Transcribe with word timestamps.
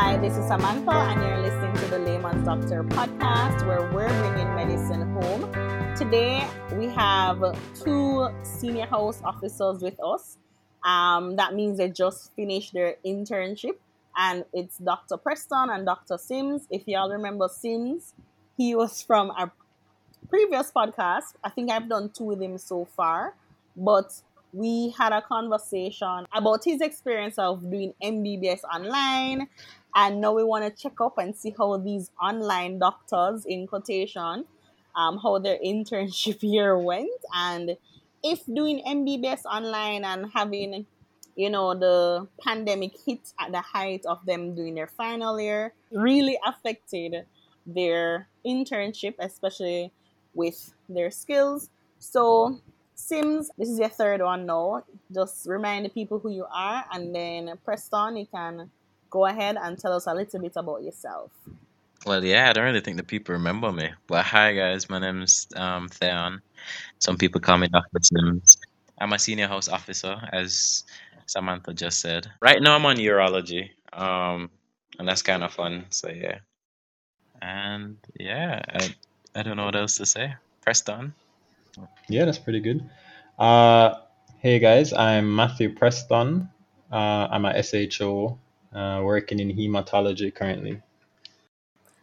Hi, 0.00 0.16
this 0.16 0.36
is 0.36 0.46
Samantha, 0.46 0.92
and 0.92 1.20
you're 1.20 1.40
listening 1.40 1.74
to 1.74 1.90
the 1.90 1.98
Layman's 1.98 2.44
Doctor 2.44 2.84
podcast 2.84 3.66
where 3.66 3.82
we're 3.92 4.06
bringing 4.20 4.54
medicine 4.54 5.02
home. 5.12 5.52
Today, 5.96 6.46
we 6.76 6.86
have 6.86 7.42
two 7.82 8.28
senior 8.44 8.86
house 8.86 9.20
officers 9.24 9.82
with 9.82 9.98
us. 10.00 10.38
Um, 10.84 11.34
that 11.34 11.54
means 11.54 11.78
they 11.78 11.88
just 11.88 12.32
finished 12.36 12.74
their 12.74 12.94
internship, 13.04 13.74
and 14.16 14.44
it's 14.52 14.78
Dr. 14.78 15.16
Preston 15.16 15.68
and 15.68 15.84
Dr. 15.84 16.16
Simms. 16.16 16.68
If 16.70 16.86
y'all 16.86 17.10
remember 17.10 17.48
Simms, 17.48 18.14
he 18.56 18.76
was 18.76 19.02
from 19.02 19.32
our 19.32 19.50
previous 20.28 20.70
podcast. 20.70 21.34
I 21.42 21.50
think 21.50 21.72
I've 21.72 21.88
done 21.88 22.10
two 22.10 22.22
with 22.22 22.40
him 22.40 22.56
so 22.56 22.84
far, 22.84 23.34
but 23.76 24.12
we 24.52 24.94
had 24.96 25.12
a 25.12 25.22
conversation 25.22 26.26
about 26.32 26.64
his 26.64 26.80
experience 26.80 27.36
of 27.38 27.68
doing 27.70 27.92
MBBS 28.02 28.60
online. 28.64 29.48
And 30.00 30.20
now 30.20 30.32
we 30.32 30.44
want 30.44 30.64
to 30.64 30.70
check 30.82 31.00
up 31.00 31.18
and 31.18 31.34
see 31.34 31.52
how 31.58 31.76
these 31.76 32.12
online 32.22 32.78
doctors, 32.78 33.44
in 33.44 33.66
quotation, 33.66 34.44
um, 34.94 35.18
how 35.18 35.40
their 35.40 35.58
internship 35.66 36.38
year 36.40 36.78
went. 36.78 37.20
And 37.34 37.76
if 38.22 38.46
doing 38.46 38.80
MBBS 38.86 39.44
online 39.44 40.04
and 40.04 40.30
having, 40.32 40.86
you 41.34 41.50
know, 41.50 41.74
the 41.74 42.28
pandemic 42.40 42.92
hit 43.04 43.32
at 43.40 43.50
the 43.50 43.60
height 43.60 44.06
of 44.06 44.24
them 44.24 44.54
doing 44.54 44.76
their 44.76 44.86
final 44.86 45.40
year 45.40 45.72
really 45.90 46.38
affected 46.46 47.26
their 47.66 48.28
internship, 48.46 49.14
especially 49.18 49.90
with 50.32 50.74
their 50.88 51.10
skills. 51.10 51.70
So 51.98 52.60
Simms, 52.94 53.50
this 53.58 53.68
is 53.68 53.80
your 53.80 53.88
third 53.88 54.20
one 54.20 54.46
now. 54.46 54.84
Just 55.12 55.46
remind 55.48 55.86
the 55.86 55.88
people 55.88 56.20
who 56.20 56.30
you 56.30 56.46
are, 56.52 56.84
and 56.92 57.12
then 57.12 57.52
Preston, 57.64 58.16
you 58.16 58.26
can 58.26 58.70
go 59.10 59.26
ahead 59.26 59.56
and 59.60 59.78
tell 59.78 59.92
us 59.92 60.06
a 60.06 60.14
little 60.14 60.40
bit 60.40 60.52
about 60.56 60.82
yourself. 60.82 61.30
Well, 62.06 62.24
yeah, 62.24 62.48
I 62.48 62.52
don't 62.52 62.64
really 62.64 62.80
think 62.80 62.96
the 62.96 63.02
people 63.02 63.34
remember 63.34 63.72
me. 63.72 63.90
But 64.06 64.24
hi, 64.24 64.54
guys, 64.54 64.88
my 64.88 64.98
name's 64.98 65.48
um, 65.56 65.88
Thaon. 65.88 66.40
Some 66.98 67.16
people 67.16 67.40
call 67.40 67.58
me 67.58 67.68
Dr. 67.68 67.98
Simms. 68.02 68.56
I'm 68.98 69.12
a 69.12 69.18
senior 69.18 69.48
house 69.48 69.68
officer, 69.68 70.16
as 70.32 70.84
Samantha 71.26 71.74
just 71.74 72.00
said. 72.00 72.26
Right 72.40 72.62
now, 72.62 72.76
I'm 72.76 72.86
on 72.86 72.96
urology, 72.96 73.70
um, 73.92 74.50
and 74.98 75.08
that's 75.08 75.22
kind 75.22 75.42
of 75.42 75.52
fun. 75.52 75.86
So, 75.90 76.08
yeah. 76.08 76.38
And 77.42 77.96
yeah, 78.18 78.62
I, 78.68 78.94
I 79.34 79.42
don't 79.42 79.56
know 79.56 79.66
what 79.66 79.76
else 79.76 79.96
to 79.98 80.06
say. 80.06 80.34
Preston. 80.62 81.14
Yeah, 82.08 82.24
that's 82.24 82.38
pretty 82.38 82.60
good. 82.60 82.88
Uh, 83.38 83.94
hey 84.40 84.58
guys, 84.58 84.92
I'm 84.92 85.34
Matthew 85.34 85.72
Preston. 85.74 86.48
Uh, 86.90 87.28
I'm 87.30 87.44
a 87.44 87.62
SHO 87.62 88.38
uh, 88.74 89.00
working 89.02 89.40
in 89.40 89.50
hematology 89.50 90.34
currently. 90.34 90.82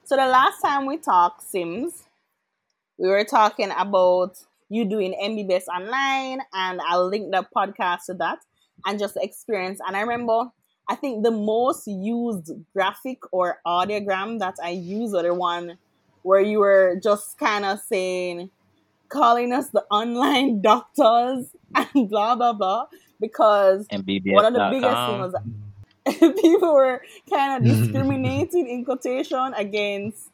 So 0.03 0.15
the 0.15 0.27
last 0.27 0.61
time 0.61 0.85
we 0.85 0.97
talked, 0.97 1.43
Simms, 1.43 2.03
we 2.97 3.09
were 3.09 3.23
talking 3.23 3.71
about 3.75 4.37
you 4.69 4.85
doing 4.85 5.15
MBBS 5.21 5.67
online, 5.67 6.41
and 6.53 6.79
I'll 6.81 7.07
link 7.07 7.31
the 7.31 7.45
podcast 7.55 8.05
to 8.07 8.13
that 8.15 8.39
and 8.85 8.99
just 8.99 9.17
experience. 9.17 9.79
And 9.85 9.95
I 9.97 10.01
remember, 10.01 10.51
I 10.87 10.95
think 10.95 11.23
the 11.23 11.31
most 11.31 11.87
used 11.87 12.51
graphic 12.73 13.19
or 13.31 13.59
audiogram 13.65 14.39
that 14.39 14.55
I 14.63 14.69
use 14.69 15.11
was 15.11 15.23
the 15.23 15.33
one 15.33 15.77
where 16.21 16.41
you 16.41 16.59
were 16.59 16.99
just 17.01 17.37
kind 17.37 17.65
of 17.65 17.79
saying 17.79 18.49
calling 19.09 19.53
us 19.53 19.69
the 19.69 19.83
online 19.91 20.61
doctors 20.63 21.47
and 21.75 22.09
blah 22.09 22.35
blah 22.35 22.53
blah 22.53 22.85
because 23.19 23.87
MBBS. 23.87 24.33
one 24.33 24.45
of 24.45 24.53
the 24.53 24.69
biggest 24.71 24.95
things 25.07 25.33
was 25.33 25.35
people 26.19 26.73
were 26.73 27.01
kind 27.29 27.57
of 27.57 27.77
discriminating 27.77 28.67
in 28.67 28.85
quotation 28.85 29.53
against 29.55 30.29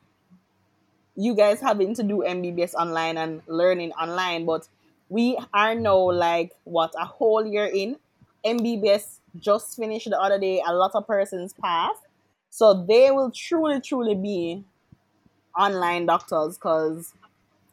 you 1.15 1.35
guys 1.35 1.59
having 1.61 1.93
to 1.95 2.03
do 2.03 2.23
MBBS 2.25 2.73
online 2.73 3.17
and 3.17 3.41
learning 3.47 3.91
online, 3.93 4.45
but 4.45 4.67
we 5.09 5.37
are 5.53 5.75
now 5.75 6.11
like 6.11 6.51
what 6.63 6.93
a 6.99 7.05
whole 7.05 7.45
year 7.45 7.65
in. 7.65 7.97
MBBS 8.45 9.19
just 9.37 9.75
finished 9.75 10.09
the 10.09 10.19
other 10.19 10.39
day. 10.39 10.61
A 10.65 10.73
lot 10.73 10.91
of 10.95 11.05
persons 11.05 11.53
passed, 11.53 12.01
so 12.49 12.73
they 12.73 13.11
will 13.11 13.31
truly, 13.31 13.79
truly 13.81 14.15
be 14.15 14.63
online 15.57 16.05
doctors 16.05 16.57
because 16.57 17.13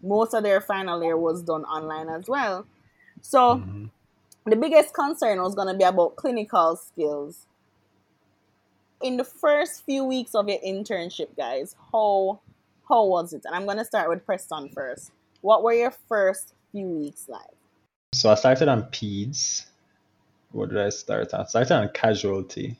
most 0.02 0.34
of 0.34 0.42
their 0.42 0.60
final 0.60 1.02
year 1.02 1.16
was 1.16 1.42
done 1.42 1.64
online 1.64 2.08
as 2.08 2.28
well. 2.28 2.66
So 3.22 3.56
mm-hmm. 3.56 3.86
the 4.46 4.56
biggest 4.56 4.94
concern 4.94 5.40
was 5.42 5.54
going 5.54 5.68
to 5.68 5.74
be 5.74 5.84
about 5.84 6.16
clinical 6.16 6.76
skills. 6.76 7.46
In 9.02 9.16
the 9.16 9.24
first 9.24 9.84
few 9.84 10.04
weeks 10.04 10.34
of 10.34 10.48
your 10.48 10.58
internship, 10.58 11.36
guys, 11.36 11.76
how 11.92 12.40
how 12.88 13.04
was 13.04 13.32
it? 13.32 13.44
And 13.44 13.54
I'm 13.54 13.64
going 13.64 13.76
to 13.76 13.84
start 13.84 14.08
with 14.08 14.24
Preston 14.24 14.70
first. 14.70 15.12
What 15.40 15.62
were 15.62 15.72
your 15.72 15.92
first 16.08 16.54
few 16.72 16.86
weeks 16.86 17.28
like? 17.28 17.42
So 18.12 18.30
I 18.30 18.34
started 18.34 18.68
on 18.68 18.84
peds. 18.84 19.66
What 20.52 20.70
did 20.70 20.78
I 20.78 20.88
start 20.88 21.32
on? 21.34 21.42
I 21.42 21.44
started 21.44 21.74
on 21.74 21.90
casualty. 21.92 22.76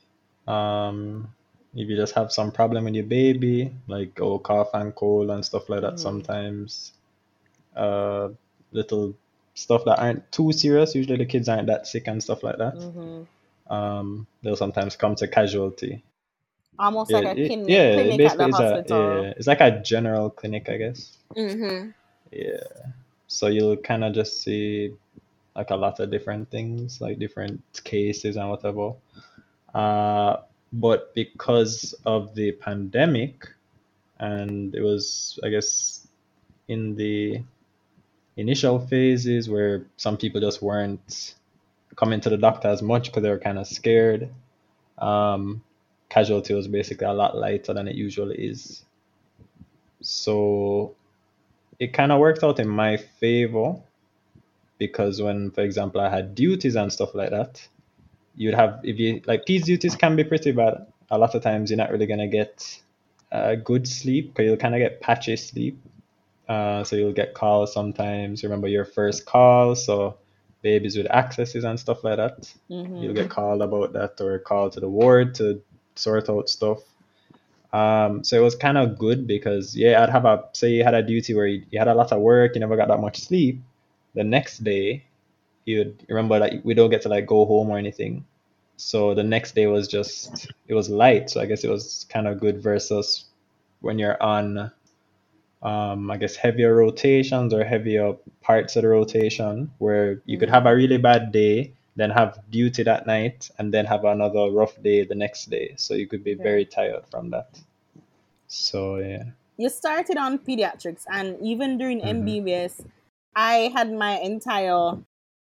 Um, 0.47 1.31
if 1.75 1.87
you 1.87 1.95
just 1.95 2.15
have 2.15 2.31
some 2.31 2.51
problem 2.51 2.85
with 2.85 2.95
your 2.95 3.05
baby, 3.05 3.71
like 3.87 4.19
oh 4.19 4.39
cough 4.39 4.71
and 4.73 4.93
cold 4.95 5.29
and 5.29 5.45
stuff 5.45 5.69
like 5.69 5.81
that, 5.81 5.93
mm. 5.93 5.99
sometimes 5.99 6.93
uh, 7.75 8.29
little 8.71 9.15
stuff 9.53 9.85
that 9.85 9.99
aren't 9.99 10.31
too 10.31 10.51
serious. 10.51 10.95
Usually 10.95 11.17
the 11.17 11.25
kids 11.25 11.47
aren't 11.47 11.67
that 11.67 11.85
sick 11.85 12.07
and 12.07 12.21
stuff 12.21 12.43
like 12.43 12.57
that. 12.57 12.75
Mm-hmm. 12.75 13.73
Um, 13.73 14.25
they'll 14.41 14.55
sometimes 14.55 14.95
come 14.95 15.15
to 15.15 15.27
casualty. 15.27 16.03
Almost 16.79 17.11
yeah, 17.11 17.19
like 17.19 17.37
a 17.37 17.47
kin- 17.47 17.67
yeah, 17.67 17.93
clinic 17.93 18.31
at 18.31 18.37
the 18.37 18.47
hospital. 18.47 18.97
A, 18.97 19.21
yeah, 19.21 19.33
it's 19.35 19.47
like 19.47 19.59
a 19.59 19.81
general 19.81 20.29
clinic, 20.29 20.69
I 20.69 20.77
guess. 20.77 21.17
Mm-hmm. 21.35 21.89
Yeah. 22.31 22.63
So 23.27 23.47
you'll 23.47 23.77
kind 23.77 24.03
of 24.03 24.13
just 24.13 24.41
see 24.41 24.93
like 25.55 25.71
a 25.71 25.75
lot 25.75 25.99
of 25.99 26.09
different 26.09 26.49
things, 26.49 27.01
like 27.01 27.19
different 27.19 27.61
cases 27.83 28.37
and 28.37 28.49
whatever. 28.49 28.93
Uh, 29.75 30.37
but 30.71 31.13
because 31.13 31.93
of 32.05 32.33
the 32.33 32.53
pandemic, 32.53 33.47
and 34.19 34.73
it 34.73 34.81
was, 34.81 35.37
I 35.43 35.49
guess, 35.49 36.07
in 36.69 36.95
the 36.95 37.41
initial 38.37 38.79
phases 38.79 39.49
where 39.49 39.85
some 39.97 40.15
people 40.15 40.39
just 40.39 40.61
weren't 40.61 41.35
coming 41.97 42.21
to 42.21 42.29
the 42.29 42.37
doctor 42.37 42.69
as 42.69 42.81
much 42.81 43.07
because 43.07 43.23
they 43.23 43.29
were 43.29 43.39
kind 43.39 43.59
of 43.59 43.67
scared. 43.67 44.29
Um, 44.97 45.61
casualty 46.09 46.53
was 46.53 46.67
basically 46.67 47.07
a 47.07 47.13
lot 47.13 47.37
lighter 47.37 47.73
than 47.73 47.87
it 47.87 47.95
usually 47.95 48.35
is. 48.35 48.83
So 50.01 50.95
it 51.79 51.93
kind 51.93 52.11
of 52.11 52.19
worked 52.19 52.43
out 52.43 52.59
in 52.59 52.67
my 52.67 52.97
favor 52.97 53.75
because 54.77 55.21
when, 55.21 55.51
for 55.51 55.61
example, 55.61 56.01
I 56.01 56.09
had 56.09 56.35
duties 56.35 56.75
and 56.75 56.91
stuff 56.91 57.13
like 57.13 57.29
that, 57.29 57.67
you'd 58.35 58.55
have, 58.55 58.79
if 58.83 58.97
you 58.97 59.21
like, 59.25 59.45
these 59.45 59.65
duties 59.65 59.95
can 59.95 60.15
be 60.15 60.23
pretty 60.23 60.51
bad. 60.51 60.87
A 61.11 61.17
lot 61.17 61.35
of 61.35 61.43
times 61.43 61.69
you're 61.69 61.77
not 61.77 61.91
really 61.91 62.05
going 62.05 62.19
to 62.19 62.27
get 62.27 62.81
uh, 63.31 63.55
good 63.55 63.87
sleep 63.87 64.29
because 64.29 64.45
you'll 64.45 64.57
kind 64.57 64.75
of 64.75 64.79
get 64.79 65.01
patchy 65.01 65.35
sleep. 65.35 65.79
Uh, 66.47 66.83
so 66.83 66.95
you'll 66.95 67.13
get 67.13 67.33
calls 67.33 67.73
sometimes. 67.73 68.43
Remember 68.43 68.67
your 68.67 68.85
first 68.85 69.25
call, 69.25 69.75
so 69.75 70.17
babies 70.61 70.97
with 70.97 71.05
accesses 71.11 71.63
and 71.63 71.79
stuff 71.79 72.03
like 72.03 72.17
that. 72.17 72.53
Mm-hmm. 72.69 72.97
You'll 72.97 73.13
get 73.13 73.29
called 73.29 73.61
about 73.61 73.93
that 73.93 74.19
or 74.19 74.39
called 74.39 74.73
to 74.73 74.79
the 74.79 74.89
ward 74.89 75.35
to 75.35 75.61
sort 75.99 76.29
out 76.29 76.49
stuff. 76.49 76.79
Um, 77.71 78.23
so 78.23 78.35
it 78.35 78.43
was 78.43 78.55
kind 78.55 78.77
of 78.77 78.97
good 78.97 79.27
because 79.27 79.75
yeah, 79.75 80.01
I'd 80.01 80.09
have 80.09 80.25
a 80.25 80.43
say 80.53 80.71
you 80.71 80.83
had 80.83 80.95
a 80.95 81.03
duty 81.03 81.33
where 81.35 81.45
you, 81.45 81.63
you, 81.69 81.77
had 81.77 81.87
a 81.87 81.93
lot 81.93 82.11
of 82.11 82.19
work, 82.19 82.55
you 82.55 82.59
never 82.59 82.75
got 82.75 82.87
that 82.87 82.99
much 82.99 83.19
sleep. 83.19 83.61
The 84.15 84.23
next 84.23 84.63
day, 84.63 85.03
you'd 85.65 86.03
remember 86.09 86.39
that 86.39 86.65
we 86.65 86.73
don't 86.73 86.89
get 86.89 87.03
to 87.03 87.09
like 87.09 87.27
go 87.27 87.45
home 87.45 87.69
or 87.69 87.77
anything. 87.77 88.25
So 88.77 89.13
the 89.13 89.23
next 89.23 89.53
day 89.53 89.67
was 89.67 89.87
just 89.87 90.47
it 90.67 90.73
was 90.73 90.89
light. 90.89 91.29
So 91.29 91.41
I 91.41 91.45
guess 91.45 91.63
it 91.63 91.69
was 91.69 92.07
kind 92.09 92.27
of 92.27 92.39
good 92.39 92.61
versus 92.63 93.25
when 93.81 93.99
you're 93.99 94.21
on 94.21 94.71
um, 95.61 96.09
I 96.09 96.17
guess 96.17 96.35
heavier 96.35 96.75
rotations 96.75 97.53
or 97.53 97.63
heavier 97.63 98.13
parts 98.41 98.75
of 98.75 98.83
the 98.83 98.87
rotation 98.87 99.69
where 99.77 100.21
you 100.25 100.37
could 100.37 100.49
have 100.49 100.65
a 100.65 100.75
really 100.75 100.97
bad 100.97 101.31
day, 101.31 101.73
then 101.99 102.09
have 102.09 102.39
duty 102.49 102.83
that 102.83 103.05
night, 103.05 103.49
and 103.57 103.73
then 103.73 103.85
have 103.85 104.05
another 104.05 104.51
rough 104.51 104.81
day 104.81 105.03
the 105.03 105.15
next 105.15 105.49
day. 105.49 105.75
So 105.77 105.93
you 105.93 106.07
could 106.07 106.23
be 106.23 106.33
very 106.33 106.65
tired 106.65 107.05
from 107.11 107.29
that. 107.31 107.59
So 108.47 108.97
yeah. 108.97 109.23
You 109.57 109.69
started 109.69 110.17
on 110.17 110.39
pediatrics, 110.39 111.03
and 111.11 111.37
even 111.41 111.77
during 111.77 112.01
mm-hmm. 112.01 112.27
MBBS, 112.27 112.85
I 113.35 113.71
had 113.75 113.91
my 113.91 114.17
entire 114.19 114.97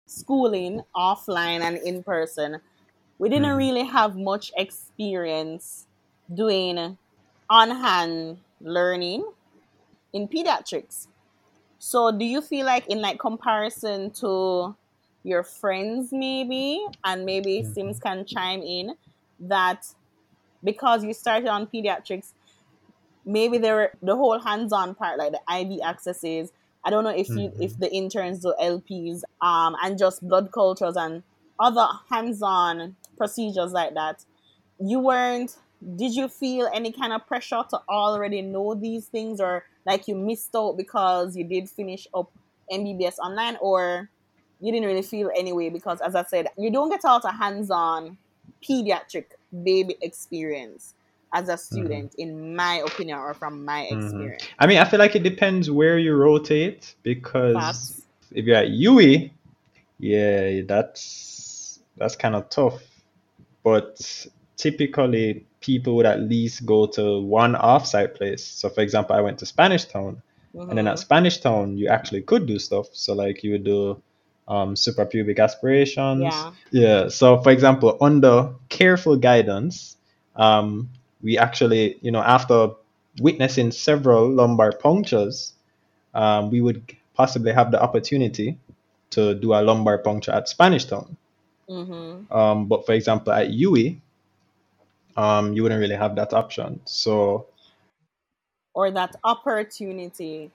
schooling 0.06 0.82
offline 0.96 1.60
and 1.60 1.76
in 1.78 2.02
person. 2.02 2.60
We 3.18 3.28
didn't 3.28 3.46
mm-hmm. 3.46 3.56
really 3.56 3.84
have 3.84 4.16
much 4.16 4.52
experience 4.56 5.86
doing 6.32 6.96
on 7.48 7.70
hand 7.70 8.38
learning 8.60 9.24
in 10.12 10.28
pediatrics. 10.28 11.08
So 11.78 12.10
do 12.10 12.24
you 12.24 12.42
feel 12.42 12.66
like 12.66 12.86
in 12.88 13.00
like 13.00 13.18
comparison 13.18 14.10
to 14.20 14.76
your 15.22 15.42
friends 15.42 16.12
maybe 16.12 16.84
and 17.04 17.24
maybe 17.24 17.60
mm-hmm. 17.60 17.72
Simms 17.72 17.98
can 17.98 18.24
chime 18.24 18.62
in 18.62 18.94
that 19.40 19.86
because 20.62 21.04
you 21.04 21.12
started 21.14 21.48
on 21.48 21.66
pediatrics, 21.66 22.32
maybe 23.24 23.58
there 23.58 23.74
were 23.74 23.92
the 24.02 24.16
whole 24.16 24.38
hands-on 24.38 24.94
part, 24.94 25.18
like 25.18 25.32
the 25.32 25.40
IV 25.54 25.80
accesses. 25.82 26.52
I 26.84 26.90
don't 26.90 27.04
know 27.04 27.10
if 27.10 27.28
you 27.28 27.50
Mhm. 27.50 27.60
if 27.60 27.78
the 27.78 27.92
interns 27.92 28.40
do 28.40 28.54
LPs, 28.58 29.22
um, 29.42 29.76
and 29.82 29.98
just 29.98 30.26
blood 30.26 30.50
cultures 30.52 30.96
and 30.96 31.22
other 31.58 31.86
hands-on 32.10 32.96
procedures 33.18 33.72
like 33.72 33.94
that. 33.94 34.24
You 34.78 34.98
weren't. 35.00 35.56
Did 35.96 36.14
you 36.14 36.28
feel 36.28 36.68
any 36.72 36.92
kind 36.92 37.12
of 37.12 37.26
pressure 37.26 37.62
to 37.70 37.80
already 37.88 38.42
know 38.42 38.74
these 38.74 39.08
things, 39.08 39.40
or 39.40 39.64
like 39.84 40.08
you 40.08 40.14
missed 40.14 40.54
out 40.54 40.76
because 40.76 41.36
you 41.36 41.44
did 41.44 41.68
finish 41.68 42.06
up 42.14 42.30
MBBS 42.70 43.18
online, 43.18 43.56
or 43.60 44.08
you 44.60 44.72
didn't 44.72 44.86
really 44.86 45.02
feel 45.02 45.30
anyway? 45.36 45.70
Because 45.70 46.00
as 46.00 46.14
I 46.14 46.24
said, 46.24 46.48
you 46.56 46.70
don't 46.70 46.90
get 46.90 47.04
out 47.04 47.24
a 47.24 47.32
hands-on 47.32 48.18
pediatric 48.68 49.26
baby 49.64 49.96
experience 50.02 50.94
as 51.32 51.48
a 51.48 51.56
student, 51.56 52.14
in 52.18 52.54
my 52.56 52.82
opinion, 52.86 53.18
or 53.18 53.34
from 53.34 53.64
my 53.64 53.88
Mhm. 53.90 53.96
experience. 53.96 54.44
I 54.58 54.66
mean, 54.66 54.78
I 54.78 54.84
feel 54.84 54.98
like 54.98 55.14
it 55.16 55.22
depends 55.22 55.70
where 55.70 55.98
you 55.98 56.14
rotate 56.14 56.94
because 57.02 58.02
if 58.32 58.44
you're 58.44 58.56
at 58.56 58.70
UE, 58.70 59.30
yeah, 59.98 60.62
that's 60.66 61.80
that's 61.96 62.16
kind 62.16 62.34
of 62.34 62.48
tough. 62.48 62.82
But 63.62 64.26
typically, 64.56 65.46
people 65.60 65.96
would 65.96 66.06
at 66.06 66.20
least 66.20 66.66
go 66.66 66.86
to 66.86 67.20
one 67.20 67.54
offsite 67.54 68.14
place. 68.14 68.44
So, 68.44 68.68
for 68.68 68.80
example, 68.80 69.14
I 69.14 69.20
went 69.20 69.38
to 69.38 69.46
Spanish 69.46 69.84
Town, 69.84 70.22
and 70.54 70.76
then 70.78 70.88
at 70.88 70.98
Spanish 70.98 71.38
Town, 71.38 71.76
you 71.76 71.88
actually 71.88 72.22
could 72.22 72.46
do 72.46 72.58
stuff. 72.58 72.88
So, 72.92 73.14
like, 73.14 73.44
you 73.44 73.52
would 73.52 73.64
do 73.64 74.02
um, 74.50 74.74
suprapubic 74.74 75.38
aspirations. 75.38 76.22
Yeah. 76.22 76.52
Yeah. 76.72 77.08
So, 77.08 77.38
for 77.40 77.50
example, 77.50 77.96
under 78.00 78.50
careful 78.68 79.16
guidance, 79.16 79.96
um, 80.34 80.90
we 81.22 81.38
actually, 81.38 81.98
you 82.02 82.10
know, 82.10 82.20
after 82.20 82.72
witnessing 83.20 83.70
several 83.70 84.28
lumbar 84.28 84.72
punctures, 84.72 85.54
um, 86.14 86.50
we 86.50 86.60
would 86.60 86.82
possibly 87.14 87.52
have 87.52 87.70
the 87.70 87.80
opportunity 87.80 88.58
to 89.10 89.34
do 89.34 89.54
a 89.54 89.62
lumbar 89.62 89.98
puncture 89.98 90.32
at 90.32 90.48
Spanish 90.48 90.84
Town. 90.84 91.16
Mm-hmm. 91.68 92.32
Um, 92.32 92.66
but 92.66 92.84
for 92.84 92.92
example, 92.92 93.32
at 93.32 93.50
UE, 93.50 93.96
um, 95.16 95.52
you 95.52 95.62
wouldn't 95.62 95.80
really 95.80 95.94
have 95.94 96.16
that 96.16 96.32
option. 96.32 96.80
So 96.86 97.46
Or 98.74 98.90
that 98.90 99.14
opportunity 99.22 100.50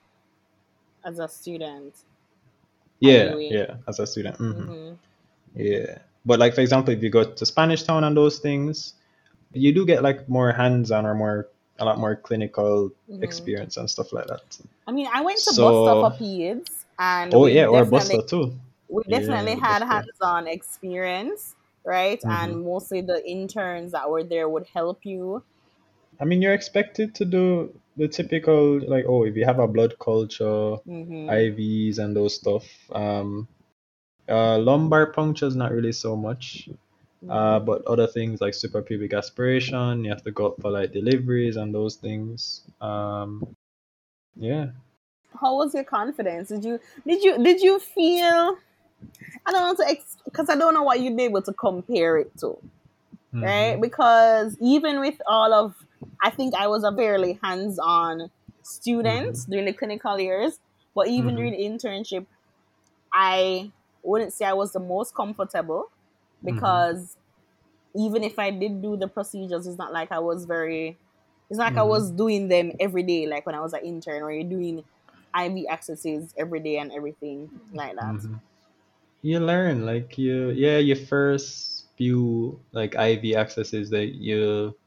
as 1.04 1.18
a 1.18 1.28
student. 1.28 1.94
Yeah, 3.00 3.34
yeah, 3.36 3.74
as 3.88 3.98
a 3.98 4.06
student, 4.06 4.38
mhm. 4.38 4.54
Mm-hmm. 4.54 4.94
yeah. 5.54 5.98
But 6.24 6.38
like 6.40 6.54
for 6.54 6.60
example, 6.60 6.92
if 6.92 7.02
you 7.02 7.10
go 7.10 7.24
to 7.24 7.46
Spanish 7.46 7.82
Town 7.84 8.04
and 8.04 8.16
those 8.16 8.38
things, 8.38 8.94
you 9.52 9.72
do 9.72 9.86
get 9.86 10.02
like 10.02 10.28
more 10.28 10.52
hands-on 10.52 11.06
or 11.06 11.14
more 11.14 11.48
a 11.78 11.84
lot 11.84 11.98
more 11.98 12.16
clinical 12.16 12.90
Mhm. 13.08 13.22
experience 13.22 13.76
and 13.76 13.88
stuff 13.88 14.12
like 14.12 14.26
that. 14.28 14.58
I 14.88 14.92
mean, 14.92 15.08
I 15.12 15.20
went 15.20 15.38
to 15.44 15.52
So- 15.52 15.84
Buster 15.84 15.94
for 16.18 16.24
peds, 16.24 16.84
and 16.98 17.34
Oh 17.34 17.46
yeah, 17.46 17.66
or 17.66 17.84
Buster 17.84 18.22
too. 18.22 18.56
we 18.88 19.02
Yeah, 19.06 19.18
definitely 19.18 19.54
had 19.56 19.80
Buster. 19.80 19.86
hands-on 19.86 20.46
experience, 20.48 21.54
right? 21.84 22.20
Mhm. 22.22 22.30
And 22.30 22.64
mostly 22.64 23.02
the 23.02 23.20
interns 23.28 23.92
that 23.92 24.08
were 24.10 24.24
there 24.24 24.48
would 24.48 24.66
help 24.72 25.04
you. 25.04 25.42
I 26.20 26.24
mean, 26.24 26.42
you're 26.42 26.54
expected 26.54 27.14
to 27.16 27.24
do 27.24 27.78
the 27.96 28.08
typical 28.08 28.80
like, 28.88 29.04
oh, 29.08 29.24
if 29.24 29.36
you 29.36 29.44
have 29.44 29.58
a 29.58 29.68
blood 29.68 29.98
culture, 29.98 30.76
Mm-hmm. 30.88 31.28
IVs 31.28 31.98
and 31.98 32.16
those 32.16 32.34
stuff. 32.36 32.64
Um, 32.92 33.48
uh, 34.28 34.58
lumbar 34.58 35.06
puncture 35.12 35.46
is 35.46 35.56
not 35.56 35.72
really 35.72 35.92
so 35.92 36.16
much, 36.16 36.68
Mm-hmm. 37.24 37.30
uh, 37.30 37.60
but 37.60 37.84
other 37.86 38.06
things 38.06 38.40
like 38.40 38.54
suprapubic 38.54 39.16
aspiration, 39.16 40.04
you 40.04 40.10
have 40.10 40.22
to 40.24 40.32
go 40.32 40.48
up 40.48 40.60
for 40.62 40.70
like 40.70 40.92
deliveries 40.92 41.56
and 41.56 41.74
those 41.74 41.96
things. 41.96 42.62
Um, 42.80 43.56
yeah. 44.36 44.68
How 45.40 45.56
was 45.56 45.74
your 45.74 45.84
confidence? 45.84 46.48
Did 46.48 46.64
you 46.64 46.80
did 47.06 47.22
you 47.22 47.38
did 47.42 47.60
you 47.60 47.78
feel? 47.78 48.58
I 49.46 49.52
don't 49.52 49.78
know 49.78 49.84
to 49.86 49.96
because 50.24 50.48
I 50.50 50.56
don't 50.56 50.74
know 50.74 50.82
what 50.82 51.00
you'd 51.00 51.16
be 51.16 51.24
able 51.24 51.42
to 51.42 51.52
compare 51.54 52.18
it 52.18 52.36
to. 52.38 52.58
right? 53.40 53.76
Mhm. 53.76 53.80
Because 53.80 54.56
even 54.60 55.00
with 55.00 55.20
all 55.26 55.52
of, 55.54 55.76
I 56.22 56.30
think 56.30 56.54
I 56.54 56.66
was 56.68 56.84
a 56.84 56.94
fairly 56.94 57.38
hands-on 57.42 58.30
student 58.62 59.36
during 59.48 59.66
the 59.66 59.72
clinical 59.72 60.18
years, 60.18 60.58
but 60.94 61.08
even 61.08 61.36
Mhm. 61.36 61.36
during 61.36 61.52
the 61.52 61.58
internship, 61.64 62.26
I 63.12 63.72
wouldn't 64.02 64.32
say 64.32 64.44
I 64.46 64.54
was 64.54 64.72
the 64.72 64.80
most 64.80 65.14
comfortable 65.14 65.86
because 66.44 67.16
even 67.96 68.24
if 68.24 68.38
I 68.38 68.50
did 68.50 68.82
do 68.82 68.96
the 68.96 69.08
procedures, 69.08 69.66
it's 69.66 69.78
not 69.78 69.92
like 69.92 70.12
I 70.12 70.20
was 70.20 70.46
very, 70.46 71.00
it's 71.50 71.58
not 71.58 71.66
like 71.66 71.78
I 71.78 71.82
Mhm. 71.82 71.84
was 71.84 72.12
doing 72.12 72.48
them 72.48 72.72
every 72.80 73.02
day, 73.02 73.26
like 73.26 73.46
when 73.46 73.54
I 73.54 73.60
was 73.60 73.72
an 73.74 73.84
intern, 73.84 74.22
or 74.22 74.32
you're 74.32 74.48
doing 74.50 74.84
IV 75.34 75.68
accesses 75.68 76.34
every 76.38 76.60
day 76.60 76.78
and 76.78 76.92
everything 76.92 77.52
like 77.72 77.96
that. 77.96 78.16
Mhm. 78.16 78.40
You 79.22 79.40
learn 79.40 79.86
like 79.86 80.18
you 80.18 80.50
yeah 80.50 80.78
your 80.78 80.96
first 80.96 81.90
few 81.96 82.64
like 82.72 82.96
IV 82.96 83.36
accesses 83.36 83.90
that 83.90 84.14
you 84.16 84.78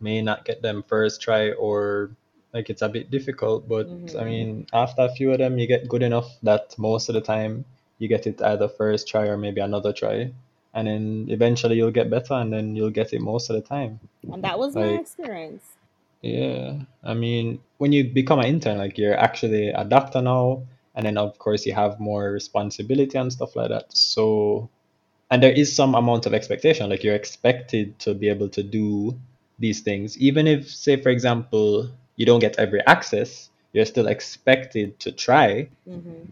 may 0.00 0.20
not 0.22 0.44
get 0.44 0.62
them 0.62 0.82
first 0.86 1.20
try 1.22 1.52
or 1.52 2.10
like 2.52 2.70
it's 2.70 2.82
a 2.82 2.88
bit 2.88 3.10
difficult 3.10 3.68
but 3.68 3.90
I 4.18 4.24
Mhm. 4.24 4.24
mean 4.24 4.66
after 4.72 5.02
a 5.02 5.08
few 5.14 5.32
of 5.32 5.38
them 5.38 5.58
you 5.58 5.66
get 5.66 5.88
good 5.88 6.02
enough 6.02 6.28
that 6.42 6.78
most 6.78 7.08
of 7.08 7.14
the 7.14 7.20
time 7.20 7.64
you 7.98 8.08
get 8.08 8.26
it 8.26 8.40
either 8.42 8.68
first 8.68 9.08
try 9.08 9.26
or 9.28 9.36
maybe 9.36 9.60
another 9.60 9.92
try 9.92 10.32
and 10.74 10.86
then 10.88 11.26
eventually 11.30 11.76
you'll 11.76 11.90
get 11.90 12.10
better 12.10 12.34
and 12.34 12.52
then 12.52 12.76
you'll 12.76 12.90
get 12.90 13.12
it 13.12 13.20
most 13.20 13.50
of 13.50 13.56
the 13.56 13.62
time 13.62 14.00
And 14.30 14.42
that 14.44 14.58
was 14.58 14.74
my 14.74 14.86
experience. 15.00 15.76
yeah, 16.22 16.80
I 17.04 17.14
mean, 17.14 17.60
when 17.78 17.92
you 17.92 18.04
become 18.12 18.40
an 18.40 18.46
intern, 18.46 18.78
like 18.78 18.98
you're 18.98 19.16
actually 19.16 19.68
a 19.68 19.84
doctor 19.84 20.20
now, 20.22 20.62
and 20.94 21.06
then 21.06 21.18
of 21.18 21.38
course 21.38 21.66
you 21.66 21.74
have 21.74 22.00
more 22.00 22.30
responsibility 22.32 23.16
and 23.18 23.32
stuff 23.32 23.54
like 23.54 23.68
that. 23.68 23.96
So, 23.96 24.68
and 25.30 25.42
there 25.42 25.52
is 25.52 25.74
some 25.74 25.94
amount 25.94 26.26
of 26.26 26.34
expectation, 26.34 26.90
like 26.90 27.04
you're 27.04 27.14
expected 27.14 27.98
to 28.00 28.14
be 28.14 28.28
able 28.28 28.48
to 28.50 28.62
do 28.62 29.18
these 29.58 29.80
things, 29.80 30.18
even 30.18 30.46
if, 30.46 30.68
say, 30.70 30.96
for 31.00 31.10
example, 31.10 31.90
you 32.16 32.26
don't 32.26 32.40
get 32.40 32.58
every 32.58 32.80
access, 32.86 33.50
you're 33.72 33.86
still 33.86 34.06
expected 34.06 34.98
to 35.00 35.12
try. 35.12 35.68
hmm 35.86 36.24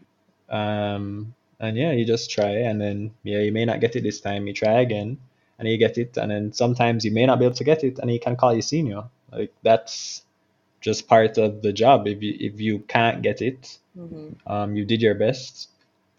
Um, 0.49 1.35
and 1.61 1.77
yeah, 1.77 1.93
you 1.93 2.05
just 2.05 2.31
try, 2.31 2.51
and 2.69 2.81
then 2.81 3.13
yeah, 3.23 3.41
you 3.41 3.53
may 3.53 3.65
not 3.65 3.81
get 3.81 3.97
it 3.97 4.03
this 4.03 4.21
time, 4.21 4.47
you 4.47 4.53
try 4.53 4.81
again, 4.81 5.19
and 5.59 5.69
you 5.69 5.79
get 5.79 5.97
it, 5.99 6.17
and 6.19 6.31
then 6.31 6.53
sometimes 6.53 7.05
you 7.05 7.13
may 7.13 7.27
not 7.27 7.39
be 7.39 7.45
able 7.47 7.57
to 7.57 7.65
get 7.65 7.85
it, 7.85 7.99
and 7.99 8.11
you 8.11 8.21
can 8.21 8.37
call 8.37 8.55
you 8.55 8.63
senior. 8.63 9.05
Like 9.33 9.53
that's 9.63 10.23
just 10.81 11.09
part 11.09 11.39
of 11.39 11.63
the 11.63 11.73
job. 11.73 12.07
If 12.07 12.23
you 12.23 12.37
if 12.39 12.61
you 12.61 12.81
can't 12.81 13.23
get 13.23 13.41
it, 13.43 13.79
hmm 13.97 14.31
um, 14.47 14.77
you 14.77 14.85
did 14.85 15.01
your 15.03 15.15
best. 15.15 15.69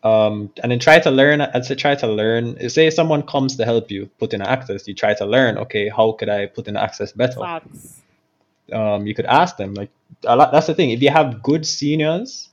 Um, 0.06 0.54
and 0.62 0.72
then 0.72 0.78
try 0.80 1.00
to 1.00 1.10
learn. 1.10 1.42
I'd 1.42 1.66
say 1.66 1.74
try 1.74 1.96
to 1.96 2.08
learn. 2.08 2.70
Say 2.70 2.92
someone 2.92 3.24
comes 3.24 3.56
to 3.58 3.66
help 3.66 3.90
you 3.90 4.06
put 4.20 4.34
in 4.36 4.42
access, 4.42 4.88
you 4.88 4.94
try 4.94 5.16
to 5.16 5.26
learn. 5.26 5.58
Okay, 5.58 5.90
how 5.90 6.12
could 6.14 6.30
I 6.30 6.46
put 6.46 6.68
in 6.68 6.78
access 6.78 7.12
better? 7.12 7.40
Facts. 7.40 8.02
um, 8.72 9.08
you 9.08 9.16
could 9.16 9.26
ask 9.26 9.58
them 9.58 9.74
like 9.74 9.90
a 10.26 10.36
lot, 10.36 10.52
that's 10.52 10.68
the 10.68 10.76
thing 10.76 10.92
if 10.92 11.02
you 11.02 11.10
have 11.10 11.42
good 11.44 11.66
seniors 11.66 12.50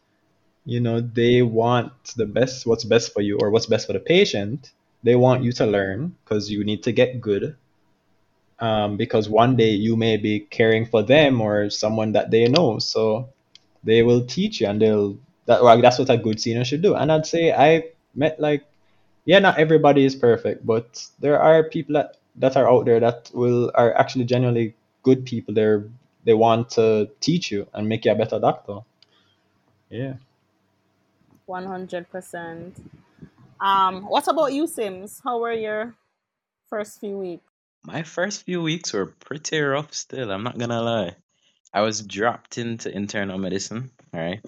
you 0.65 0.81
know 0.81 1.01
they 1.01 1.43
want 1.43 1.93
the 2.17 2.27
best 2.27 2.67
what's 2.67 2.85
best 2.85 3.13
for 3.13 3.21
you 3.21 3.39
or 3.41 3.51
what's 3.51 3.67
best 3.67 3.87
for 3.87 3.93
the 3.93 4.01
patient 4.01 4.73
they 5.03 5.17
want 5.17 5.43
you 5.43 5.53
to 5.53 5.67
learn 5.67 6.15
because 6.25 6.51
you 6.51 6.65
need 6.65 6.83
to 6.83 6.93
get 6.93 7.21
good 7.21 7.57
um, 8.61 8.97
because 8.97 9.29
one 9.29 9.57
day 9.57 9.71
you 9.71 9.97
may 9.97 10.17
be 10.17 10.39
caring 10.41 10.87
for 10.87 11.03
them 11.03 11.41
or 11.41 11.69
someone 11.71 12.13
that 12.13 12.31
they 12.31 12.47
know 12.47 12.79
so 12.79 13.29
they 13.83 14.03
will 14.03 14.25
teach 14.25 14.61
you 14.61 14.69
and 14.69 14.81
they'll 14.81 15.19
that 15.47 15.63
well, 15.63 15.81
that's 15.81 15.99
what 15.99 16.11
a 16.11 16.17
good 16.17 16.41
senior 16.41 16.65
should 16.65 16.83
do 16.83 16.95
and 16.95 17.11
i'd 17.13 17.27
say 17.27 17.53
i 17.53 17.85
met 18.15 18.39
like 18.41 18.65
yeah 19.25 19.39
not 19.39 19.59
everybody 19.59 20.05
is 20.05 20.15
perfect 20.15 20.65
but 20.65 21.07
there 21.21 21.41
are 21.41 21.65
people 21.65 21.95
that 21.95 22.17
that 22.37 22.57
are 22.57 22.71
out 22.71 22.85
there 22.85 23.01
that 23.01 23.31
will 23.35 23.71
are 23.75 23.95
actually 23.95 24.25
genuinely 24.25 24.75
good 25.03 25.25
people 25.25 25.55
they're 25.55 25.85
they 26.25 26.35
want 26.35 26.71
to 26.71 27.09
teach 27.21 27.51
you 27.51 27.67
and 27.75 27.89
make 27.89 28.05
you 28.05 28.13
a 28.13 28.15
better 28.15 28.39
doctor 28.39 28.79
yeah 29.91 30.15
One 31.47 31.67
hundred 31.67 32.09
percent. 32.09 32.79
Um, 33.61 34.05
what 34.09 34.27
about 34.29 34.53
you, 34.53 34.67
Simms? 34.67 35.21
How 35.23 35.39
were 35.39 35.53
your 35.53 35.95
first 36.71 37.01
few 37.01 37.19
weeks? 37.19 37.45
My 37.85 38.03
first 38.03 38.45
few 38.45 38.63
weeks 38.63 38.93
were 38.93 39.07
pretty 39.07 39.61
rough 39.61 39.93
still, 39.93 40.31
I'm 40.31 40.45
not 40.45 40.57
gonna 40.57 40.81
lie. 40.81 41.17
I 41.75 41.83
was 41.83 42.01
dropped 42.01 42.59
into 42.59 42.95
internal 42.95 43.39
medicine, 43.39 43.91
right? 44.13 44.41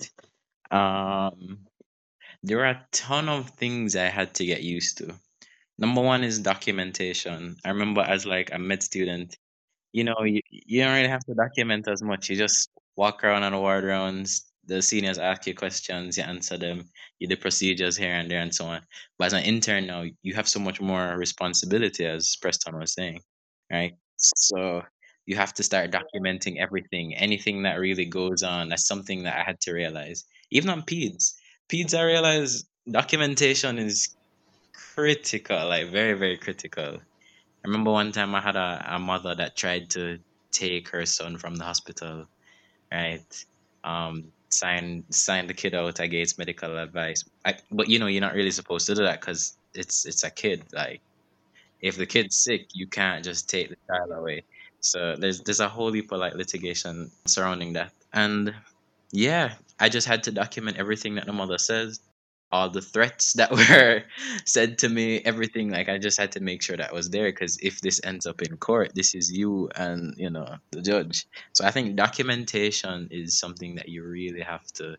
Um, 0.74 1.60
there 2.42 2.60
are 2.60 2.70
a 2.70 2.86
ton 2.92 3.28
of 3.28 3.50
things 3.50 3.96
I 3.96 4.06
had 4.06 4.34
to 4.34 4.44
get 4.46 4.62
used 4.62 4.98
to. 4.98 5.14
Number 5.78 6.02
one 6.02 6.24
is 6.24 6.38
documentation. 6.40 7.56
I 7.64 7.70
remember 7.70 8.02
as 8.02 8.26
like 8.26 8.50
a 8.52 8.58
med 8.58 8.82
student, 8.82 9.36
you 9.92 10.04
know, 10.04 10.22
you, 10.24 10.40
you 10.50 10.82
don't 10.82 10.94
really 10.94 11.08
have 11.08 11.24
to 11.26 11.34
document 11.34 11.88
as 11.88 12.02
much. 12.02 12.28
You 12.30 12.36
just 12.36 12.68
walk 12.96 13.24
around 13.24 13.44
on 13.44 13.52
the 13.52 13.58
ward 13.58 13.84
rounds. 13.84 14.46
The 14.66 14.82
seniors 14.82 15.18
ask 15.18 15.46
you 15.46 15.54
questions, 15.54 16.16
you 16.16 16.24
answer 16.24 16.56
them. 16.58 16.84
You 17.18 17.28
do 17.28 17.36
procedures 17.36 17.96
here 17.96 18.14
and 18.14 18.30
there 18.30 18.40
and 18.40 18.54
so 18.54 18.66
on. 18.66 18.80
But 19.18 19.26
as 19.26 19.32
an 19.34 19.44
intern 19.44 19.86
now, 19.86 20.04
you 20.22 20.34
have 20.34 20.48
so 20.48 20.58
much 20.60 20.80
more 20.80 21.16
responsibility, 21.16 22.06
as 22.06 22.36
Preston 22.40 22.78
was 22.78 22.94
saying, 22.94 23.20
right? 23.70 23.94
So 24.16 24.82
you 25.26 25.36
have 25.36 25.54
to 25.54 25.62
start 25.62 25.92
documenting 25.92 26.58
everything, 26.58 27.14
anything 27.14 27.62
that 27.64 27.78
really 27.80 28.06
goes 28.06 28.42
on. 28.42 28.70
That's 28.70 28.86
something 28.86 29.22
that 29.24 29.38
I 29.38 29.42
had 29.42 29.60
to 29.62 29.72
realize. 29.72 30.24
Even 30.54 30.70
on 30.70 30.82
peds, 30.82 31.34
peds, 31.68 31.98
I 31.98 32.04
realize 32.04 32.64
documentation 32.90 33.78
is 33.78 34.14
critical, 34.72 35.68
like 35.68 35.90
very, 35.90 36.14
very 36.14 36.38
critical. 36.38 36.94
I 36.94 37.68
remember 37.68 37.90
one 37.90 38.12
time 38.12 38.34
I 38.34 38.40
had 38.40 38.56
a, 38.56 38.84
a 38.88 38.98
mother 38.98 39.34
that 39.34 39.56
tried 39.56 39.90
to 39.90 40.18
take 40.52 40.88
her 40.90 41.04
son 41.04 41.36
from 41.36 41.56
the 41.56 41.64
hospital, 41.64 42.26
right? 42.92 43.44
Um, 43.82 44.32
sign 44.50 45.04
sign 45.10 45.48
the 45.48 45.54
kid 45.54 45.74
out 45.74 45.98
against 45.98 46.38
medical 46.38 46.78
advice. 46.78 47.24
I, 47.44 47.56
but 47.72 47.88
you 47.88 47.98
know, 47.98 48.06
you're 48.06 48.20
not 48.20 48.34
really 48.34 48.52
supposed 48.52 48.86
to 48.86 48.94
do 48.94 49.02
that 49.02 49.20
because 49.20 49.56
it's 49.74 50.06
it's 50.06 50.22
a 50.22 50.30
kid. 50.30 50.62
Like, 50.72 51.00
if 51.80 51.96
the 51.96 52.06
kid's 52.06 52.36
sick, 52.36 52.68
you 52.72 52.86
can't 52.86 53.24
just 53.24 53.50
take 53.50 53.70
the 53.70 53.76
child 53.88 54.12
away. 54.12 54.44
So 54.80 55.16
there's 55.16 55.40
there's 55.40 55.60
a 55.60 55.68
whole 55.68 55.92
heap 55.92 56.12
of 56.12 56.20
like 56.20 56.34
litigation 56.34 57.10
surrounding 57.26 57.72
that, 57.72 57.92
and 58.12 58.54
yeah, 59.10 59.54
I 59.78 59.88
just 59.88 60.06
had 60.06 60.24
to 60.24 60.32
document 60.32 60.76
everything 60.76 61.16
that 61.16 61.26
the 61.26 61.32
mother 61.32 61.58
says, 61.58 62.00
all 62.54 62.70
the 62.70 62.80
threats 62.80 63.32
that 63.34 63.50
were 63.58 64.02
said 64.44 64.78
to 64.78 64.88
me, 64.88 65.18
everything. 65.18 65.70
Like 65.70 65.88
I 65.88 65.98
just 65.98 66.18
had 66.18 66.32
to 66.32 66.40
make 66.40 66.62
sure 66.62 66.76
that 66.76 66.94
was 66.94 67.10
there 67.10 67.30
because 67.30 67.58
if 67.60 67.80
this 67.80 68.00
ends 68.04 68.26
up 68.26 68.42
in 68.42 68.56
court, 68.56 68.94
this 68.94 69.14
is 69.14 69.32
you 69.32 69.68
and 69.74 70.14
you 70.16 70.30
know 70.30 70.56
the 70.70 70.80
judge. 70.80 71.26
So 71.52 71.64
I 71.64 71.72
think 71.72 71.96
documentation 71.96 73.08
is 73.10 73.38
something 73.38 73.74
that 73.76 73.88
you 73.88 74.04
really 74.04 74.42
have 74.42 74.64
to 74.74 74.96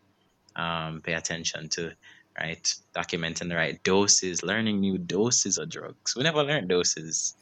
um, 0.56 1.02
pay 1.02 1.14
attention 1.14 1.70
to, 1.70 1.94
right? 2.38 2.74
Documenting 2.94 3.48
the 3.48 3.56
right 3.56 3.82
doses, 3.84 4.44
learning 4.44 4.82
new 4.82 4.98
doses 4.98 5.58
of 5.58 5.70
drugs. 5.70 6.16
We 6.16 6.24
never 6.24 6.44
learned 6.44 6.68
doses. 6.68 7.36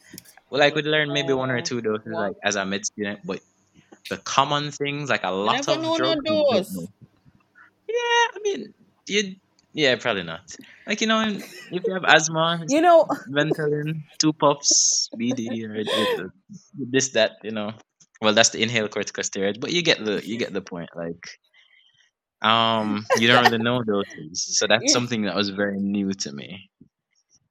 Well, 0.49 0.59
like 0.59 0.75
we'd 0.75 0.85
learn 0.85 1.11
maybe 1.11 1.33
one 1.33 1.49
or 1.49 1.61
two 1.61 1.81
doses, 1.81 2.05
like 2.05 2.35
as 2.43 2.55
a 2.55 2.65
med 2.65 2.85
student, 2.85 3.21
but 3.25 3.39
the 4.09 4.17
common 4.17 4.69
things, 4.69 5.09
like 5.09 5.23
a 5.23 5.31
lot 5.31 5.67
of 5.67 5.81
drugs, 5.81 5.89
we 5.89 5.97
don't 5.97 6.23
dose. 6.23 6.75
know. 6.75 6.81
Yeah, 6.81 6.87
I 7.93 8.39
mean, 8.43 8.73
you. 9.07 9.35
Yeah, 9.73 9.95
probably 9.95 10.23
not. 10.23 10.55
Like 10.85 11.01
you 11.01 11.07
know, 11.07 11.21
if 11.21 11.83
you 11.85 11.93
have 11.93 12.03
asthma, 12.05 12.63
You 12.67 12.81
know, 12.81 13.07
Ventolin, 13.29 14.03
two 14.19 14.33
puffs, 14.33 15.09
BD, 15.19 15.63
or 15.63 15.83
this 16.77 17.09
that 17.09 17.31
you 17.43 17.51
know. 17.51 17.73
Well, 18.21 18.33
that's 18.33 18.49
the 18.51 18.61
inhaled 18.61 18.91
corticosteroid, 18.91 19.59
but 19.59 19.71
you 19.73 19.81
get 19.81 20.03
the 20.03 20.21
you 20.25 20.37
get 20.37 20.53
the 20.53 20.61
point. 20.61 20.89
Like, 20.95 21.39
um, 22.41 23.05
you 23.15 23.27
don't 23.27 23.43
really 23.43 23.57
know 23.63 23.81
doses, 23.83 24.57
so 24.57 24.67
that's 24.67 24.83
Yeah. 24.83 24.93
something 24.93 25.23
that 25.23 25.35
was 25.35 25.49
very 25.49 25.79
new 25.79 26.11
to 26.13 26.31
me. 26.31 26.69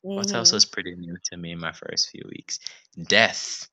What 0.02 0.34
else 0.34 0.52
was 0.52 0.64
pretty 0.64 0.94
new 0.96 1.16
to 1.30 1.36
me 1.36 1.52
in 1.52 1.60
my 1.60 1.72
first 1.72 2.10
few 2.10 2.22
weeks? 2.28 2.58
Death. 3.08 3.68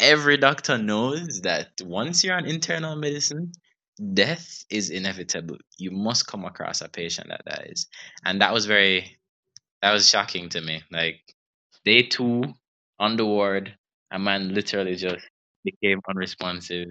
Every 0.00 0.36
doctor 0.36 0.78
knows 0.78 1.42
that 1.42 1.80
once 1.82 2.24
you're 2.24 2.36
on 2.36 2.46
internal 2.46 2.96
medicine, 2.96 3.52
death 4.14 4.64
is 4.70 4.90
inevitable. 4.90 5.58
You 5.78 5.90
must 5.90 6.26
come 6.26 6.44
across 6.44 6.80
a 6.80 6.88
patient 6.88 7.28
that 7.28 7.44
dies. 7.44 7.86
And 8.24 8.40
that 8.40 8.52
was 8.52 8.66
very 8.66 9.18
that 9.82 9.92
was 9.92 10.08
shocking 10.08 10.48
to 10.50 10.60
me. 10.60 10.82
Like 10.90 11.20
day 11.84 12.02
two 12.02 12.44
on 12.98 13.16
the 13.16 13.26
ward, 13.26 13.74
a 14.10 14.18
man 14.18 14.54
literally 14.54 14.94
just 14.96 15.26
became 15.64 16.00
unresponsive, 16.08 16.88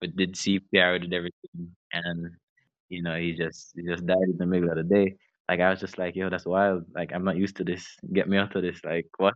but 0.00 0.16
did 0.16 0.34
CPR, 0.34 1.00
did 1.00 1.12
everything, 1.12 1.74
and 1.92 2.30
you 2.88 3.02
know, 3.02 3.16
he 3.16 3.34
just 3.34 3.72
he 3.76 3.82
just 3.84 4.06
died 4.06 4.18
in 4.24 4.36
the 4.38 4.46
middle 4.46 4.70
of 4.70 4.76
the 4.76 4.84
day. 4.84 5.16
Like 5.48 5.60
I 5.60 5.70
was 5.70 5.80
just 5.80 5.98
like, 5.98 6.16
yo, 6.16 6.30
that's 6.30 6.46
wild. 6.46 6.84
Like 6.94 7.12
I'm 7.12 7.24
not 7.24 7.36
used 7.36 7.56
to 7.56 7.64
this. 7.64 7.86
Get 8.12 8.28
me 8.28 8.38
out 8.38 8.54
of 8.56 8.62
this. 8.62 8.80
Like 8.84 9.06
what? 9.18 9.34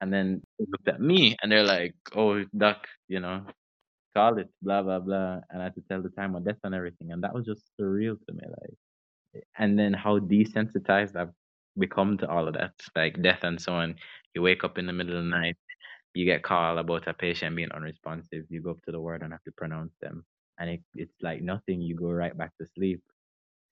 And 0.00 0.12
then 0.12 0.42
they 0.58 0.66
looked 0.70 0.88
at 0.88 1.00
me 1.00 1.36
and 1.42 1.50
they're 1.50 1.64
like, 1.64 1.94
oh, 2.14 2.44
doc, 2.56 2.86
you 3.08 3.20
know, 3.20 3.46
call 4.14 4.38
it, 4.38 4.48
blah 4.62 4.82
blah 4.82 5.00
blah. 5.00 5.40
And 5.50 5.60
I 5.62 5.64
had 5.64 5.74
to 5.76 5.82
tell 5.88 6.02
the 6.02 6.10
time 6.10 6.34
of 6.36 6.44
death 6.44 6.58
and 6.64 6.74
everything, 6.74 7.12
and 7.12 7.22
that 7.24 7.34
was 7.34 7.46
just 7.46 7.64
surreal 7.80 8.16
to 8.26 8.34
me. 8.34 8.42
Like, 8.46 8.88
and 9.58 9.78
then 9.78 9.92
how 9.94 10.18
desensitized 10.18 11.16
I've 11.16 11.32
become 11.78 12.18
to 12.18 12.28
all 12.30 12.48
of 12.48 12.54
that, 12.54 12.74
like 12.96 13.22
death 13.22 13.40
and 13.44 13.60
so 13.60 13.74
on. 13.74 13.96
You 14.34 14.42
wake 14.42 14.64
up 14.64 14.78
in 14.78 14.86
the 14.86 14.92
middle 14.92 15.16
of 15.18 15.24
the 15.24 15.30
night, 15.30 15.56
you 16.14 16.24
get 16.24 16.42
called 16.42 16.78
about 16.78 17.08
a 17.08 17.14
patient 17.14 17.56
being 17.56 17.72
unresponsive. 17.72 18.44
You 18.50 18.62
go 18.62 18.72
up 18.72 18.82
to 18.86 18.92
the 18.92 19.00
ward 19.00 19.22
and 19.22 19.32
have 19.32 19.44
to 19.44 19.52
pronounce 19.52 19.92
them, 20.02 20.24
and 20.58 20.70
it, 20.70 20.82
it's 20.94 21.14
like 21.22 21.42
nothing. 21.42 21.82
You 21.82 21.96
go 21.96 22.10
right 22.10 22.36
back 22.36 22.52
to 22.60 22.66
sleep. 22.76 23.02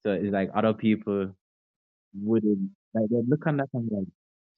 So 0.04 0.12
it's 0.12 0.32
like 0.32 0.50
other 0.54 0.74
people 0.74 1.34
wouldn't 2.14 2.70
like 2.94 3.08
they'd 3.10 3.28
look 3.28 3.46
on 3.46 3.58
that 3.58 3.68
and 3.74 3.90
like, 3.92 4.08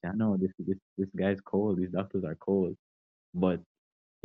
yeah, 0.03 0.11
no, 0.15 0.37
this 0.37 0.51
this 0.59 0.77
this 0.97 1.09
guy's 1.17 1.41
cold. 1.41 1.77
These 1.79 1.91
doctors 1.91 2.23
are 2.23 2.35
cold, 2.35 2.75
but 3.33 3.61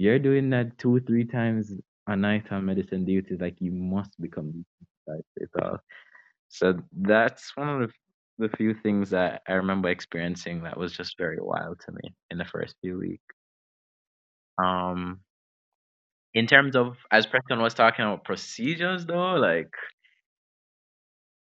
you're 0.00 0.18
doing 0.18 0.48
that 0.50 0.78
two 0.78 1.00
three 1.00 1.26
times 1.26 1.72
a 2.06 2.16
night 2.16 2.50
on 2.50 2.64
medicine 2.64 3.04
duties. 3.04 3.38
Like 3.40 3.60
you 3.60 3.70
must 3.70 4.18
become 4.20 4.64
desensitized. 5.08 5.78
So 6.48 6.80
that's 6.92 7.56
one 7.56 7.68
of 7.68 7.88
the 7.88 7.94
the 8.40 8.56
few 8.56 8.72
things 8.72 9.10
that 9.10 9.42
I 9.46 9.52
remember 9.52 9.90
experiencing 9.90 10.62
that 10.62 10.78
was 10.78 10.92
just 10.92 11.18
very 11.18 11.38
wild 11.40 11.78
to 11.84 11.92
me 11.92 12.14
in 12.30 12.38
the 12.38 12.46
first 12.46 12.74
few 12.80 12.98
weeks. 12.98 13.34
Um, 14.56 15.20
in 16.32 16.46
terms 16.46 16.74
of 16.74 16.96
as 17.10 17.26
Preston 17.26 17.60
was 17.60 17.74
talking 17.74 18.04
about 18.06 18.24
procedures 18.24 19.04
though, 19.04 19.34
like 19.34 19.74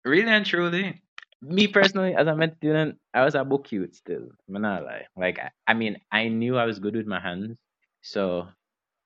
really 0.04 0.30
and 0.30 0.44
truly, 0.44 1.02
me 1.40 1.66
personally, 1.68 2.14
as 2.14 2.26
a 2.26 2.36
med 2.36 2.56
student, 2.58 2.98
I 3.14 3.24
was 3.24 3.34
a 3.34 3.44
book 3.44 3.64
cute 3.64 3.96
still. 3.96 4.28
I'm 4.46 4.60
not 4.60 4.84
lie. 4.84 5.06
Like 5.16 5.38
I, 5.38 5.50
I 5.66 5.74
mean, 5.74 5.96
I 6.12 6.28
knew 6.28 6.58
I 6.58 6.66
was 6.66 6.78
good 6.78 6.96
with 6.96 7.06
my 7.06 7.20
hands, 7.20 7.56
so 8.02 8.48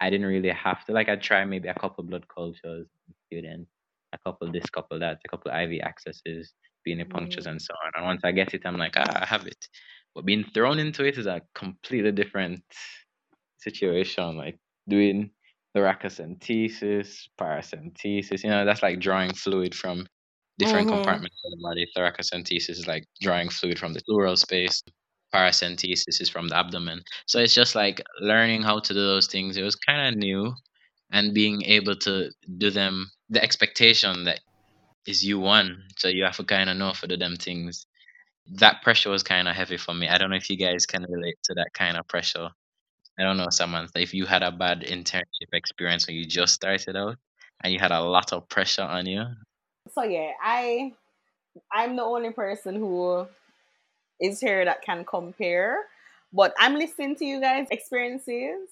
I 0.00 0.10
didn't 0.10 0.26
really 0.26 0.50
have 0.50 0.84
to. 0.86 0.92
Like 0.92 1.08
I 1.08 1.16
try 1.16 1.44
maybe 1.44 1.68
a 1.68 1.74
couple 1.74 2.04
blood 2.04 2.26
cultures, 2.28 2.88
student, 3.26 3.68
a 4.12 4.18
couple 4.18 4.50
this, 4.52 4.68
couple 4.70 4.98
that, 5.00 5.20
a 5.24 5.28
couple 5.28 5.50
IV 5.52 5.80
accesses, 5.82 6.54
venipunctures, 6.88 7.46
Mm. 7.46 7.52
and 7.52 7.62
so 7.62 7.74
on. 7.84 7.92
And 7.96 8.04
once 8.06 8.22
I 8.24 8.32
get 8.32 8.54
it, 8.54 8.62
I'm 8.66 8.76
like, 8.78 8.94
ah, 8.96 9.20
I 9.22 9.26
have 9.26 9.46
it. 9.46 9.68
But 10.14 10.26
being 10.26 10.44
thrown 10.44 10.78
into 10.78 11.04
it 11.04 11.18
is 11.18 11.26
a 11.26 11.42
completely 11.54 12.12
different 12.12 12.62
situation. 13.58 14.36
Like 14.36 14.58
doing 14.88 15.30
thoracentesis, 15.76 17.28
paracentesis. 17.38 18.42
You 18.44 18.50
know, 18.50 18.64
that's 18.64 18.82
like 18.82 19.00
drawing 19.00 19.34
fluid 19.34 19.74
from 19.74 20.06
different 20.58 20.88
Mhm. 20.88 20.88
compartments 20.88 21.36
of 21.44 21.50
the 21.52 21.58
body. 21.62 21.86
Thoracentesis 21.96 22.70
is 22.70 22.86
like 22.86 23.04
drawing 23.20 23.48
fluid 23.50 23.78
from 23.78 23.92
the 23.92 24.02
pleural 24.08 24.36
space. 24.36 24.82
Paracentesis 25.36 26.20
is 26.20 26.30
from 26.30 26.48
the 26.48 26.56
abdomen. 26.56 27.02
So 27.26 27.38
it's 27.38 27.54
just 27.54 27.74
like 27.74 28.00
learning 28.20 28.62
how 28.62 28.78
to 28.80 28.94
do 28.94 29.00
those 29.00 29.26
things. 29.26 29.56
It 29.56 29.62
was 29.62 29.76
kind 29.76 30.08
of 30.08 30.18
new, 30.18 30.54
and 31.12 31.34
being 31.34 31.62
able 31.62 31.96
to 31.96 32.30
do 32.58 32.70
them. 32.70 33.10
The 33.28 33.42
expectation 33.42 34.24
that 34.24 34.40
is 35.06 35.24
you 35.24 35.38
one, 35.38 35.82
so 35.98 36.08
you 36.08 36.24
have 36.24 36.36
to 36.36 36.44
kind 36.44 36.70
of 36.70 36.76
know 36.76 36.92
for 36.92 37.06
do 37.06 37.16
them 37.16 37.36
things. 37.36 37.86
That 38.46 38.82
pressure 38.82 39.10
was 39.10 39.22
kind 39.22 39.48
of 39.48 39.56
heavy 39.56 39.76
for 39.76 39.92
me. 39.92 40.08
I 40.08 40.18
don't 40.18 40.30
know 40.30 40.36
if 40.36 40.48
you 40.48 40.56
guys 40.56 40.86
can 40.86 41.04
relate 41.08 41.36
to 41.44 41.54
that 41.54 41.70
kind 41.74 41.96
of 41.96 42.06
pressure. 42.08 42.48
I 43.18 43.22
don't 43.22 43.36
know, 43.36 43.48
Samantha, 43.50 44.00
if 44.00 44.14
you 44.14 44.26
had 44.26 44.42
a 44.42 44.52
bad 44.52 44.82
internship 44.82 45.50
experience 45.52 46.06
when 46.06 46.16
you 46.16 46.26
just 46.26 46.54
started 46.54 46.96
out 46.96 47.16
and 47.62 47.72
you 47.72 47.78
had 47.78 47.92
a 47.92 48.00
lot 48.00 48.32
of 48.32 48.48
pressure 48.48 48.82
on 48.82 49.06
you. 49.06 49.24
So 49.92 50.02
yeah, 50.04 50.32
I 50.42 50.92
I'm 51.72 51.96
the 51.96 52.02
only 52.02 52.30
person 52.30 52.76
who 52.76 53.26
is 54.20 54.40
here 54.40 54.64
that 54.64 54.82
can 54.82 55.04
compare. 55.04 55.84
But 56.32 56.54
I'm 56.58 56.74
listening 56.74 57.16
to 57.16 57.24
you 57.24 57.40
guys' 57.40 57.68
experiences 57.70 58.68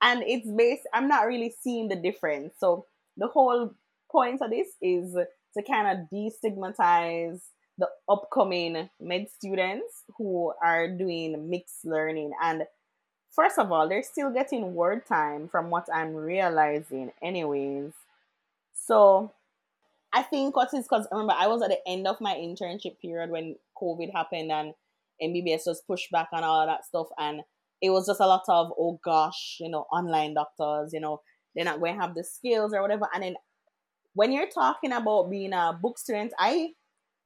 and 0.00 0.22
it's 0.26 0.48
based 0.48 0.86
I'm 0.92 1.08
not 1.08 1.26
really 1.26 1.54
seeing 1.62 1.88
the 1.88 1.96
difference. 1.96 2.54
So 2.58 2.86
the 3.16 3.28
whole 3.28 3.74
point 4.10 4.42
of 4.42 4.50
this 4.50 4.68
is 4.80 5.14
to 5.14 5.62
kind 5.62 5.98
of 5.98 6.08
destigmatize 6.12 7.40
the 7.78 7.88
upcoming 8.08 8.88
med 9.00 9.28
students 9.30 10.04
who 10.16 10.52
are 10.62 10.88
doing 10.88 11.48
mixed 11.48 11.84
learning 11.84 12.32
and 12.42 12.64
first 13.34 13.58
of 13.58 13.72
all 13.72 13.88
they're 13.88 14.02
still 14.02 14.30
getting 14.30 14.74
word 14.74 15.06
time 15.06 15.48
from 15.48 15.70
what 15.70 15.86
i'm 15.92 16.14
realizing 16.14 17.10
anyways 17.22 17.92
so 18.74 19.32
i 20.12 20.22
think 20.22 20.54
what 20.54 20.72
is 20.74 20.84
because 20.84 21.06
remember 21.10 21.32
i 21.36 21.46
was 21.46 21.62
at 21.62 21.70
the 21.70 21.88
end 21.88 22.06
of 22.06 22.20
my 22.20 22.34
internship 22.34 22.98
period 23.00 23.30
when 23.30 23.56
covid 23.82 24.12
happened 24.12 24.52
and 24.52 24.72
mbbs 25.22 25.66
was 25.66 25.82
pushed 25.86 26.10
back 26.10 26.28
and 26.32 26.44
all 26.44 26.66
that 26.66 26.84
stuff 26.84 27.08
and 27.18 27.40
it 27.80 27.90
was 27.90 28.06
just 28.06 28.20
a 28.20 28.26
lot 28.26 28.44
of 28.48 28.72
oh 28.78 29.00
gosh 29.04 29.56
you 29.60 29.68
know 29.68 29.86
online 29.92 30.34
doctors 30.34 30.92
you 30.92 31.00
know 31.00 31.20
they're 31.54 31.64
not 31.64 31.80
going 31.80 31.94
to 31.94 32.00
have 32.00 32.14
the 32.14 32.24
skills 32.24 32.72
or 32.72 32.82
whatever 32.82 33.08
and 33.14 33.22
then 33.22 33.34
when 34.14 34.30
you're 34.30 34.48
talking 34.48 34.92
about 34.92 35.30
being 35.30 35.52
a 35.52 35.76
book 35.80 35.98
student 35.98 36.32
i 36.38 36.70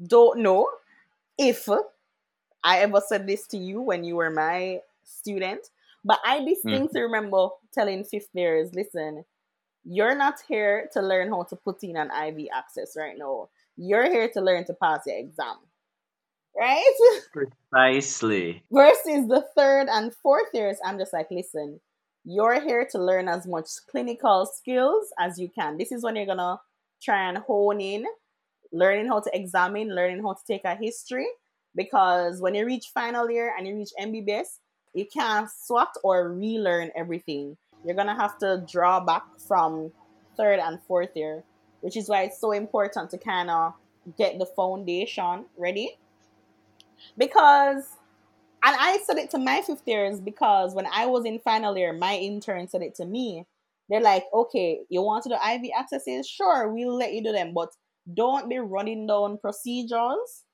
don't 0.07 0.41
know 0.41 0.69
if 1.39 1.69
I 2.67 2.79
ever 2.79 3.01
said 3.07 3.27
this 3.29 3.47
to 3.49 3.57
you 3.57 3.81
when 3.81 4.03
you 4.03 4.17
were 4.17 4.31
my 4.31 4.81
student, 5.05 5.61
but 6.05 6.19
I 6.25 6.45
distinctly 6.45 7.01
hmm. 7.01 7.13
remember 7.13 7.49
telling 7.73 8.05
fifth 8.05 8.31
years, 8.35 8.75
listen, 8.75 9.25
you're 9.85 10.17
not 10.17 10.41
here 10.49 10.89
to 10.93 11.01
learn 11.01 11.29
how 11.29 11.45
to 11.45 11.57
put 11.57 11.85
in 11.85 11.97
an 11.97 12.11
IV 12.11 12.49
access 12.53 12.97
right 12.97 13.17
now. 13.17 13.49
You're 13.77 14.11
here 14.11 14.29
to 14.31 14.41
learn 14.41 14.65
to 14.67 14.75
pass 14.75 15.03
your 15.07 15.17
exam. 15.17 15.57
Right? 16.59 16.85
Precisely. 17.33 18.63
Versus 18.73 19.29
the 19.29 19.45
third 19.57 19.89
and 19.91 20.15
fourth 20.15 20.49
years, 20.55 20.79
I'm 20.85 20.99
just 20.99 21.13
like, 21.13 21.29
listen, 21.31 21.81
you're 22.25 22.61
here 22.61 22.87
to 22.91 22.99
learn 22.99 23.29
as 23.29 23.47
much 23.47 23.69
clinical 23.91 24.47
skills 24.47 25.13
as 25.19 25.39
you 25.39 25.49
can. 25.49 25.77
This 25.79 25.93
is 25.93 26.03
when 26.03 26.17
you're 26.17 26.27
gonna 26.27 26.59
try 27.03 27.29
and 27.29 27.39
hone 27.39 27.81
in, 27.81 28.05
learning 28.73 29.07
how 29.07 29.21
to 29.21 29.31
examine, 29.33 29.95
learning 29.95 30.23
how 30.23 30.33
to 30.33 30.41
take 30.47 30.65
a 30.65 30.75
history. 30.75 31.29
Because 31.75 32.41
when 32.41 32.55
you 32.55 32.65
reach 32.65 32.91
final 32.93 33.31
year 33.31 33.55
and 33.57 33.67
you 33.67 33.77
reach 33.77 33.91
MBBS, 34.01 34.59
you 34.95 35.07
can't 35.07 35.49
swap 35.51 35.93
or 36.03 36.33
relearn 36.33 36.91
everything. 36.97 37.57
You're 37.85 37.95
gonna 37.95 38.17
have 38.17 38.39
to 38.39 38.65
draw 38.71 38.99
back 38.99 39.25
from 39.47 39.93
third 40.37 40.59
and 40.59 40.81
fourth 40.89 41.11
year, 41.15 41.45
which 41.83 41.97
is 41.97 42.09
why 42.09 42.23
it's 42.23 42.41
so 42.41 42.53
important 42.53 43.11
to 43.11 43.19
kind 43.19 43.51
of 43.51 43.75
get 44.19 44.39
the 44.39 44.47
foundation 44.47 45.45
ready. 45.57 45.99
Because 47.17 47.85
and 48.65 48.77
I 48.79 48.99
said 49.07 49.19
it 49.19 49.31
to 49.31 49.39
my 49.39 49.63
fifth 49.63 49.83
years 49.87 50.21
because 50.21 50.75
when 50.75 50.87
I 50.93 51.07
was 51.07 51.25
in 51.25 51.39
final 51.41 51.77
year, 51.77 51.93
my 51.93 52.15
intern 52.17 52.69
said 52.69 52.83
it 52.83 52.95
to 52.97 53.07
me. 53.07 53.47
They're 53.89 54.01
like, 54.01 54.25
okay, 54.35 54.81
you 54.89 55.03
want 55.03 55.25
to 55.25 55.31
do 55.31 55.35
IV 55.37 55.71
accesses? 55.79 56.29
Sure, 56.29 56.73
we'll 56.73 56.97
let 56.97 57.13
you 57.13 57.23
do 57.23 57.33
them, 57.33 57.53
but 57.55 57.71
don't 58.15 58.49
be 58.49 58.59
running 58.59 59.07
down 59.07 59.39
procedures 59.39 60.45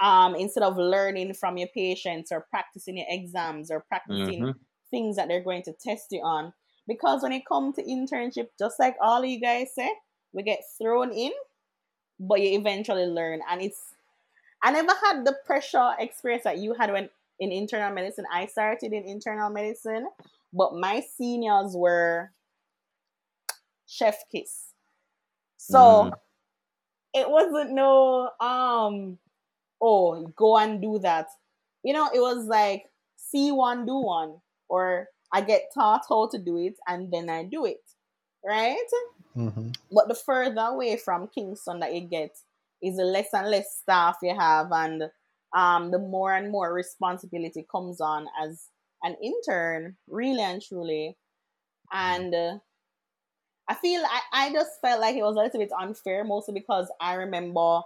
um, 0.00 0.34
instead 0.34 0.62
of 0.62 0.76
learning 0.76 1.34
from 1.34 1.56
your 1.56 1.68
patients 1.68 2.32
or 2.32 2.46
practicing 2.50 2.98
your 2.98 3.06
exams 3.08 3.70
or 3.70 3.84
practicing 3.88 4.50
Mhm. 4.50 4.58
things 4.90 5.16
that 5.16 5.28
they're 5.28 5.42
going 5.42 5.62
to 5.62 5.72
test 5.72 6.06
you 6.10 6.20
on. 6.22 6.52
Because 6.86 7.22
when 7.22 7.32
it 7.32 7.46
comes 7.46 7.76
to 7.76 7.82
internship, 7.82 8.48
just 8.58 8.78
like 8.78 8.96
all 9.00 9.22
of 9.22 9.28
you 9.28 9.40
guys 9.40 9.68
say, 9.74 9.90
we 10.32 10.42
get 10.42 10.60
thrown 10.80 11.12
in, 11.12 11.32
but 12.20 12.40
you 12.40 12.58
eventually 12.58 13.06
learn. 13.06 13.40
And 13.50 13.62
it's 13.62 13.93
I 14.64 14.72
never 14.72 14.92
had 15.04 15.26
the 15.26 15.36
pressure 15.46 15.94
experience 16.00 16.44
that 16.44 16.58
you 16.58 16.74
had 16.74 16.92
when 16.92 17.10
in 17.40 17.52
internal 17.52 17.94
medicine. 17.94 18.26
I 18.32 18.46
started 18.46 18.92
in 18.92 19.04
internal 19.04 19.50
medicine, 19.50 20.08
but 20.52 20.74
my 20.76 21.02
seniors 21.02 21.76
were 21.76 22.32
chef 23.86 24.24
kiss. 24.30 24.74
So 25.58 26.10
Mm. 26.10 26.18
it 27.14 27.30
wasn't 27.30 27.72
no 27.72 28.30
um 28.40 29.18
oh 29.80 30.26
go 30.36 30.58
and 30.58 30.80
do 30.82 30.98
that. 31.00 31.28
You 31.84 31.94
know, 31.94 32.08
it 32.14 32.20
was 32.20 32.46
like 32.46 32.90
see 33.16 33.52
one, 33.52 33.86
do 33.86 33.96
one. 33.98 34.40
Or 34.68 35.08
I 35.32 35.42
get 35.42 35.72
taught 35.74 36.04
how 36.08 36.28
to 36.28 36.38
do 36.38 36.58
it 36.58 36.76
and 36.88 37.12
then 37.12 37.30
I 37.30 37.44
do 37.44 37.66
it. 37.66 37.82
Right? 38.44 38.76
hmm 39.34 39.70
But 39.92 40.08
the 40.08 40.14
further 40.14 40.60
away 40.62 40.96
from 40.96 41.28
Kingston 41.28 41.80
that 41.80 41.94
you 41.94 42.02
get 42.02 42.36
is 42.82 42.96
the 42.96 43.04
less 43.04 43.28
and 43.32 43.50
less 43.50 43.78
staff 43.82 44.16
you 44.22 44.34
have, 44.38 44.68
and 44.72 45.04
um, 45.56 45.90
the 45.90 45.98
more 45.98 46.34
and 46.34 46.50
more 46.50 46.72
responsibility 46.72 47.66
comes 47.70 48.00
on 48.00 48.26
as 48.42 48.68
an 49.02 49.16
intern, 49.22 49.96
really 50.08 50.42
and 50.42 50.62
truly. 50.62 51.16
And 51.92 52.34
uh, 52.34 52.58
I 53.68 53.74
feel 53.74 54.02
I, 54.04 54.46
I 54.46 54.52
just 54.52 54.72
felt 54.80 55.00
like 55.00 55.16
it 55.16 55.22
was 55.22 55.36
a 55.36 55.40
little 55.40 55.60
bit 55.60 55.70
unfair, 55.80 56.24
mostly 56.24 56.54
because 56.54 56.90
I 57.00 57.14
remember 57.14 57.80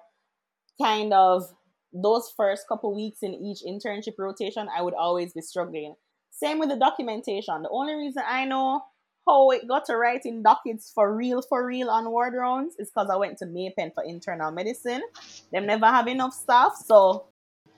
kind 0.80 1.12
of 1.12 1.45
those 1.92 2.33
first 2.37 2.68
couple 2.68 2.95
weeks 2.95 3.18
in 3.23 3.35
each 3.35 3.61
internship 3.66 4.14
rotation, 4.18 4.68
I 4.76 4.83
would 4.83 4.95
always 4.95 5.33
be 5.33 5.40
struggling. 5.40 5.95
Same 6.30 6.59
with 6.59 6.68
the 6.68 6.76
documentation. 6.76 7.62
The 7.62 7.71
only 7.71 7.95
reason 7.95 8.23
I 8.26 8.45
know 8.45 8.83
how 9.28 9.50
it 9.50 9.68
got 9.68 9.85
to 9.87 9.97
writing 9.97 10.42
dockets 10.42 10.90
for 10.94 11.14
real, 11.14 11.42
for 11.42 11.66
real 11.66 11.90
on 11.90 12.11
ward 12.11 12.35
rounds 12.35 12.76
is 12.78 12.90
because 12.90 13.11
I 13.11 13.16
went 13.16 13.38
to 13.38 13.47
May 13.47 13.73
Pen 13.76 13.92
for 13.94 14.02
internal 14.04 14.50
medicine. 14.50 15.02
Them 15.52 15.66
never 15.66 15.87
have 15.87 16.08
enough 16.08 16.32
staff, 16.32 16.73
so 16.75 17.26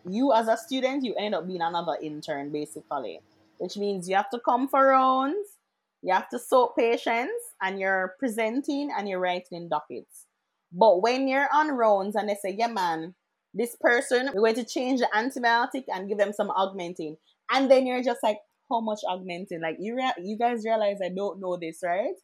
you 0.08 0.32
as 0.32 0.48
a 0.48 0.56
student, 0.56 1.04
you 1.04 1.14
end 1.18 1.34
up 1.34 1.46
being 1.46 1.60
another 1.60 1.96
intern 2.00 2.50
basically, 2.50 3.20
which 3.58 3.76
means 3.76 4.08
you 4.08 4.16
have 4.16 4.30
to 4.30 4.40
come 4.44 4.68
for 4.68 4.86
rounds, 4.86 5.58
you 6.02 6.12
have 6.12 6.28
to 6.30 6.38
soak 6.38 6.76
patients, 6.76 7.54
and 7.60 7.78
you're 7.78 8.14
presenting 8.18 8.90
and 8.96 9.08
you're 9.08 9.20
writing 9.20 9.58
in 9.58 9.68
dockets. 9.68 10.26
But 10.72 11.02
when 11.02 11.28
you're 11.28 11.48
on 11.52 11.68
rounds 11.72 12.14
and 12.16 12.28
they 12.28 12.36
say, 12.36 12.54
yeah, 12.56 12.68
man, 12.68 13.14
this 13.52 13.76
person, 13.80 14.30
we're 14.32 14.40
going 14.40 14.54
to 14.54 14.64
change 14.64 15.00
the 15.00 15.08
antibiotic 15.14 15.84
and 15.88 16.08
give 16.08 16.18
them 16.18 16.32
some 16.32 16.48
augmentin. 16.50 17.16
And 17.50 17.70
then 17.70 17.86
you're 17.86 18.02
just 18.02 18.22
like, 18.22 18.38
how 18.70 18.80
much 18.80 19.00
augmentin? 19.08 19.60
Like, 19.62 19.76
you 19.80 19.96
rea- 19.96 20.22
you 20.22 20.38
guys 20.38 20.64
realize 20.64 20.98
I 21.04 21.10
don't 21.14 21.40
know 21.40 21.56
this, 21.60 21.80
right? 21.82 22.14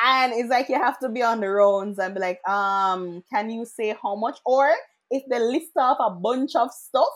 And 0.00 0.32
it's 0.34 0.50
like 0.50 0.68
you 0.68 0.76
have 0.76 0.98
to 1.00 1.08
be 1.08 1.22
on 1.22 1.40
the 1.40 1.48
rounds 1.48 1.98
and 1.98 2.14
be 2.14 2.20
like, 2.20 2.46
um, 2.48 3.22
can 3.32 3.50
you 3.50 3.64
say 3.64 3.96
how 4.02 4.14
much? 4.14 4.38
Or 4.44 4.70
if 5.10 5.22
they 5.30 5.38
list 5.40 5.72
off 5.76 5.98
a 6.00 6.10
bunch 6.10 6.54
of 6.54 6.70
stuff 6.70 7.08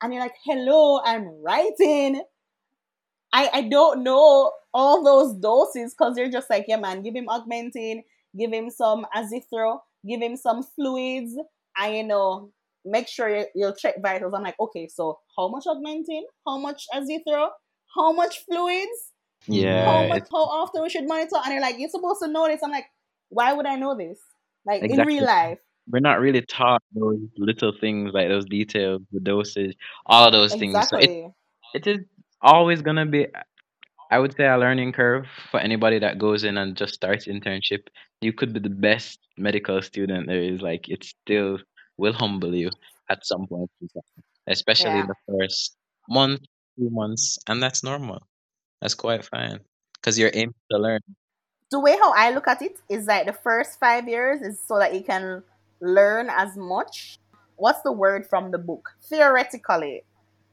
and 0.00 0.12
you're 0.12 0.22
like, 0.22 0.36
hello, 0.44 1.00
I'm 1.04 1.42
writing. 1.42 2.22
I, 3.32 3.50
I 3.52 3.62
don't 3.62 4.04
know 4.04 4.52
all 4.74 5.02
those 5.02 5.34
doses 5.40 5.94
because 5.94 6.14
they're 6.14 6.30
just 6.30 6.50
like, 6.50 6.66
yeah, 6.68 6.76
man, 6.76 7.02
give 7.02 7.16
him 7.16 7.26
augmentin, 7.26 8.02
give 8.38 8.52
him 8.52 8.70
some 8.70 9.06
azithro, 9.14 9.80
give 10.06 10.20
him 10.20 10.36
some 10.36 10.62
fluids, 10.62 11.34
and 11.78 11.96
you 11.96 12.04
know, 12.04 12.52
make 12.84 13.08
sure 13.08 13.34
you, 13.34 13.46
you'll 13.54 13.74
check 13.74 13.96
vitals. 14.02 14.34
I'm 14.34 14.42
like, 14.42 14.60
okay, 14.60 14.88
so 14.88 15.18
how 15.36 15.48
much 15.48 15.64
augmentin? 15.64 16.22
How 16.46 16.58
much 16.58 16.86
azithro? 16.94 17.48
How 17.94 18.12
much 18.12 18.44
fluids? 18.44 19.12
yeah, 19.48 19.84
how 19.84 20.06
much 20.08 20.24
how 20.30 20.44
often 20.44 20.82
we 20.82 20.90
should 20.90 21.06
monitor? 21.06 21.36
And 21.44 21.52
they're 21.52 21.60
like, 21.60 21.76
you're 21.78 21.88
supposed 21.90 22.20
to 22.22 22.28
know 22.28 22.46
this. 22.46 22.60
I'm 22.62 22.70
like, 22.70 22.86
why 23.28 23.52
would 23.52 23.66
I 23.66 23.76
know 23.76 23.96
this? 23.96 24.18
Like 24.64 24.82
in 24.82 25.04
real 25.04 25.24
life. 25.24 25.58
We're 25.90 26.00
not 26.00 26.20
really 26.20 26.42
taught 26.42 26.82
those 26.94 27.18
little 27.36 27.72
things 27.80 28.12
like 28.12 28.28
those 28.28 28.44
details, 28.44 29.02
the 29.12 29.20
dosage, 29.20 29.76
all 30.06 30.26
of 30.26 30.32
those 30.32 30.54
things. 30.54 30.74
So 30.88 30.96
it 30.96 31.10
Exactly. 31.10 31.30
it 31.74 31.86
is 31.86 31.98
always 32.40 32.82
gonna 32.82 33.06
be, 33.06 33.26
I 34.10 34.18
would 34.18 34.34
say, 34.36 34.46
a 34.46 34.56
learning 34.58 34.92
curve 34.92 35.26
for 35.50 35.58
anybody 35.60 35.98
that 35.98 36.18
goes 36.18 36.44
in 36.44 36.56
and 36.58 36.76
just 36.76 36.94
starts 36.94 37.26
internship. 37.26 37.88
You 38.20 38.32
could 38.32 38.52
be 38.52 38.60
the 38.60 38.70
best 38.70 39.18
medical 39.36 39.80
student 39.82 40.26
there 40.26 40.42
is. 40.42 40.60
Like 40.60 40.88
it 40.88 41.04
still 41.04 41.58
will 41.96 42.12
humble 42.12 42.54
you 42.54 42.70
at 43.10 43.24
some 43.26 43.46
point, 43.46 43.70
especially 44.46 44.98
Yeah. 44.98 45.06
the 45.06 45.14
first 45.28 45.76
month, 46.08 46.40
two 46.82 46.90
months, 46.90 47.38
and 47.46 47.62
that's 47.62 47.82
normal. 47.84 48.26
That's 48.80 48.94
quite 48.94 49.24
fine 49.24 49.60
because 49.94 50.18
you're 50.18 50.32
aiming 50.34 50.54
to 50.70 50.78
learn. 50.78 51.00
the 51.70 51.80
way 51.80 51.96
how 51.96 52.12
I 52.12 52.30
look 52.34 52.46
at 52.48 52.60
it 52.60 52.76
is 52.88 53.06
like 53.06 53.26
the 53.26 53.32
first 53.32 53.80
five 53.80 54.06
years 54.06 54.42
is 54.42 54.60
so 54.60 54.78
that 54.78 54.94
you 54.94 55.02
can 55.02 55.42
learn 55.80 56.28
as 56.28 56.56
much. 56.56 57.18
What's 57.56 57.80
the 57.82 57.92
word 57.92 58.26
from 58.26 58.50
the 58.50 58.58
book? 58.58 58.90
Theoretically, 59.08 60.02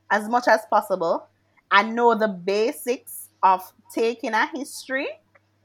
as 0.10 0.30
much 0.30 0.48
as 0.48 0.62
possible, 0.70 1.28
and 1.72 1.96
know 1.96 2.16
the 2.16 2.28
basics 2.30 3.30
of 3.44 3.62
taking 3.94 4.34
a 4.34 4.48
history 4.48 5.10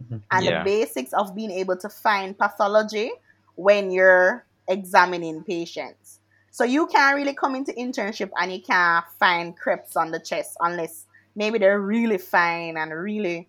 mm-hmm. 0.03 0.18
and 0.31 0.44
Yeah. 0.44 0.59
the 0.59 0.64
basics 0.64 1.12
of 1.12 1.35
being 1.35 1.50
able 1.53 1.77
to 1.77 1.88
find 1.88 2.37
pathology 2.37 3.12
when 3.55 3.90
you're 3.92 4.44
examining 4.66 5.44
patients. 5.44 6.18
So 6.54 6.62
you 6.62 6.86
can't 6.86 7.16
really 7.16 7.34
come 7.34 7.56
into 7.56 7.72
internship 7.72 8.30
and 8.40 8.52
you 8.52 8.62
can't 8.62 9.04
find 9.18 9.58
creps 9.58 9.96
on 9.96 10.12
the 10.12 10.20
chest 10.20 10.56
unless 10.60 11.04
maybe 11.34 11.58
they're 11.58 11.80
really 11.80 12.16
fine 12.16 12.76
and 12.76 12.92
really 12.92 13.48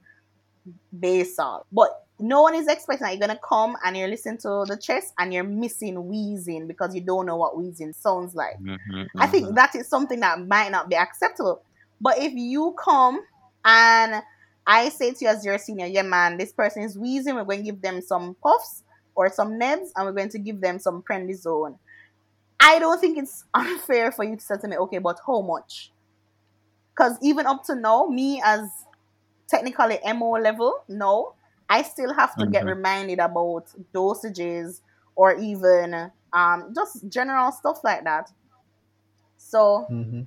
basal. 0.99 1.67
But 1.71 1.91
no 2.19 2.41
one 2.41 2.55
is 2.55 2.67
expecting 2.67 3.05
that 3.05 3.11
you're 3.11 3.27
gonna 3.27 3.39
come 3.47 3.77
and 3.85 3.95
you're 3.95 4.07
listening 4.07 4.39
to 4.39 4.65
the 4.67 4.75
chest 4.75 5.13
and 5.19 5.31
you're 5.31 5.43
missing 5.43 6.07
wheezing 6.07 6.65
because 6.65 6.95
you 6.95 7.01
don't 7.01 7.27
know 7.27 7.35
what 7.35 7.55
wheezing 7.55 7.93
sounds 7.93 8.33
like. 8.33 8.57
Mhm, 8.59 9.07
I 9.19 9.27
think 9.27 9.53
that 9.53 9.75
is 9.75 9.87
something 9.87 10.19
that 10.21 10.43
might 10.47 10.71
not 10.71 10.89
be 10.89 10.95
acceptable. 10.95 11.61
But 12.01 12.17
if 12.17 12.33
you 12.33 12.73
come 12.83 13.21
and 13.63 14.23
I 14.65 14.89
say 14.89 15.11
to 15.13 15.25
you 15.25 15.27
as 15.29 15.45
your 15.45 15.59
senior, 15.59 15.85
yeah 15.85 16.01
man, 16.01 16.37
this 16.37 16.53
person 16.53 16.81
is 16.81 16.97
wheezing, 16.97 17.35
we're 17.35 17.43
going 17.43 17.59
to 17.59 17.71
give 17.71 17.83
them 17.83 18.01
some 18.01 18.35
puffs 18.41 18.81
or 19.13 19.29
some 19.29 19.59
nebs 19.59 19.91
and 19.95 20.07
we're 20.07 20.11
going 20.11 20.29
to 20.29 20.39
give 20.39 20.59
them 20.59 20.79
some 20.79 21.03
prednisone. 21.03 21.77
I 22.59 22.79
don't 22.79 22.99
think 22.99 23.17
it's 23.17 23.43
unfair 23.53 24.11
for 24.11 24.23
you 24.23 24.35
to 24.35 24.41
say 24.43 24.57
to 24.57 24.67
me, 24.67 24.77
okay, 24.77 24.99
but 24.99 25.19
how 25.25 25.41
much? 25.41 25.91
Because 26.95 27.17
even 27.21 27.45
up 27.45 27.63
to 27.65 27.75
now, 27.75 28.05
me 28.07 28.41
as 28.43 28.69
technically 29.49 29.99
MO 30.03 30.31
level, 30.31 30.83
no, 30.87 31.35
I 31.69 31.81
still 31.83 32.13
have 32.13 32.37
to 32.37 32.47
get 32.47 32.65
Mhm. 32.65 32.67
reminded 32.67 33.19
about 33.19 33.67
dosages 33.93 34.81
or 35.15 35.35
even 35.35 36.11
um, 36.33 36.73
just 36.75 37.07
general 37.09 37.51
stuff 37.51 37.79
like 37.83 38.03
that. 38.03 38.29
So 39.37 39.87
hmm 39.89 40.23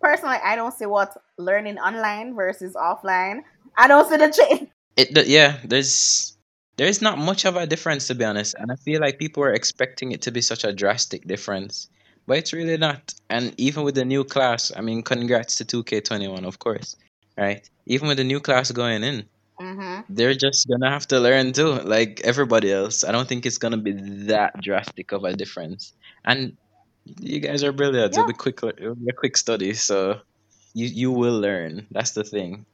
personally, 0.00 0.38
I 0.42 0.56
don't 0.56 0.72
see 0.72 0.86
what 0.86 1.16
learning 1.38 1.78
online 1.78 2.34
versus 2.34 2.74
offline. 2.74 3.42
I 3.76 3.88
don't 3.88 4.08
see 4.08 4.16
the 4.16 4.30
change. 4.48 4.70
It 4.96 5.26
yeah, 5.26 5.60
there's 5.64 6.31
there's 6.76 7.00
not 7.02 7.18
much 7.18 7.44
of 7.44 7.56
a 7.56 7.66
difference 7.66 8.06
to 8.08 8.14
be 8.14 8.24
honest, 8.24 8.54
and 8.58 8.70
I 8.72 8.76
feel 8.76 9.00
like 9.00 9.18
people 9.18 9.42
are 9.44 9.52
expecting 9.52 10.12
it 10.12 10.22
to 10.22 10.30
be 10.32 10.40
such 10.42 10.64
a 10.64 10.72
drastic 10.72 11.26
difference, 11.26 11.88
but 12.26 12.38
it's 12.38 12.52
really 12.52 12.76
not. 12.78 13.14
And 13.30 13.54
even 13.58 13.84
with 13.84 13.94
the 13.94 14.04
new 14.04 14.24
class, 14.24 14.72
I 14.76 14.80
mean, 14.80 15.02
congrats 15.02 15.56
to 15.56 15.64
2K21, 15.64 16.44
of 16.44 16.58
course, 16.58 16.96
right? 17.38 17.68
Even 17.86 18.08
with 18.08 18.18
the 18.18 18.24
new 18.24 18.40
class 18.40 18.70
going 18.72 19.02
in, 19.04 19.28
hmm 19.60 20.00
they're 20.08 20.34
just 20.34 20.68
gonna 20.68 20.90
have 20.90 21.06
to 21.08 21.20
learn 21.20 21.52
too, 21.52 21.72
like 21.84 22.20
everybody 22.24 22.72
else. 22.72 23.04
I 23.04 23.12
don't 23.12 23.28
think 23.28 23.46
it's 23.46 23.58
gonna 23.58 23.78
be 23.78 23.92
that 24.26 24.60
drastic 24.60 25.12
of 25.12 25.24
a 25.24 25.34
difference. 25.34 25.94
And 26.24 26.56
you 27.20 27.40
guys 27.40 27.62
are 27.64 27.72
brilliant. 27.72 28.12
It'll 28.12 28.24
be 28.24 28.32
quick, 28.34 28.60
it'll 28.62 28.94
be 28.96 29.10
a 29.10 29.14
quick 29.14 29.36
study, 29.36 29.74
so 29.74 30.20
you 30.74 30.86
you 30.86 31.10
will 31.12 31.38
learn. 31.40 31.86
That's 31.90 32.12
the 32.12 32.24
thing. 32.24 32.66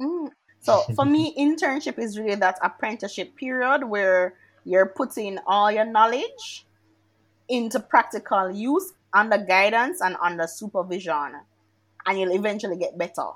Mm. 0.00 0.35
So 0.66 0.80
for 0.96 1.04
me, 1.04 1.32
internship 1.38 1.98
is 1.98 2.18
really 2.18 2.34
that 2.34 2.58
apprenticeship 2.60 3.36
period 3.36 3.84
where 3.84 4.34
you're 4.64 4.86
putting 4.86 5.38
all 5.46 5.70
your 5.70 5.84
knowledge 5.84 6.66
into 7.48 7.78
practical 7.78 8.50
use 8.50 8.92
under 9.12 9.38
guidance 9.38 10.00
and 10.00 10.16
under 10.20 10.48
supervision, 10.48 11.32
and 12.04 12.18
you'll 12.18 12.34
eventually 12.34 12.76
get 12.76 12.98
better. 12.98 13.28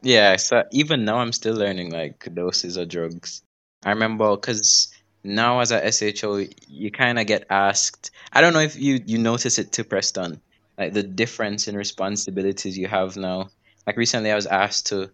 Yeah, 0.00 0.36
so 0.36 0.64
even 0.72 1.04
now 1.04 1.18
I'm 1.18 1.32
still 1.32 1.54
learning 1.54 1.90
like 1.90 2.26
doses 2.34 2.78
of 2.78 2.88
drugs. 2.88 3.42
I 3.84 3.90
remember 3.90 4.34
because 4.34 4.88
now 5.22 5.60
as 5.60 5.70
a 5.70 5.92
SHO, 5.92 6.46
you 6.66 6.90
kind 6.90 7.18
of 7.18 7.26
get 7.26 7.44
asked. 7.50 8.10
I 8.32 8.40
don't 8.40 8.54
know 8.54 8.60
if 8.60 8.76
you 8.76 9.00
you 9.04 9.18
notice 9.18 9.58
it 9.58 9.70
too, 9.72 9.84
Preston, 9.84 10.40
like 10.78 10.94
the 10.94 11.02
difference 11.02 11.68
in 11.68 11.76
responsibilities 11.76 12.78
you 12.78 12.86
have 12.86 13.16
now. 13.18 13.50
Like 13.86 13.98
recently, 13.98 14.30
I 14.30 14.36
was 14.36 14.46
asked 14.46 14.86
to 14.86 15.10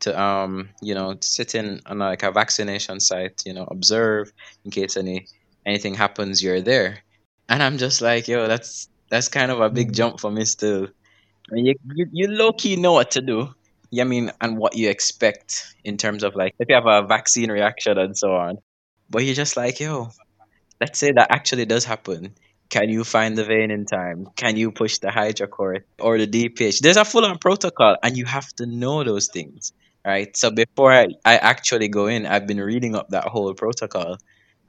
to 0.00 0.20
um 0.20 0.70
you 0.82 0.94
know 0.94 1.16
sit 1.20 1.54
in 1.54 1.80
on 1.86 1.98
like 1.98 2.22
a 2.22 2.32
vaccination 2.32 3.00
site, 3.00 3.42
you 3.46 3.52
know, 3.54 3.66
observe 3.70 4.32
in 4.64 4.70
case 4.70 4.96
any 4.96 5.26
anything 5.64 5.94
happens, 5.94 6.42
you're 6.42 6.60
there, 6.60 7.02
and 7.48 7.62
I'm 7.62 7.78
just 7.78 8.00
like, 8.02 8.28
yo, 8.28 8.46
that's 8.48 8.88
that's 9.10 9.28
kind 9.28 9.50
of 9.50 9.60
a 9.60 9.70
big 9.70 9.92
jump 9.92 10.20
for 10.20 10.30
me 10.30 10.44
still. 10.44 10.88
I 11.50 11.54
mean, 11.54 11.66
you 11.66 11.74
you, 11.94 12.06
you 12.12 12.28
low 12.28 12.52
key 12.52 12.76
know 12.76 12.92
what 12.92 13.12
to 13.12 13.20
do. 13.20 13.54
Yeah, 13.90 14.02
I 14.02 14.06
mean, 14.06 14.32
and 14.40 14.58
what 14.58 14.76
you 14.76 14.90
expect 14.90 15.74
in 15.84 15.96
terms 15.96 16.24
of 16.24 16.34
like 16.34 16.54
if 16.58 16.68
you 16.68 16.74
have 16.74 16.86
a 16.86 17.06
vaccine 17.06 17.50
reaction 17.50 17.98
and 17.98 18.16
so 18.16 18.34
on. 18.34 18.58
But 19.08 19.24
you're 19.24 19.36
just 19.36 19.56
like, 19.56 19.78
yo, 19.78 20.10
let's 20.80 20.98
say 20.98 21.12
that 21.12 21.30
actually 21.30 21.64
does 21.66 21.84
happen. 21.84 22.34
Can 22.68 22.88
you 22.88 23.04
find 23.04 23.38
the 23.38 23.44
vein 23.44 23.70
in 23.70 23.86
time? 23.86 24.28
Can 24.36 24.56
you 24.56 24.72
push 24.72 24.98
the 24.98 25.08
hydrocort 25.08 25.82
or 26.00 26.18
the 26.18 26.26
DPH? 26.26 26.80
There's 26.80 26.96
a 26.96 27.04
full 27.04 27.24
on 27.24 27.38
protocol, 27.38 27.96
and 28.02 28.16
you 28.16 28.24
have 28.24 28.48
to 28.54 28.66
know 28.66 29.04
those 29.04 29.28
things, 29.28 29.72
right? 30.06 30.34
So 30.36 30.50
before 30.50 30.92
I, 30.92 31.08
I 31.24 31.36
actually 31.36 31.88
go 31.88 32.06
in, 32.06 32.24
I've 32.26 32.46
been 32.46 32.60
reading 32.60 32.94
up 32.94 33.10
that 33.10 33.24
whole 33.24 33.52
protocol, 33.54 34.16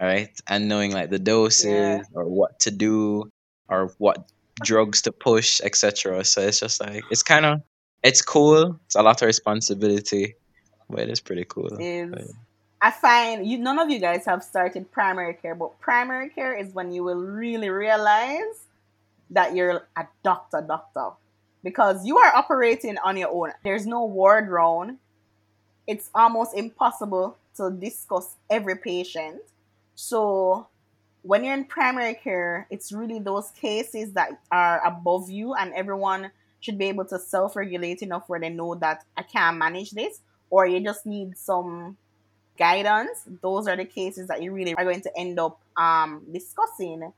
right? 0.01 0.29
And 0.47 0.67
knowing 0.67 0.91
like 0.91 1.11
the 1.11 1.19
doses 1.19 1.63
Yeah. 1.65 2.01
or 2.13 2.25
what 2.25 2.59
to 2.61 2.71
do 2.71 3.29
or 3.69 3.93
what 3.99 4.29
drugs 4.63 5.03
to 5.03 5.11
push, 5.11 5.61
etc. 5.63 6.25
So 6.25 6.41
it's 6.41 6.59
just 6.59 6.81
like, 6.81 7.03
it's 7.11 7.23
kind 7.23 7.45
of, 7.45 7.61
it's 8.03 8.21
cool. 8.21 8.79
It's 8.85 8.95
a 8.95 9.03
lot 9.03 9.21
of 9.21 9.27
responsibility, 9.27 10.35
but 10.89 11.01
it 11.01 11.09
is 11.09 11.21
pretty 11.21 11.45
cool. 11.45 11.77
Is 11.79 12.33
I 12.81 12.91
find 12.91 13.45
you 13.45 13.57
none 13.57 13.79
of 13.79 13.89
you 13.89 13.99
guys 13.99 14.25
have 14.25 14.43
started 14.43 14.91
primary 14.91 15.33
care, 15.33 15.55
but 15.55 15.79
primary 15.79 16.29
care 16.29 16.53
is 16.53 16.73
when 16.73 16.91
you 16.91 17.03
will 17.03 17.15
really 17.15 17.69
realize 17.69 18.67
that 19.31 19.55
you're 19.55 19.87
a 19.95 20.07
doctor 20.23 20.63
doctor. 20.67 21.09
Because 21.63 22.05
you 22.05 22.17
are 22.19 22.33
operating 22.35 22.97
on 23.03 23.17
your 23.17 23.29
own. 23.29 23.51
There's 23.63 23.85
no 23.85 24.05
ward 24.05 24.47
round. 24.47 24.99
It's 25.87 26.09
almost 26.13 26.55
impossible 26.55 27.37
to 27.55 27.71
discuss 27.71 28.35
every 28.49 28.75
patient. 28.75 29.41
So 29.95 30.67
when 31.23 31.43
you're 31.43 31.53
in 31.53 31.65
primary 31.65 32.13
care, 32.13 32.67
it's 32.69 32.91
really 32.91 33.19
those 33.19 33.51
cases 33.51 34.13
that 34.13 34.39
are 34.51 34.85
above 34.85 35.29
you, 35.29 35.53
and 35.55 35.73
everyone 35.73 36.31
should 36.59 36.77
be 36.77 36.85
able 36.85 37.05
to 37.05 37.19
self 37.19 37.55
regulate 37.55 38.01
enough 38.01 38.23
where 38.27 38.39
they 38.39 38.49
know 38.49 38.75
that 38.75 39.05
I 39.15 39.23
can't 39.23 39.57
manage 39.57 39.91
this, 39.91 40.21
or 40.49 40.65
you 40.65 40.79
just 40.79 41.05
need 41.05 41.37
some 41.37 41.97
guidance. 42.57 43.23
Those 43.41 43.67
are 43.67 43.75
the 43.75 43.85
cases 43.85 44.27
that 44.27 44.41
you 44.41 44.51
really 44.51 44.73
are 44.75 44.83
going 44.83 45.01
to 45.01 45.17
end 45.17 45.39
up 45.39 45.59
um, 45.75 46.23
discussing. 46.31 47.11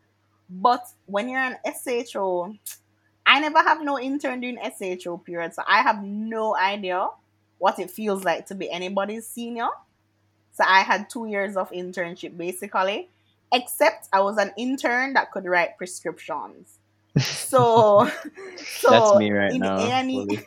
But 0.50 0.86
when 1.06 1.30
you're 1.30 1.40
an 1.40 1.58
SHO, 1.66 2.56
I 3.26 3.40
never 3.40 3.60
have 3.60 3.84
no 3.84 4.00
intern 4.00 4.42
doing 4.42 4.58
SHO 4.58 5.20
period, 5.20 5.54
so 5.54 5.64
I 5.68 5.82
have 5.82 6.04
no 6.04 6.56
idea 6.56 7.10
what 7.60 7.80
it 7.80 7.92
feels 7.92 8.24
like 8.24 8.46
to 8.48 8.56
be 8.56 8.70
anybody's 8.72 9.28
senior. 9.28 9.68
So 10.54 10.64
I 10.68 10.82
had 10.82 11.10
two 11.10 11.28
years 11.28 11.56
of 11.56 11.70
internship 11.72 12.38
basically, 12.38 13.10
except 13.54 14.10
I 14.12 14.22
was 14.22 14.38
an 14.38 14.52
intern 14.58 15.14
that 15.14 15.32
could 15.32 15.46
write 15.46 15.78
prescriptions. 15.78 16.80
So, 17.20 18.10
so 18.58 18.90
That's 18.90 19.18
me 19.18 19.32
right 19.32 19.52
in 19.52 19.60
now. 19.60 19.78
A&E 19.78 20.26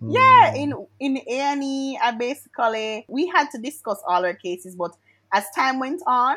hmm. 0.00 0.10
yeah, 0.10 0.54
in 0.54 0.74
in 1.00 1.16
A&E, 1.16 1.98
I 2.02 2.10
basically 2.12 3.04
we 3.08 3.26
had 3.26 3.48
to 3.50 3.58
discuss 3.58 4.00
all 4.06 4.24
our 4.24 4.34
cases, 4.34 4.74
but 4.74 4.96
as 5.32 5.44
time 5.54 5.78
went 5.78 6.02
on, 6.06 6.36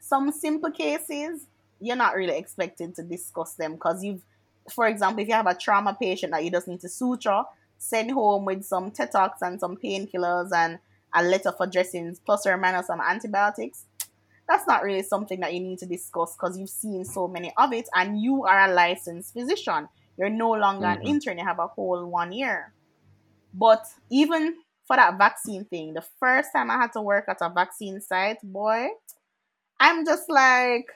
some 0.00 0.30
simple 0.32 0.70
cases 0.70 1.46
you're 1.80 1.96
not 1.96 2.14
really 2.14 2.36
expected 2.36 2.94
to 2.96 3.02
discuss 3.02 3.54
them 3.54 3.74
because 3.74 4.02
you've, 4.02 4.22
for 4.70 4.86
example, 4.86 5.22
if 5.22 5.28
you 5.28 5.34
have 5.34 5.46
a 5.46 5.54
trauma 5.54 5.96
patient 6.00 6.32
that 6.32 6.42
you 6.42 6.50
just 6.50 6.66
need 6.66 6.80
to 6.80 6.88
suture, 6.88 7.42
send 7.78 8.10
home 8.12 8.44
with 8.44 8.64
some 8.64 8.90
Tetox 8.90 9.34
and 9.42 9.60
some 9.60 9.76
painkillers 9.76 10.52
and 10.52 10.78
a 11.14 11.22
letter 11.22 11.52
for 11.52 11.66
dressings 11.66 12.20
plus 12.20 12.46
or 12.46 12.56
minus 12.56 12.88
some 12.88 13.00
antibiotics. 13.00 13.86
That's 14.48 14.66
not 14.66 14.82
really 14.82 15.02
something 15.02 15.40
that 15.40 15.54
you 15.54 15.60
need 15.60 15.78
to 15.78 15.86
discuss 15.86 16.36
because 16.36 16.58
you've 16.58 16.68
seen 16.70 17.04
so 17.04 17.28
many 17.28 17.52
of 17.56 17.72
it 17.72 17.88
and 17.94 18.20
you 18.20 18.44
are 18.44 18.68
a 18.70 18.72
licensed 18.74 19.32
physician. 19.32 19.88
You're 20.16 20.30
no 20.30 20.50
longer 20.52 20.86
an 20.86 21.00
Mhm. 21.00 21.06
intern, 21.06 21.38
you 21.38 21.44
have 21.44 21.58
a 21.58 21.66
whole 21.68 22.06
one 22.06 22.32
year. 22.32 22.72
But 23.54 23.84
even 24.10 24.56
for 24.86 24.96
that 24.96 25.18
vaccine 25.18 25.64
thing, 25.64 25.94
the 25.94 26.02
first 26.20 26.50
time 26.52 26.70
I 26.70 26.76
had 26.76 26.92
to 26.92 27.00
work 27.02 27.26
at 27.28 27.38
a 27.40 27.48
vaccine 27.48 28.00
site, 28.00 28.38
boy, 28.42 28.88
I'm 29.80 30.04
just 30.04 30.28
like, 30.28 30.86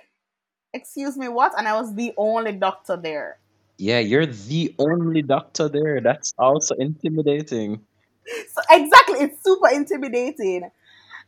excuse 0.73 1.17
me, 1.17 1.29
what? 1.29 1.53
And 1.59 1.69
I 1.69 1.81
was 1.81 1.95
the 1.95 2.15
only 2.17 2.53
doctor 2.53 2.97
there. 2.97 3.39
Yeah, 3.79 4.01
you're 4.01 4.27
the 4.27 4.75
only 4.79 5.23
doctor 5.23 5.69
there. 5.69 6.01
That's 6.03 6.35
also 6.39 6.75
intimidating. 6.75 7.87
So 8.53 8.63
exactly, 8.71 9.21
it's 9.21 9.43
super 9.43 9.69
intimidating. 9.69 10.65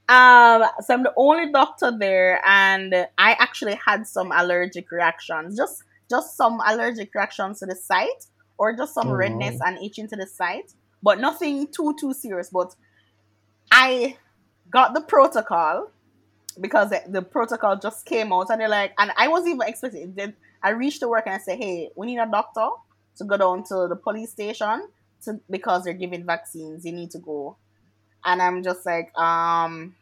Um, 0.09 0.65
so 0.85 0.95
I'm 0.95 1.03
the 1.05 1.13
only 1.17 1.53
doctor 1.53 1.93
there, 1.97 2.41
and 2.47 2.95
I 3.19 3.33
actually 3.39 3.79
had 3.87 4.07
some 4.07 4.33
allergic 4.33 4.91
reactions, 4.91 5.57
just 5.57 5.85
just 6.11 6.37
some 6.37 6.61
allergic 6.67 7.15
reactions 7.15 7.61
to 7.61 7.67
the 7.67 7.77
site, 7.77 8.27
or 8.59 8.77
just 8.77 8.95
some 8.95 9.11
Oh. 9.11 9.15
redness 9.15 9.59
and 9.65 9.79
itching 9.83 10.09
to 10.09 10.17
the 10.17 10.27
site, 10.27 10.73
but 11.03 11.21
nothing 11.21 11.69
too 11.69 11.95
too 12.01 12.13
serious. 12.15 12.51
But 12.51 12.75
I 13.71 14.17
got 14.71 14.95
the 14.95 15.01
protocol 15.01 15.91
because 16.61 16.91
the, 16.91 17.03
the 17.09 17.23
protocol 17.23 17.77
just 17.79 18.07
came 18.07 18.33
out, 18.33 18.51
and 18.51 18.61
they're 18.61 18.69
like, 18.69 18.93
and 18.99 19.13
I 19.17 19.29
wasn't 19.29 19.55
even 19.57 19.69
expecting. 19.69 20.15
it. 20.17 20.35
I 20.63 20.71
reached 20.71 21.01
to 21.01 21.09
work 21.09 21.25
and 21.27 21.35
I 21.35 21.39
said, 21.39 21.59
"Hey, 21.59 21.91
we 21.97 22.07
need 22.07 22.19
a 22.19 22.27
doctor 22.31 22.69
to 23.17 23.25
go 23.25 23.37
down 23.37 23.65
to 23.65 23.87
the 23.89 23.97
police 23.97 24.33
station 24.33 24.89
to 25.25 25.41
because 25.51 25.85
they're 25.85 25.95
giving 25.95 26.25
vaccines. 26.25 26.85
You 26.85 26.93
need 26.93 27.11
to 27.13 27.19
go." 27.19 27.57
And 28.25 28.43
I'm 28.43 28.63
just 28.63 28.85
like, 28.87 29.17
um, 29.19 29.95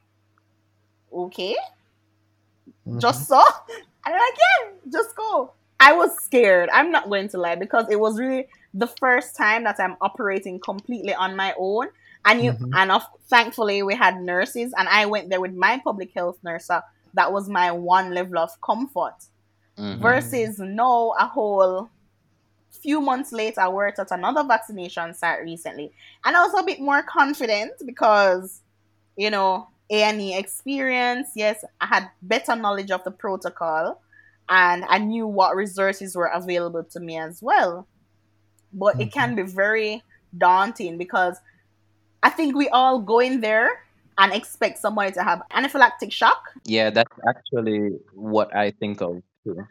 okay, 1.12 1.57
Mhm. 2.87 3.01
just 3.01 3.29
so. 3.29 3.40
And 4.07 4.14
they're 4.14 4.21
like, 4.21 4.38
yeah, 4.38 4.90
just 5.01 5.14
go. 5.16 5.53
I 5.79 5.92
was 5.92 6.16
scared. 6.25 6.71
I'm 6.73 6.90
not 6.90 7.11
going 7.11 7.29
to 7.31 7.38
lie 7.38 7.57
because 7.57 7.87
it 7.90 8.01
was 8.01 8.18
really 8.18 8.49
the 8.73 8.87
first 8.87 9.37
time 9.37 9.64
that 9.64 9.77
I'm 9.79 9.97
operating 10.01 10.59
completely 10.61 11.12
on 11.14 11.37
my 11.37 11.55
own. 11.59 11.88
And 12.25 12.42
you, 12.42 12.53
Mhm. 12.53 12.71
and 12.73 12.90
of, 12.90 13.03
thankfully 13.29 13.83
we 13.83 13.94
had 13.94 14.23
nurses, 14.23 14.73
and 14.79 14.88
I 14.88 15.07
went 15.07 15.29
there 15.29 15.40
with 15.42 15.53
my 15.53 15.79
public 15.85 16.12
health 16.14 16.38
nurse. 16.42 16.68
That 17.14 17.33
was 17.33 17.49
my 17.51 17.71
one 17.73 18.14
level 18.14 18.38
of 18.38 18.51
comfort. 18.62 19.16
Mhm. 19.79 20.01
Versus 20.01 20.59
now, 20.59 21.14
a 21.19 21.27
whole 21.27 21.88
few 22.71 23.01
months 23.01 23.33
later, 23.33 23.61
I 23.61 23.69
worked 23.69 23.99
at 23.99 24.11
another 24.11 24.45
vaccination 24.45 25.14
site 25.14 25.43
recently, 25.43 25.93
and 26.25 26.37
I 26.37 26.45
was 26.45 26.55
a 26.59 26.64
bit 26.64 26.81
more 26.81 27.03
confident 27.03 27.73
because, 27.85 28.61
you 29.17 29.31
know, 29.31 29.69
A 29.91 30.03
and 30.03 30.21
E 30.21 30.37
experience. 30.37 31.31
Yes, 31.35 31.64
I 31.81 31.87
had 31.87 32.11
better 32.23 32.57
knowledge 32.57 32.91
of 32.91 33.05
the 33.05 33.11
protocol, 33.11 34.01
and 34.49 34.85
I 34.88 34.99
knew 34.99 35.27
what 35.27 35.57
resources 35.57 36.17
were 36.17 36.27
available 36.27 36.85
to 36.85 37.01
me 37.01 37.19
as 37.19 37.43
well. 37.43 37.87
But 38.73 39.01
it 39.01 39.12
can 39.12 39.35
be 39.35 39.43
very 39.43 40.03
daunting 40.37 40.99
because 40.99 41.38
I 42.23 42.31
think 42.31 42.55
we 42.55 42.69
all 42.69 43.01
go 43.01 43.21
in 43.21 43.41
there 43.41 43.81
and 44.19 44.33
expect 44.33 44.79
somebody 44.79 45.12
to 45.12 45.23
have 45.23 45.41
anaphylactic 45.53 46.12
shock 46.12 46.43
Yeah, 46.64 46.91
that's 46.91 47.17
actually 47.27 47.91
what 48.12 48.55
I 48.55 48.73
think 48.73 49.01
of 49.01 49.23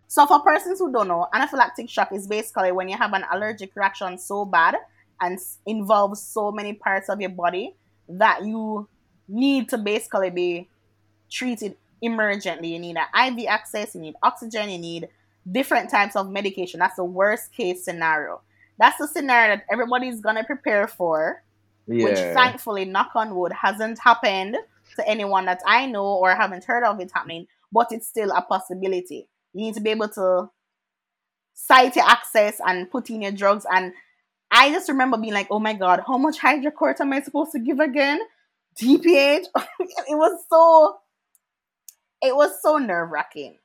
So, 0.08 0.26
for 0.26 0.40
persons 0.42 0.80
who 0.80 0.92
don't 0.92 1.08
know, 1.08 1.28
anaphylactic 1.34 1.90
shock 1.90 2.12
is 2.12 2.28
basically 2.28 2.72
when 2.72 2.90
you 2.90 2.98
have 2.98 3.13
an 3.13 3.24
allergic 3.32 3.76
reaction 3.76 4.18
so 4.18 4.46
bad 4.46 4.76
and 5.22 5.40
involves 5.66 6.22
so 6.22 6.52
many 6.52 6.74
parts 6.74 7.10
of 7.10 7.20
your 7.20 7.30
body 7.30 7.76
that 8.10 8.46
you 8.46 8.88
need 9.28 9.70
to 9.70 9.78
basically 9.78 10.30
be 10.30 10.68
treated 11.30 11.76
emergently. 12.04 12.70
You 12.70 12.80
need 12.80 12.98
an 12.98 13.38
IV 13.38 13.48
access, 13.48 13.96
you 13.96 14.02
need 14.02 14.16
oxygen, 14.24 14.70
you 14.70 14.78
need 14.78 15.10
different 15.52 15.90
types 15.90 16.16
of 16.16 16.30
medication. 16.30 16.80
That's 16.80 16.96
the 16.96 17.04
worst 17.04 17.54
case 17.54 17.84
scenario. 17.84 18.42
That's 18.80 18.98
the 18.98 19.08
scenario 19.08 19.56
that 19.56 19.66
everybody's 19.72 20.22
gonna 20.22 20.44
prepare 20.44 20.88
for 20.88 21.42
which 21.88 22.18
thankfully, 22.18 22.86
knock 22.86 23.12
on 23.16 23.34
wood, 23.34 23.54
hasn't 23.54 24.00
happened 24.00 24.58
to 24.98 25.08
anyone 25.08 25.46
that 25.46 25.62
I 25.66 25.86
know 25.86 26.06
or 26.06 26.36
haven't 26.36 26.66
heard 26.66 26.84
of 26.84 27.00
it 27.00 27.12
happening, 27.13 27.48
but 27.72 27.88
it's 27.92 28.08
still 28.08 28.32
a 28.32 28.42
possibility. 28.42 29.28
You 29.58 29.65
need 29.65 29.74
to 29.74 29.82
be 29.82 29.89
able 29.89 30.10
to 30.10 30.52
site 31.56 31.96
your 31.96 32.06
access 32.06 32.62
and 32.63 32.89
put 32.91 33.10
in 33.10 33.24
your 33.24 33.32
drugs. 33.32 33.65
And 33.72 33.91
I 34.52 34.70
just 34.70 34.88
remember 34.88 35.17
being 35.17 35.34
like, 35.34 35.48
oh 35.50 35.58
my 35.60 35.74
god, 35.74 36.04
how 36.06 36.20
much 36.20 36.38
hydrocort 36.38 37.02
am 37.02 37.12
I 37.12 37.22
supposed 37.22 37.54
to 37.54 37.60
give 37.60 37.80
again? 37.80 38.20
DPH? 38.80 39.46
it 39.80 40.15
was 40.15 40.46
so 40.48 40.98
it 42.22 42.36
was 42.36 42.62
so 42.62 42.78
nerve 42.78 43.10
wracking. 43.10 43.58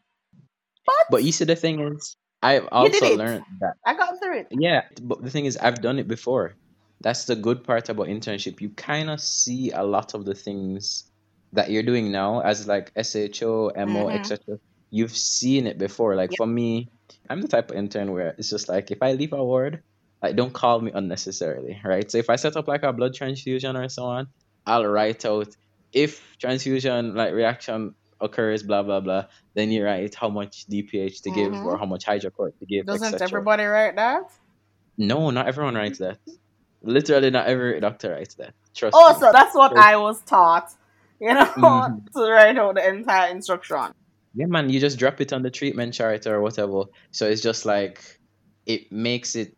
But, 0.86 0.94
But 1.10 1.24
you 1.24 1.32
see, 1.32 1.44
the 1.44 1.56
thing 1.56 1.80
is, 1.80 2.16
I've 2.42 2.68
also 2.72 3.14
learned 3.16 3.44
that. 3.60 3.74
I 3.84 3.94
got 3.94 4.18
through 4.18 4.38
it. 4.38 4.46
Yeah, 4.50 4.84
but 5.02 5.22
the 5.22 5.30
thing 5.30 5.44
is, 5.44 5.58
I've 5.58 5.82
done 5.82 5.98
it 5.98 6.08
before. 6.08 6.54
That's 7.02 7.26
the 7.26 7.36
good 7.36 7.64
part 7.64 7.90
about 7.90 8.06
internship. 8.06 8.62
You 8.62 8.70
kind 8.70 9.10
of 9.10 9.20
see 9.20 9.70
a 9.72 9.82
lot 9.82 10.14
of 10.14 10.24
the 10.24 10.34
things 10.34 11.04
that 11.52 11.70
you're 11.70 11.82
doing 11.82 12.10
now 12.10 12.40
as 12.40 12.66
like 12.66 12.92
SHO, 12.96 13.72
MO, 13.76 14.06
Mhm. 14.06 14.18
etc. 14.18 14.58
You've 14.92 15.16
seen 15.16 15.66
it 15.66 15.78
before. 15.78 16.14
Like 16.14 16.30
Yep. 16.32 16.36
for 16.36 16.46
me, 16.46 16.88
I'm 17.28 17.40
the 17.40 17.48
type 17.48 17.70
of 17.70 17.76
intern 17.76 18.12
where 18.12 18.34
it's 18.38 18.50
just 18.50 18.68
like 18.68 18.90
if 18.92 19.02
I 19.02 19.12
leave 19.14 19.32
a 19.32 19.42
ward, 19.42 19.82
like 20.22 20.36
don't 20.36 20.52
call 20.52 20.80
me 20.80 20.92
unnecessarily, 20.94 21.80
right? 21.82 22.08
So 22.10 22.18
if 22.18 22.28
I 22.30 22.36
set 22.36 22.56
up 22.56 22.68
like 22.68 22.84
a 22.84 22.92
blood 22.92 23.14
transfusion 23.14 23.74
or 23.76 23.88
so 23.88 24.04
on, 24.04 24.28
I'll 24.66 24.86
write 24.86 25.24
out 25.24 25.48
if 25.92 26.22
transfusion 26.38 27.14
like 27.14 27.32
reaction 27.32 27.94
occurs, 28.20 28.62
blah 28.62 28.82
blah 28.82 29.00
blah. 29.00 29.24
Then 29.54 29.70
you 29.72 29.82
write 29.82 30.14
how 30.14 30.28
much 30.28 30.66
DPH 30.70 31.22
to 31.22 31.30
give 31.30 31.52
or 31.64 31.76
Mhm. 31.76 31.80
how 31.80 31.86
much 31.86 32.04
hydrocort 32.04 32.58
to 32.60 32.66
give, 32.66 32.86
Doesn't 32.86 33.20
everybody 33.20 33.64
write 33.64 33.96
that? 33.96 34.24
No, 34.98 35.30
not 35.30 35.48
everyone 35.48 35.74
writes 35.74 35.98
that. 35.98 36.18
Literally, 36.82 37.30
not 37.30 37.46
every 37.46 37.80
doctor 37.80 38.10
writes 38.12 38.34
that. 38.34 38.54
Trust 38.76 38.96
Oh, 39.00 39.12
me. 39.14 39.20
so 39.20 39.32
that's 39.32 39.54
what 39.54 39.72
I 39.76 39.96
was 39.96 40.20
taught. 40.22 40.70
You 41.20 41.32
know, 41.34 41.46
Mhm. 41.46 42.12
to 42.16 42.20
write 42.30 42.58
out 42.58 42.74
the 42.74 42.86
entire 42.88 43.30
instruction. 43.30 43.92
Yeah, 44.34 44.46
man, 44.46 44.70
you 44.70 44.80
just 44.80 44.98
drop 44.98 45.20
it 45.20 45.32
on 45.32 45.42
the 45.42 45.50
treatment 45.50 45.94
chart 45.94 46.26
or 46.26 46.40
whatever. 46.40 46.84
So 47.12 47.28
it's 47.28 47.42
just 47.42 47.66
like 47.66 48.02
it 48.66 48.90
makes 48.90 49.36
it. 49.36 49.54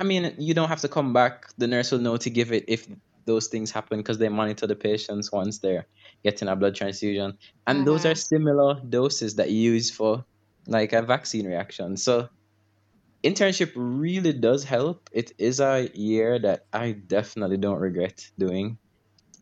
I 0.00 0.04
mean, 0.04 0.34
you 0.38 0.54
don't 0.54 0.68
have 0.68 0.80
to 0.82 0.88
come 0.88 1.12
back. 1.12 1.44
The 1.58 1.68
nurse 1.68 1.92
will 1.92 2.00
know 2.00 2.16
to 2.18 2.30
give 2.30 2.52
it 2.52 2.64
if 2.68 2.88
those 3.26 3.48
things 3.48 3.70
happen 3.70 3.98
because 3.98 4.18
they 4.18 4.28
monitor 4.28 4.66
the 4.66 4.76
patients 4.76 5.32
once 5.32 5.60
they're 5.60 5.86
getting 6.24 6.48
a 6.48 6.56
blood 6.56 6.74
transfusion, 6.74 7.38
and 7.66 7.86
those 7.86 8.06
are 8.06 8.14
Mhm. 8.14 8.16
similar 8.16 8.80
doses 8.88 9.36
that 9.36 9.50
you 9.50 9.72
use 9.74 9.90
for 9.90 10.24
like 10.68 10.92
a 10.92 11.02
vaccine 11.02 11.46
reaction. 11.46 11.96
So 11.96 12.28
internship 13.24 13.72
really 13.76 14.32
does 14.32 14.64
help. 14.64 15.08
It 15.12 15.32
is 15.38 15.60
a 15.60 15.88
year 15.94 16.38
that 16.40 16.62
I 16.72 16.92
definitely 16.92 17.56
don't 17.58 17.78
regret 17.80 18.18
doing, 18.38 18.78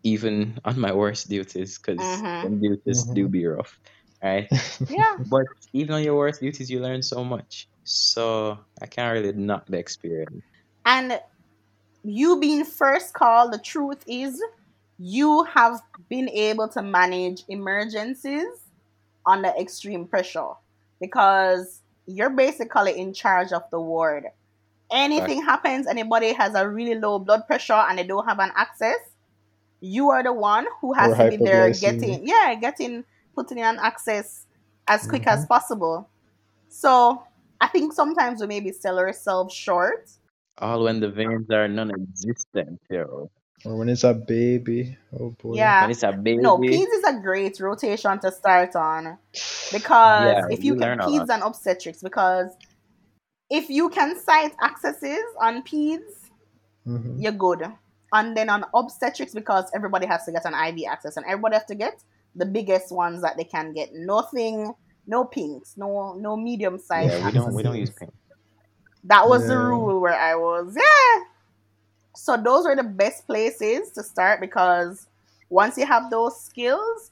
even 0.05 0.61
on 0.65 0.81
my 0.81 0.93
worst 0.93 1.29
duties, 1.31 1.79
because 1.79 2.25
Mhm. 2.25 2.43
them 2.43 2.61
duties 2.61 3.07
do 3.15 3.29
be 3.29 3.47
rough, 3.47 3.79
right? 4.23 4.49
Yeah. 4.89 5.17
But 5.31 5.47
even 5.73 5.95
on 5.95 6.03
your 6.03 6.17
worst 6.17 6.41
duties, 6.41 6.71
you 6.71 6.81
learn 6.81 7.03
so 7.03 7.25
much. 7.25 7.69
So 7.85 8.59
I 8.81 8.87
can't 8.87 9.13
really 9.13 9.33
knock 9.33 9.67
the 9.67 9.79
experience. 9.79 10.43
And 10.85 11.21
you 12.05 12.41
being 12.41 12.65
first 12.65 13.15
call, 13.15 13.51
the 13.51 13.59
truth 13.59 14.03
is 14.07 14.43
you 14.99 15.45
have 15.45 15.81
been 16.09 16.29
able 16.29 16.69
to 16.69 16.83
manage 16.83 17.45
emergencies 17.49 18.47
under 19.27 19.49
extreme 19.59 20.07
pressure 20.07 20.53
because 21.01 21.81
you're 22.07 22.31
basically 22.31 22.99
in 22.99 23.13
charge 23.13 23.53
of 23.53 23.63
the 23.71 23.81
ward. 23.81 24.25
Anything 24.91 25.43
happens, 25.43 25.87
anybody 25.87 26.33
has 26.33 26.55
a 26.55 26.69
really 26.69 26.97
low 26.97 27.19
blood 27.19 27.47
pressure 27.47 27.73
and 27.73 27.99
they 27.99 28.03
don't 28.03 28.27
have 28.27 28.41
an 28.41 28.51
access, 28.57 28.99
you 29.81 30.11
are 30.11 30.23
the 30.23 30.33
one 30.33 30.67
who 30.81 30.93
has 30.93 31.13
Or 31.13 31.25
to 31.25 31.31
be 31.31 31.37
there 31.37 31.71
getting 31.71 32.27
yeah, 32.27 32.55
getting 32.61 33.05
putting 33.35 33.59
in 33.59 33.65
an 33.65 33.79
access 33.81 34.47
as 34.89 35.07
quick 35.07 35.27
as 35.27 35.45
Mhm. 35.45 35.49
possible. 35.49 36.09
So 36.69 37.23
I 37.61 37.69
think 37.69 37.93
sometimes 37.93 38.41
we 38.41 38.47
maybe 38.47 38.73
sell 38.73 38.99
ourselves 38.99 39.55
short 39.55 40.11
All 40.59 40.83
when 40.85 41.01
the 41.01 41.09
veins 41.11 41.51
are 41.51 41.69
non-existent, 41.69 42.81
yo. 42.91 43.31
Or 43.65 43.77
when 43.77 43.89
it's 43.89 44.05
a 44.05 44.15
baby. 44.15 44.97
Oh 45.19 45.31
boy. 45.31 45.57
Yeah. 45.57 45.83
When 45.83 45.91
it's 45.91 46.03
a 46.03 46.13
baby, 46.13 46.43
No, 46.43 46.59
peds 46.59 46.93
is 46.93 47.05
a 47.05 47.21
great 47.21 47.61
rotation 47.61 48.19
to 48.21 48.31
start 48.33 48.77
on 48.77 49.19
because 49.73 50.27
Yeah, 50.27 50.47
if 50.51 50.65
you, 50.65 50.75
you 50.75 50.81
can 50.81 50.99
learn 50.99 51.01
a 51.01 51.07
peds 51.07 51.29
and 51.31 51.43
obstetrics 51.43 52.03
because 52.03 52.51
if 53.51 53.69
you 53.69 53.89
can 53.91 54.19
site 54.19 54.55
accesses 54.63 55.25
on 55.41 55.63
peds, 55.63 56.31
Mhm. 56.87 57.21
you're 57.23 57.33
good. 57.33 57.63
And 58.13 58.37
then 58.37 58.49
on 58.51 58.65
obstetrics 58.75 59.33
because 59.35 59.71
everybody 59.75 60.07
has 60.07 60.25
to 60.25 60.33
get 60.33 60.45
an 60.45 60.55
IV 60.55 60.87
access 60.87 61.17
and 61.17 61.25
everybody 61.27 61.55
has 61.57 61.65
to 61.67 61.75
get 61.75 62.03
the 62.35 62.47
biggest 62.47 62.93
ones 62.93 63.23
that 63.23 63.37
they 63.37 63.45
can 63.45 63.73
get. 63.73 63.91
Nothing, 63.95 64.73
no 65.07 65.25
pinks, 65.25 65.75
no 65.77 66.15
no 66.15 66.37
medium 66.37 66.79
size. 66.79 67.11
yeah, 67.11 67.27
we 67.27 67.33
don't 67.33 67.55
we 67.55 67.63
don't 67.63 67.77
use 67.77 67.91
pink. 67.91 68.13
That 69.05 69.29
was 69.29 69.47
the 69.49 69.57
rule 69.57 70.01
where 70.01 70.15
I 70.19 70.35
was. 70.35 70.77
Yeah. 70.77 71.25
So 72.15 72.37
those 72.37 72.67
are 72.67 72.77
the 72.77 72.83
best 72.85 73.27
places 73.27 73.91
to 73.93 74.03
start 74.03 74.41
because 74.41 75.07
once 75.49 75.79
you 75.79 75.87
have 75.87 76.11
those 76.11 76.39
skills, 76.45 77.11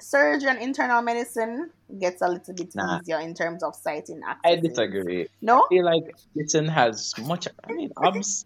surgery 0.00 0.50
and 0.50 0.58
internal 0.60 1.00
medicine 1.00 1.70
gets 1.98 2.20
a 2.20 2.28
little 2.28 2.52
bit 2.54 2.74
Nah. 2.74 2.98
easier 3.00 3.20
in 3.20 3.32
terms 3.32 3.62
of 3.62 3.74
siting 3.74 4.20
access. 4.26 4.52
I 4.52 4.56
disagree. 4.56 5.28
No? 5.40 5.62
I 5.62 5.68
feel 5.70 5.84
like 5.84 6.04
medicine 6.34 6.68
has 6.68 7.14
much. 7.18 7.48
I 7.68 7.72
mean, 7.72 7.90
obs, 7.96 8.44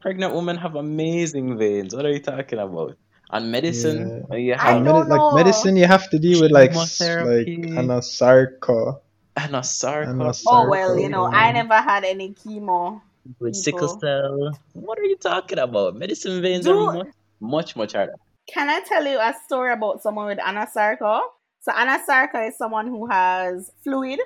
pregnant 0.00 0.34
women 0.34 0.56
have 0.56 0.76
amazing 0.76 1.58
veins. 1.58 1.94
What 1.96 2.04
are 2.06 2.12
you 2.12 2.20
talking 2.20 2.58
about? 2.60 2.96
On 3.32 3.50
medicine, 3.50 4.26
Yeah. 4.30 4.36
you 4.36 4.54
I 4.54 4.56
have 4.58 4.76
And 4.76 4.84
don't 4.86 5.08
medi- 5.08 5.18
know. 5.18 5.26
like 5.28 5.34
medicine, 5.44 5.76
you 5.76 5.86
have 5.86 6.10
to 6.10 6.18
deal 6.18 6.40
with 6.42 6.50
like 6.50 6.70
s- 6.74 7.00
like 7.00 7.46
Chemotherapy. 7.46 7.56
anasarca. 7.80 9.00
anasarca, 9.36 10.42
Oh 10.46 10.68
well, 10.68 10.98
you 10.98 11.08
know, 11.08 11.30
yeah. 11.30 11.38
I 11.38 11.52
never 11.52 11.74
had 11.76 12.04
any 12.04 12.30
chemo. 12.34 13.00
with 13.38 13.54
sickle 13.54 13.88
cell. 14.00 14.50
What 14.72 14.98
are 14.98 15.04
you 15.04 15.16
talking 15.16 15.58
about? 15.58 15.94
Medicine 15.96 16.42
veins 16.42 16.64
Do- 16.64 16.76
are 16.78 16.92
much, 16.94 17.06
much, 17.40 17.76
much 17.76 17.92
harder. 17.92 18.14
Can 18.52 18.68
I 18.68 18.80
tell 18.80 19.04
you 19.06 19.18
a 19.18 19.32
story 19.44 19.72
about 19.72 20.02
someone 20.02 20.26
with 20.26 20.38
anasarca? 20.38 21.20
So 21.60 21.70
anasarca 21.72 22.48
is 22.48 22.56
someone 22.58 22.86
who 22.88 23.06
has 23.06 23.70
fluid 23.84 24.18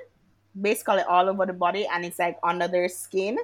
basically 0.59 1.01
all 1.01 1.29
over 1.29 1.45
the 1.45 1.53
body 1.53 1.85
and 1.93 2.05
it's 2.05 2.17
like 2.17 2.37
under 2.41 2.67
their 2.67 2.87
skin 2.89 3.37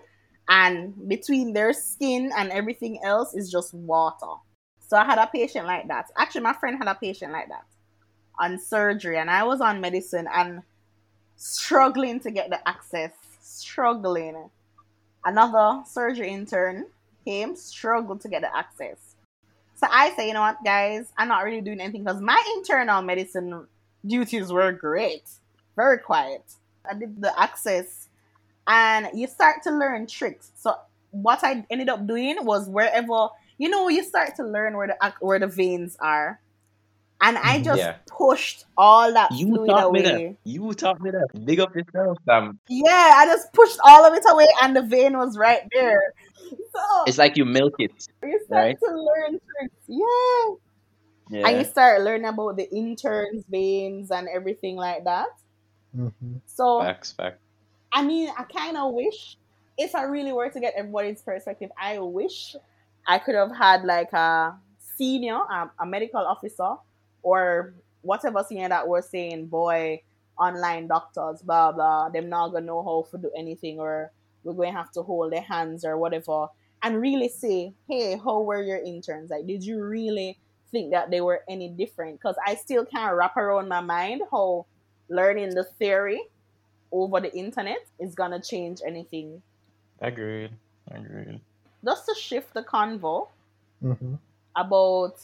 and 0.50 0.94
between 1.08 1.54
their 1.54 1.74
skin 1.74 2.32
and 2.36 2.50
everything 2.52 3.00
else 3.04 3.36
is 3.36 3.52
just 3.52 3.74
water. 3.74 4.34
So 4.92 4.98
I 4.98 5.06
had 5.06 5.20
a 5.20 5.28
patient 5.28 5.68
like 5.68 5.88
that. 5.88 6.12
Actually 6.18 6.42
my 6.42 6.52
friend 6.52 6.78
had 6.78 6.90
a 6.90 6.96
patient 6.96 7.32
like 7.32 7.48
that 7.48 7.64
on 8.38 8.60
surgery 8.60 9.18
and 9.18 9.32
I 9.32 9.44
was 9.44 9.62
on 9.62 9.80
medicine 9.80 10.28
and 10.30 10.64
struggling 11.38 12.20
to 12.20 12.30
get 12.30 12.50
the 12.50 12.68
access, 12.68 13.14
struggling. 13.42 14.50
Another 15.24 15.82
surgery 15.88 16.32
intern 16.32 16.88
came, 17.24 17.56
struggled 17.56 18.20
to 18.20 18.28
get 18.28 18.42
the 18.42 18.54
access. 18.54 18.98
So 19.76 19.88
I 19.90 20.14
say, 20.16 20.28
you 20.28 20.34
know 20.34 20.42
what, 20.42 20.62
guys, 20.62 21.14
I'm 21.18 21.30
not 21.30 21.46
really 21.46 21.62
doing 21.62 21.80
anything 21.80 22.04
because 22.04 22.20
my 22.20 22.44
internal 22.58 23.02
medicine 23.02 23.68
duties 24.06 24.52
were 24.52 24.74
great, 24.74 25.24
very 25.78 26.00
quiet. 26.00 26.44
I 26.84 26.96
did 26.96 27.22
the 27.22 27.32
access, 27.42 28.10
and 28.68 29.08
you 29.14 29.28
start 29.28 29.64
to 29.64 29.72
learn 29.72 30.06
tricks. 30.06 30.52
So 30.58 30.76
what 31.12 31.46
I 31.46 31.66
ended 31.70 31.88
up 31.88 32.06
doing 32.06 32.44
was 32.44 32.68
wherever 32.68 33.30
you 33.62 33.70
know, 33.70 33.88
you 33.90 34.04
start 34.04 34.36
to 34.38 34.44
learn 34.44 34.76
where 34.78 34.88
the 34.92 34.98
where 35.22 35.40
the 35.40 35.48
veins 35.48 35.96
are, 36.02 36.42
and 37.22 37.38
I 37.38 37.60
Mhm. 37.60 37.64
just 37.70 37.80
Yeah. 37.80 37.96
pushed 38.08 38.66
all 38.78 39.14
that 39.14 39.32
You 39.32 39.48
fluid 39.54 39.70
taught 39.70 39.92
me 39.94 40.02
that. 40.02 40.36
You 40.44 40.74
taught 40.74 41.00
me 41.02 41.12
that. 41.12 41.28
Big 41.46 41.60
up 41.60 41.76
yourself, 41.76 42.18
Sam. 42.26 42.60
Yeah, 42.68 43.14
I 43.20 43.26
just 43.26 43.54
pushed 43.54 43.80
all 43.84 44.06
of 44.06 44.14
it 44.14 44.24
away, 44.28 44.48
and 44.64 44.76
the 44.76 44.82
vein 44.82 45.18
was 45.18 45.38
right 45.38 45.64
there. 45.74 46.02
So 46.74 46.84
It's 47.08 47.18
like 47.18 47.38
you 47.38 47.46
milk 47.46 47.76
it, 47.80 47.92
you 48.24 48.40
start 48.46 48.66
right? 48.66 48.78
to 48.80 48.90
learn 49.10 49.40
tricks. 49.50 49.84
Yeah. 49.88 50.56
and 51.48 51.58
you 51.60 51.64
start 51.66 52.02
learning 52.02 52.26
about 52.28 52.58
the 52.58 52.68
interns 52.76 53.44
veins 53.50 54.12
and 54.12 54.28
everything 54.28 54.76
like 54.76 55.04
that 55.06 55.30
Mhm. 55.96 56.42
so 56.46 56.82
Facts, 56.82 57.14
facts. 57.14 57.40
i 57.94 58.02
mean 58.04 58.30
i 58.38 58.44
kind 58.44 58.78
of 58.78 58.94
wish 58.94 59.38
if 59.78 59.96
i 59.96 60.04
really 60.04 60.34
were 60.34 60.50
to 60.50 60.60
get 60.60 60.74
everybody's 60.76 61.22
perspective 61.22 61.70
i 61.80 62.00
wish 62.00 62.56
i 63.08 63.18
could 63.18 63.36
have 63.36 63.56
had 63.56 63.84
like 63.84 64.12
a 64.14 64.56
senior 64.98 65.40
um, 65.52 65.72
a 65.80 65.86
medical 65.86 66.20
officer 66.20 66.76
or 67.24 67.74
whatever 68.02 68.44
senior 68.48 68.70
that 68.70 68.88
was 68.88 69.10
saying 69.10 69.46
boy 69.48 70.02
online 70.38 70.88
doctors 70.88 71.42
blah 71.42 71.72
blah 71.72 72.10
them 72.10 72.30
not 72.30 72.50
gonna 72.50 72.66
know 72.66 72.84
how 72.84 73.06
to 73.12 73.18
do 73.18 73.32
anything 73.38 73.80
or 73.80 74.12
we're 74.44 74.54
going 74.54 74.72
to 74.72 74.78
have 74.78 74.92
to 74.92 75.04
hold 75.04 75.32
their 75.32 75.42
hands 75.42 75.86
or 75.86 75.98
whatever 75.98 76.48
and 76.82 77.00
really 77.00 77.30
say 77.30 77.72
hey 77.88 78.18
how 78.18 78.42
were 78.42 78.62
your 78.62 78.80
interns 78.80 79.30
like 79.30 79.46
did 79.46 79.64
you 79.64 79.84
really 79.84 80.38
think 80.72 80.92
that 80.92 81.12
they 81.12 81.22
were 81.22 81.44
any 81.50 81.70
different 81.70 82.18
because 82.18 82.36
I 82.46 82.56
still 82.56 82.86
can't 82.86 83.16
wrap 83.16 83.38
around 83.38 83.68
my 83.68 83.82
mind 83.82 84.22
how 84.32 84.66
learning 85.10 85.54
the 85.54 85.64
theory 85.64 86.22
over 86.92 87.20
the 87.20 87.34
internet 87.36 87.86
is 88.00 88.16
gonna 88.16 88.42
change 88.42 88.80
anything. 88.86 89.42
Agreed. 90.00 90.52
Agreed. 90.90 91.42
Just 91.86 92.06
to 92.08 92.16
shift 92.16 92.54
the 92.56 92.64
convo 92.64 93.30
Mhm. 93.82 94.20
about, 94.56 95.16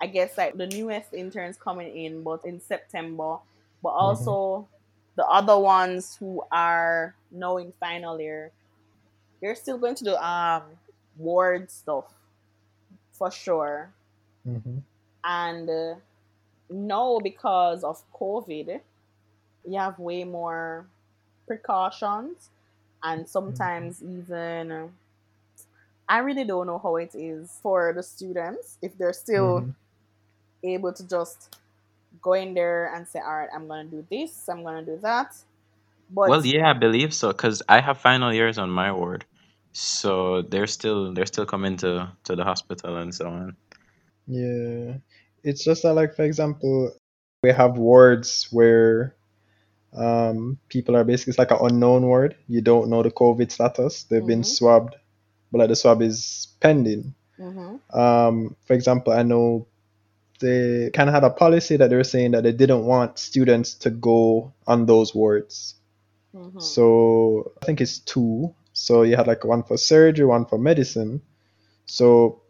I 0.00 0.06
guess 0.08 0.38
like 0.38 0.56
the 0.56 0.66
newest 0.66 1.14
interns 1.14 1.56
coming 1.56 1.96
in, 1.96 2.22
but 2.22 2.44
in 2.44 2.60
September, 2.60 3.38
but 3.82 3.90
also 3.90 4.68
the 5.16 5.26
other 5.26 5.58
ones 5.58 6.16
who 6.16 6.44
are 6.52 7.16
now 7.30 7.58
in 7.58 7.72
final 7.80 8.20
year. 8.20 8.52
you're 9.42 9.54
still 9.56 9.78
going 9.78 9.94
to 9.96 10.04
do 10.04 10.16
um 10.16 10.62
ward 11.18 11.70
stuff 11.70 12.14
for 13.12 13.30
sure. 13.30 13.92
hmm 14.44 14.78
And 15.24 15.68
uh, 15.68 15.94
no, 16.70 17.20
because 17.20 17.84
of 17.84 18.02
COVID, 18.14 18.80
you 19.66 19.78
have 19.78 19.98
way 19.98 20.24
more 20.24 20.86
precautions, 21.46 22.50
and 23.02 23.28
sometimes 23.28 24.02
even 24.02 24.72
uh, 24.72 24.88
I 26.08 26.18
really 26.18 26.44
don't 26.44 26.66
know 26.66 26.78
how 26.78 26.96
it 26.96 27.14
is 27.14 27.58
for 27.62 27.92
the 27.94 28.02
students 28.02 28.78
if 28.82 28.96
they're 28.98 29.12
still 29.12 29.64
hmm 29.64 29.74
able 30.64 30.92
to 30.92 31.08
just 31.08 31.58
go 32.22 32.34
in 32.34 32.54
there 32.54 32.94
and 32.94 33.06
say, 33.08 33.20
"All 33.20 33.36
right, 33.36 33.48
I'm 33.54 33.68
gonna 33.68 33.84
do 33.84 34.06
this, 34.10 34.48
I'm 34.48 34.62
gonna 34.64 34.82
do 34.84 34.98
that." 35.02 35.36
Well, 36.24 36.44
yeah, 36.46 36.70
I 36.70 36.72
believe 36.74 37.12
so, 37.14 37.28
because 37.32 37.62
I 37.68 37.80
have 37.80 37.98
final 37.98 38.32
years 38.32 38.58
on 38.58 38.70
my 38.70 38.92
ward, 38.92 39.24
so 39.72 40.42
they're 40.42 40.66
still 40.66 41.12
they're 41.14 41.26
still 41.26 41.46
coming 41.46 41.76
to 41.78 42.12
to 42.24 42.36
the 42.36 42.44
hospital 42.44 42.96
and 42.96 43.14
so 43.14 43.28
on. 43.28 43.56
Yeah. 44.26 44.98
It's 45.44 45.64
just 45.64 45.82
that, 45.82 45.94
like, 45.94 46.14
for 46.14 46.24
example, 46.24 46.92
we 47.42 47.50
have 47.50 47.78
wards 47.78 48.48
where 48.50 49.16
um, 49.96 50.58
people 50.68 50.96
are 50.96 51.04
basically 51.04 51.30
it's 51.32 51.38
like 51.38 51.50
an 51.50 51.58
unknown 51.60 52.02
ward. 52.04 52.36
You 52.48 52.60
don't 52.62 52.90
know 52.90 53.02
the 53.02 53.10
COVID 53.10 53.50
status. 53.50 54.04
They've 54.04 54.26
been 54.26 54.44
hmm 54.44 54.44
swabbed, 54.44 54.96
but 55.50 55.58
like 55.58 55.68
the 55.68 55.76
swab 55.76 56.02
is 56.02 56.48
pending. 56.60 57.14
hmm 57.38 57.76
Um, 57.92 58.56
for 58.66 58.74
example, 58.74 59.12
I 59.12 59.22
know 59.22 59.66
they 60.40 60.90
kind 60.92 61.08
of 61.08 61.14
had 61.14 61.24
a 61.24 61.30
policy 61.30 61.76
that 61.76 61.90
they 61.90 61.96
were 61.96 62.04
saying 62.04 62.32
that 62.32 62.44
they 62.44 62.52
didn't 62.52 62.84
want 62.84 63.18
students 63.18 63.74
to 63.74 63.90
go 63.90 64.52
on 64.66 64.86
those 64.86 65.14
wards. 65.14 65.74
hmm 66.32 66.58
So 66.60 67.52
I 67.62 67.66
think 67.66 67.80
it's 67.80 67.98
two. 67.98 68.54
So 68.72 69.02
you 69.02 69.16
had 69.16 69.26
like 69.26 69.44
one 69.44 69.62
for 69.64 69.76
surgery, 69.76 70.26
one 70.26 70.46
for 70.46 70.58
medicine. 70.58 71.22
So 71.86 72.42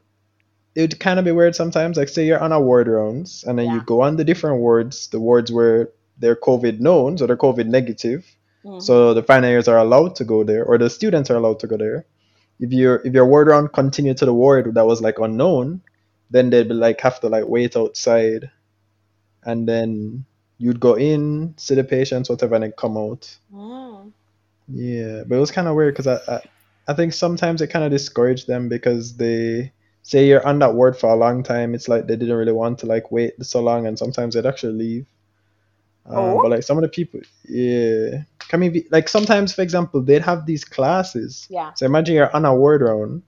it 0.74 0.80
would 0.82 1.00
kind 1.00 1.18
of 1.18 1.24
be 1.24 1.32
weird 1.32 1.54
sometimes. 1.56 1.96
Like 1.96 2.08
say 2.08 2.26
you're 2.26 2.40
on 2.42 2.52
a 2.52 2.60
ward 2.60 2.88
rounds 2.88 3.44
and 3.44 3.58
then 3.58 3.70
you 3.70 3.80
go 3.80 4.02
on 4.02 4.16
the 4.16 4.24
different 4.24 4.60
wards, 4.60 5.08
the 5.08 5.20
wards 5.20 5.50
where 5.52 5.90
they're 6.18 6.36
COVID 6.36 6.80
known, 6.80 7.18
so 7.18 7.26
they're 7.26 7.36
COVID 7.36 7.66
negative. 7.66 8.24
hmm 8.62 8.80
So 8.80 9.14
the 9.14 9.22
final 9.22 9.50
years 9.50 9.68
are 9.68 9.78
allowed 9.78 10.16
to 10.16 10.24
go 10.24 10.44
there, 10.44 10.64
or 10.64 10.78
the 10.78 10.90
students 10.90 11.30
are 11.30 11.36
allowed 11.36 11.60
to 11.60 11.66
go 11.66 11.76
there. 11.76 12.04
If 12.60 12.72
your 12.72 12.96
if 13.04 13.12
your 13.14 13.26
ward 13.26 13.48
round 13.48 13.72
continued 13.72 14.18
to 14.18 14.26
the 14.26 14.34
ward 14.34 14.74
that 14.74 14.86
was 14.86 15.00
like 15.00 15.18
unknown, 15.18 15.82
then 16.30 16.50
they'd 16.50 16.68
be 16.68 16.74
like 16.74 17.00
have 17.00 17.20
to 17.20 17.28
like 17.28 17.46
wait 17.48 17.76
outside, 17.76 18.50
and 19.44 19.68
then 19.68 20.24
you'd 20.58 20.80
go 20.80 20.94
in, 20.94 21.54
see 21.56 21.74
the 21.74 21.84
patients, 21.84 22.28
whatever, 22.28 22.56
and 22.56 22.64
then 22.64 22.72
come 22.72 22.96
out. 22.96 23.36
Mm. 23.52 24.12
Yeah, 24.68 25.24
but 25.26 25.36
it 25.36 25.40
was 25.40 25.50
kind 25.50 25.68
of 25.68 25.76
weird 25.76 25.94
because 25.94 26.06
I, 26.06 26.18
I 26.36 26.40
I 26.88 26.94
think 26.94 27.12
sometimes 27.12 27.60
it 27.62 27.68
kind 27.68 27.84
of 27.84 27.90
discouraged 27.90 28.46
them 28.46 28.68
because 28.68 29.16
they 29.16 29.72
say 30.02 30.26
you're 30.26 30.46
on 30.46 30.58
that 30.60 30.74
ward 30.74 30.96
for 30.98 31.10
a 31.10 31.16
long 31.16 31.42
time. 31.42 31.74
It's 31.74 31.88
like 31.88 32.06
they 32.06 32.16
didn't 32.16 32.36
really 32.36 32.52
want 32.52 32.78
to 32.80 32.86
like 32.86 33.10
wait 33.12 33.34
so 33.44 33.60
long, 33.62 33.86
and 33.86 33.98
sometimes 33.98 34.34
they'd 34.34 34.46
actually 34.46 34.74
leave. 34.74 35.06
Um, 36.06 36.40
but 36.40 36.46
Oh, 36.46 36.48
like 36.48 36.62
some 36.62 36.78
of 36.78 36.82
the 36.82 36.88
people, 36.88 37.20
yeah, 37.48 38.22
can 38.48 38.60
maybe 38.60 38.86
like 38.90 39.08
sometimes, 39.08 39.52
for 39.54 39.62
example, 39.62 40.02
they'd 40.02 40.22
have 40.22 40.46
these 40.46 40.64
classes. 40.64 41.46
yeah. 41.50 41.72
So 41.74 41.86
imagine 41.86 42.14
you're 42.16 42.34
on 42.34 42.44
a 42.44 42.54
ward 42.54 42.82
round, 42.82 43.22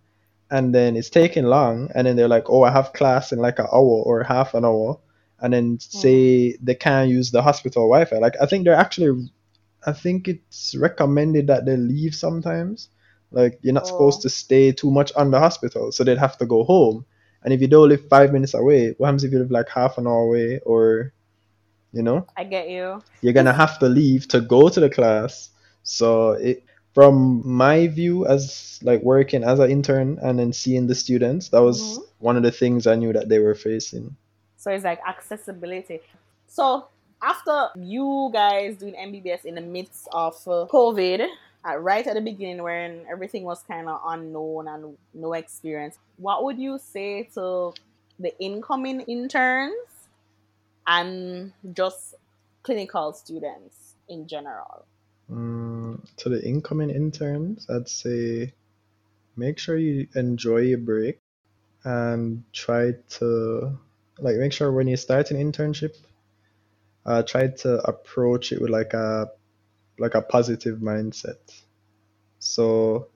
and 0.51 0.75
then 0.75 0.97
it's 0.97 1.11
taking 1.11 1.45
long, 1.45 1.91
and 1.95 2.07
then 2.07 2.17
they're 2.17 2.29
like, 2.29 2.51
"Oh, 2.51 2.63
I 2.65 2.71
have 2.71 2.93
class 2.93 3.33
in 3.33 3.39
like 3.39 3.59
an 3.59 3.67
hour 3.73 4.03
or 4.09 4.23
half 4.25 4.55
an 4.55 4.65
hour," 4.65 4.99
and 5.41 5.53
then 5.53 5.79
Mm. 5.79 5.83
say 5.83 6.57
they 6.63 6.75
can't 6.75 7.11
use 7.11 7.31
the 7.31 7.43
hospital 7.43 7.83
Wi-Fi. 7.89 8.19
Like 8.19 8.37
I 8.41 8.47
think 8.47 8.65
they're 8.65 8.75
actually, 8.75 9.29
I 9.87 9.93
think 9.93 10.29
it's 10.29 10.75
recommended 10.77 11.47
that 11.49 11.65
they 11.67 11.77
leave 11.77 12.15
sometimes. 12.15 12.89
Like 13.31 13.59
you're 13.63 13.75
not 13.75 13.87
supposed 13.87 14.21
Oh, 14.21 14.23
to 14.23 14.29
stay 14.31 14.73
too 14.73 14.91
much 14.91 15.13
on 15.15 15.31
the 15.31 15.39
hospital, 15.39 15.93
so 15.93 16.05
they'd 16.05 16.19
have 16.19 16.37
to 16.39 16.47
go 16.47 16.65
home. 16.65 17.05
And 17.43 17.53
if 17.55 17.61
you 17.61 17.69
don't 17.69 17.89
live 17.89 18.09
five 18.09 18.33
minutes 18.33 18.55
away, 18.55 18.95
what 18.99 19.07
happens 19.07 19.25
if 19.25 19.33
you 19.33 19.39
live 19.39 19.51
like 19.51 19.69
half 19.69 19.99
an 19.99 20.07
hour 20.07 20.23
away, 20.29 20.61
or 20.67 21.13
you 21.93 22.03
know? 22.03 22.27
I 22.37 22.45
get 22.45 22.69
you. 22.71 23.03
you're 23.23 23.33
gonna 23.33 23.53
have 23.53 23.79
to 23.81 23.89
leave 23.89 24.29
to 24.29 24.41
go 24.41 24.69
to 24.69 24.81
the 24.81 24.91
class. 24.91 25.51
So 25.83 26.33
it, 26.33 26.65
from 26.95 27.43
my 27.47 27.87
view 27.89 28.27
as 28.27 28.79
like 28.83 29.03
working 29.03 29.45
as 29.45 29.59
an 29.59 29.71
intern 29.71 30.19
and 30.23 30.39
then 30.39 30.53
seeing 30.53 30.87
the 30.87 30.95
students, 30.95 31.49
that 31.51 31.63
was 31.63 31.97
hmm 31.99 32.03
one 32.19 32.37
of 32.37 32.43
the 32.43 32.51
things 32.53 32.87
I 32.87 32.97
knew 32.97 33.15
that 33.15 33.31
they 33.31 33.39
were 33.39 33.55
facing. 33.55 34.15
So 34.57 34.71
it's 34.71 34.85
like 34.85 35.01
accessibility. 35.09 36.01
So 36.47 36.89
after 37.23 37.69
you 37.77 38.31
guys 38.33 38.77
doing 38.77 38.95
MBBS 38.95 39.45
in 39.47 39.55
the 39.55 39.61
midst 39.63 40.09
of 40.13 40.35
uh, 40.47 40.67
COVID, 40.71 41.27
uh, 41.67 41.77
right 41.79 42.07
at 42.07 42.15
the 42.15 42.21
beginning 42.21 42.63
when 42.63 43.05
everything 43.11 43.45
was 43.45 43.63
kind 43.63 43.89
of 43.89 44.01
unknown 44.07 44.69
and 44.69 44.97
no 45.15 45.33
experience, 45.33 45.99
what 46.19 46.45
would 46.45 46.59
you 46.59 46.79
say 46.79 47.25
to 47.35 47.73
the 48.19 48.39
incoming 48.39 49.01
interns 49.03 49.73
and 50.91 51.53
just 51.73 52.17
clinical 52.63 53.13
students 53.13 53.95
in 54.09 54.27
general? 54.27 54.85
Mm, 55.31 56.01
to 56.17 56.29
the 56.29 56.45
incoming 56.45 56.91
interns, 56.91 57.71
I'd 57.71 57.89
say 57.89 58.53
make 59.37 59.59
sure 59.59 59.79
you 59.79 60.09
enjoy 60.17 60.59
your 60.59 60.79
break 60.79 61.21
and 61.85 62.43
try 62.53 62.93
to 63.19 63.79
like 64.19 64.37
make 64.37 64.53
sure 64.53 64.73
when 64.73 64.89
you 64.89 64.97
start 64.97 65.31
an 65.31 65.39
internship, 65.39 65.97
uh, 67.07 67.23
try 67.23 67.47
to 67.47 67.79
approach 67.89 68.51
it 68.53 68.61
with 68.61 68.71
like 68.71 68.93
a 68.93 69.31
like 69.99 70.17
a 70.17 70.23
positive 70.23 70.79
mindset. 70.79 71.39
So 72.41 73.09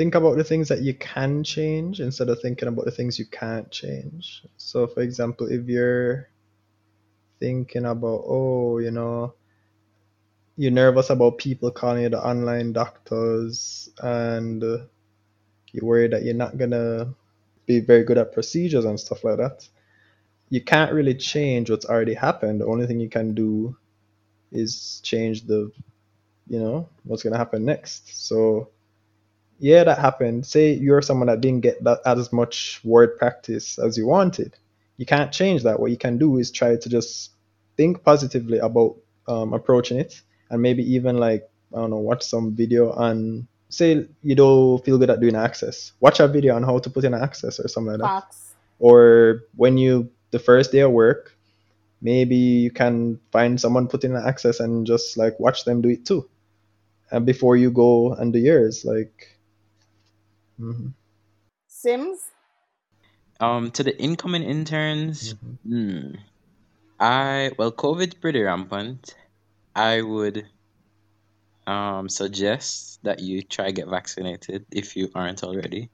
think 0.00 0.14
about 0.14 0.38
the 0.38 0.44
things 0.44 0.66
that 0.68 0.80
you 0.80 0.94
can 0.94 1.44
change 1.44 2.00
instead 2.00 2.30
of 2.30 2.40
thinking 2.40 2.68
about 2.68 2.86
the 2.86 2.90
things 2.90 3.18
you 3.18 3.26
can't 3.26 3.70
change. 3.70 4.42
So, 4.56 4.86
for 4.86 5.02
example, 5.02 5.46
if 5.52 5.68
you're 5.68 6.30
thinking 7.38 7.84
about, 7.84 8.22
oh, 8.24 8.78
you 8.78 8.92
know, 8.92 9.34
you're 10.56 10.70
nervous 10.72 11.10
about 11.10 11.36
people 11.36 11.70
calling 11.70 12.04
you 12.04 12.08
the 12.08 12.18
online 12.18 12.72
doctors 12.72 13.90
and 14.00 14.62
you're 14.62 15.84
worried 15.84 16.12
that 16.12 16.22
you're 16.22 16.32
not 16.32 16.56
gonna 16.56 17.14
be 17.66 17.80
very 17.80 18.02
good 18.02 18.16
at 18.16 18.32
procedures 18.32 18.86
and 18.86 18.98
stuff 18.98 19.22
like 19.22 19.36
that, 19.36 19.68
you 20.48 20.62
can't 20.62 20.94
really 20.94 21.14
change 21.14 21.68
what's 21.70 21.84
already 21.84 22.14
happened. 22.14 22.62
The 22.62 22.66
only 22.66 22.86
thing 22.86 23.00
you 23.00 23.10
can 23.10 23.34
do 23.34 23.76
is 24.50 25.02
change 25.04 25.46
the, 25.46 25.70
you 26.48 26.58
know, 26.58 26.88
what's 27.04 27.22
gonna 27.22 27.36
happen 27.36 27.66
next. 27.66 28.26
So, 28.26 28.70
yeah, 29.60 29.84
that 29.84 29.98
happened. 29.98 30.46
Say 30.46 30.72
you're 30.72 31.02
someone 31.02 31.28
that 31.28 31.42
didn't 31.42 31.60
get 31.60 31.84
that 31.84 32.00
as 32.04 32.32
much 32.32 32.80
word 32.82 33.18
practice 33.18 33.78
as 33.78 33.96
you 33.98 34.06
wanted. 34.06 34.56
You 34.96 35.04
can't 35.04 35.30
change 35.30 35.62
that. 35.64 35.78
What 35.78 35.90
you 35.90 35.98
can 35.98 36.16
do 36.16 36.38
is 36.38 36.50
try 36.50 36.76
to 36.76 36.88
just 36.88 37.32
think 37.76 38.02
positively 38.02 38.58
about 38.58 38.96
um, 39.28 39.52
approaching 39.52 39.98
it, 39.98 40.22
and 40.48 40.62
maybe 40.62 40.82
even 40.94 41.18
like 41.18 41.48
I 41.74 41.76
don't 41.76 41.90
know, 41.90 41.98
watch 41.98 42.22
some 42.22 42.56
video 42.56 42.90
on. 42.92 43.46
Say 43.68 44.06
you 44.22 44.34
don't 44.34 44.82
feel 44.84 44.98
good 44.98 45.10
at 45.10 45.20
doing 45.20 45.36
access. 45.36 45.92
Watch 46.00 46.20
a 46.20 46.26
video 46.26 46.56
on 46.56 46.62
how 46.64 46.78
to 46.78 46.90
put 46.90 47.04
in 47.04 47.14
access 47.14 47.60
or 47.60 47.68
something 47.68 47.92
like 47.92 48.00
that. 48.00 48.08
Or 48.78 49.42
when 49.56 49.76
you 49.78 50.10
the 50.30 50.38
first 50.38 50.72
day 50.72 50.80
of 50.80 50.90
work, 50.90 51.36
maybe 52.00 52.36
you 52.36 52.70
can 52.70 53.20
find 53.30 53.60
someone 53.60 53.88
putting 53.88 54.16
an 54.16 54.24
access 54.26 54.58
and 54.58 54.86
just 54.86 55.18
like 55.18 55.38
watch 55.38 55.64
them 55.66 55.82
do 55.82 55.90
it 55.90 56.06
too. 56.06 56.28
And 57.10 57.26
before 57.26 57.56
you 57.56 57.70
go 57.70 58.14
and 58.14 58.32
do 58.32 58.38
yours, 58.38 58.86
like. 58.86 59.36
Mhm. 60.60 60.94
Simms? 61.66 62.20
Um, 63.40 63.70
to 63.72 63.82
the 63.82 63.98
incoming 64.00 64.42
interns, 64.42 65.34
Mhm. 65.34 65.58
hmm, 65.64 66.14
I 67.00 67.52
well, 67.58 67.72
COVID's 67.72 68.14
pretty 68.16 68.42
rampant. 68.42 69.14
I 69.74 70.02
would 70.02 70.48
um 71.66 72.08
suggest 72.08 72.98
that 73.02 73.20
you 73.20 73.42
try 73.42 73.70
get 73.70 73.88
vaccinated 73.88 74.66
if 74.72 74.96
you 74.96 75.10
aren't 75.14 75.42
already, 75.44 75.90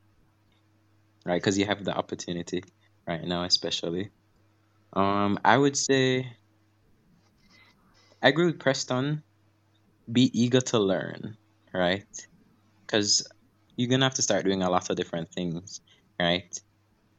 right? 1.24 1.40
Because 1.40 1.58
you 1.58 1.66
have 1.66 1.84
the 1.84 1.96
opportunity 1.96 2.62
right 3.06 3.24
now, 3.24 3.44
especially. 3.44 4.10
Um, 4.94 5.38
I 5.44 5.58
would 5.58 5.76
say 5.76 6.38
I 8.22 8.28
agree 8.28 8.46
with 8.46 8.58
Preston. 8.60 9.24
Be 10.12 10.30
eager 10.38 10.60
to 10.60 10.78
learn, 10.78 11.38
right? 11.74 12.08
Because 12.86 13.26
you're 13.76 13.88
gonna 13.88 14.06
have 14.06 14.14
to 14.14 14.22
start 14.22 14.44
doing 14.44 14.62
a 14.62 14.70
lot 14.70 14.90
of 14.90 14.96
different 14.96 15.30
things, 15.30 15.80
right? 16.18 16.58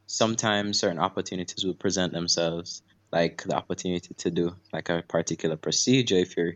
Sometimes 0.06 0.80
certain 0.80 0.98
opportunities 0.98 1.64
will 1.64 1.74
present 1.74 2.12
themselves, 2.12 2.82
like 3.12 3.42
the 3.44 3.56
opportunity 3.56 4.14
to 4.14 4.30
do 4.30 4.54
like 4.72 4.88
a 4.88 5.02
particular 5.06 5.56
procedure 5.56 6.16
if 6.16 6.36
you're 6.36 6.54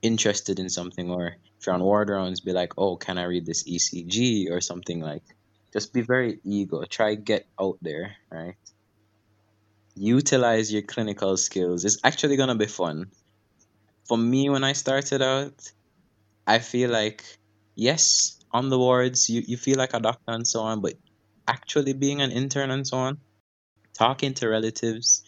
interested 0.00 0.58
in 0.58 0.68
something, 0.68 1.10
or 1.10 1.36
if 1.58 1.66
you're 1.66 1.74
on 1.74 1.82
ward 1.82 2.10
rounds, 2.10 2.40
be 2.40 2.52
like, 2.52 2.72
oh, 2.76 2.96
can 2.96 3.18
I 3.18 3.24
read 3.24 3.46
this 3.46 3.64
ECG 3.64 4.50
or 4.50 4.60
something 4.60 5.00
like. 5.00 5.22
Just 5.72 5.94
be 5.94 6.02
very 6.02 6.38
eager. 6.44 6.84
Try 6.84 7.14
get 7.14 7.46
out 7.58 7.78
there, 7.80 8.16
right? 8.30 8.56
Utilize 9.94 10.70
your 10.70 10.82
clinical 10.82 11.36
skills. 11.38 11.86
It's 11.86 11.98
actually 12.04 12.36
gonna 12.36 12.56
be 12.56 12.66
fun. 12.66 13.10
For 14.06 14.18
me, 14.18 14.50
when 14.50 14.64
I 14.64 14.72
started 14.74 15.22
out, 15.22 15.72
I 16.46 16.58
feel 16.58 16.90
like 16.90 17.24
yes, 17.74 18.41
on 18.52 18.68
the 18.70 18.78
wards, 18.78 19.28
you, 19.28 19.42
you 19.46 19.56
feel 19.56 19.76
like 19.78 19.94
a 19.94 20.00
doctor 20.00 20.32
and 20.32 20.46
so 20.46 20.60
on, 20.62 20.80
but 20.80 20.94
actually 21.48 21.92
being 21.94 22.20
an 22.22 22.30
intern 22.32 22.70
and 22.70 22.86
so 22.86 22.98
on, 22.98 23.18
talking 23.98 24.34
to 24.34 24.48
relatives, 24.48 25.22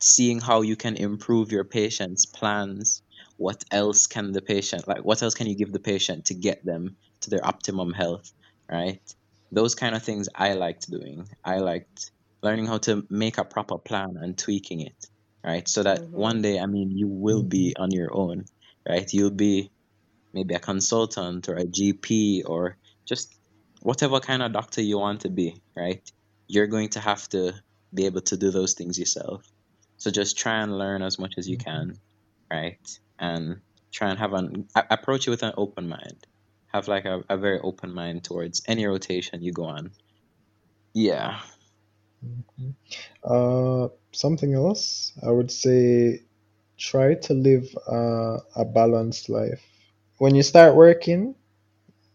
seeing 0.00 0.40
how 0.40 0.62
you 0.62 0.76
can 0.76 0.96
improve 0.96 1.52
your 1.52 1.64
patient's 1.64 2.26
plans, 2.26 3.02
what 3.36 3.64
else 3.70 4.06
can 4.06 4.32
the 4.32 4.42
patient 4.42 4.86
like 4.88 5.04
what 5.04 5.22
else 5.22 5.34
can 5.34 5.46
you 5.46 5.56
give 5.56 5.72
the 5.72 5.80
patient 5.80 6.26
to 6.26 6.34
get 6.34 6.64
them 6.64 6.96
to 7.22 7.30
their 7.30 7.44
optimum 7.46 7.92
health, 7.92 8.32
right? 8.70 9.00
Those 9.52 9.74
kind 9.74 9.94
of 9.94 10.02
things 10.02 10.28
I 10.34 10.54
liked 10.54 10.90
doing. 10.90 11.28
I 11.44 11.58
liked 11.58 12.12
learning 12.42 12.66
how 12.66 12.78
to 12.78 13.06
make 13.10 13.38
a 13.38 13.44
proper 13.44 13.78
plan 13.78 14.16
and 14.20 14.36
tweaking 14.38 14.80
it, 14.80 15.06
right? 15.44 15.68
So 15.68 15.82
that 15.84 16.02
Mhm. 16.02 16.12
one 16.14 16.42
day, 16.42 16.58
I 16.58 16.66
mean, 16.66 16.90
you 16.96 17.08
will 17.08 17.42
be 17.42 17.74
on 17.78 17.90
your 17.92 18.10
own, 18.14 18.44
right? 18.88 19.12
You'll 19.12 19.30
be 19.30 19.70
maybe 20.32 20.54
a 20.54 20.60
consultant 20.60 21.48
or 21.48 21.56
a 21.56 21.64
GP 21.66 22.42
or 22.46 22.78
just 23.08 23.34
whatever 23.82 24.20
kind 24.20 24.42
of 24.42 24.52
doctor 24.52 24.82
you 24.82 24.98
want 24.98 25.22
to 25.22 25.30
be, 25.30 25.62
right? 25.76 26.02
You're 26.48 26.66
going 26.66 26.90
to 26.90 27.00
have 27.00 27.28
to 27.30 27.54
be 27.94 28.06
able 28.06 28.22
to 28.22 28.36
do 28.36 28.50
those 28.50 28.74
things 28.74 28.98
yourself. 28.98 29.44
So 29.96 30.10
just 30.10 30.38
try 30.38 30.62
and 30.62 30.78
learn 30.78 31.02
as 31.02 31.18
much 31.18 31.34
as 31.38 31.48
you 31.48 31.58
can, 31.58 31.94
right? 32.52 32.80
And 33.18 33.62
try 33.92 34.10
and 34.10 34.18
have 34.18 34.32
an 34.34 34.68
approach 34.90 35.26
it 35.26 35.30
with 35.30 35.42
an 35.42 35.54
open 35.56 35.88
mind. 35.88 36.26
Have 36.68 36.88
like 36.88 37.04
a, 37.04 37.22
a 37.28 37.36
very 37.36 37.60
open 37.60 37.92
mind 37.94 38.24
towards 38.24 38.62
any 38.68 38.86
rotation 38.86 39.42
you 39.42 39.52
go 39.52 39.64
on. 39.64 39.92
Yeah. 40.94 41.40
Mhm. 42.24 42.74
Uh, 43.24 43.88
something 44.12 44.54
else, 44.54 45.12
I 45.22 45.30
would 45.30 45.50
say 45.50 46.22
try 46.78 47.14
to 47.14 47.34
live 47.34 47.74
uh, 47.88 48.38
a 48.56 48.64
balanced 48.64 49.28
life. 49.28 49.64
When 50.20 50.36
you 50.36 50.44
start 50.44 50.76
working, 50.76 51.34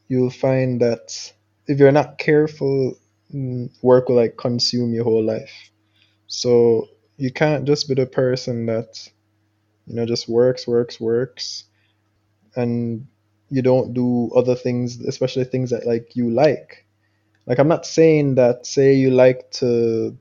you'll 0.10 0.32
find 0.32 0.82
that 0.82 1.34
if 1.68 1.80
you're 1.80 1.92
not 1.92 2.18
careful, 2.20 2.98
mm, 3.34 3.70
work 3.82 4.10
will 4.10 4.18
like 4.18 4.38
consume 4.38 4.94
your 4.94 5.04
whole 5.06 5.24
life. 5.24 5.72
So 6.28 6.90
you 7.18 7.32
can't 7.32 7.66
just 7.66 7.88
be 7.90 7.96
the 7.96 8.06
person 8.08 8.68
that, 8.68 9.10
you 9.88 9.96
know, 9.96 10.06
just 10.06 10.30
works, 10.30 10.68
works, 10.68 11.00
works, 11.00 11.66
and 12.56 13.08
you 13.50 13.62
don't 13.62 13.94
do 13.94 14.32
other 14.36 14.56
things, 14.56 15.02
especially 15.02 15.46
things 15.46 15.72
that 15.72 15.88
like 15.88 16.16
you 16.16 16.30
like. 16.32 16.86
Like 17.48 17.60
I'm 17.60 17.68
not 17.70 17.86
saying 17.86 18.36
that 18.36 18.66
say 18.68 18.94
you 18.96 19.12
like 19.12 19.52
to 19.62 20.18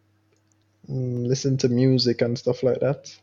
mm, 0.91 1.27
listen 1.27 1.57
to 1.59 1.69
music 1.69 2.23
and 2.23 2.39
stuff 2.39 2.63
like 2.63 2.81
that, 2.81 3.17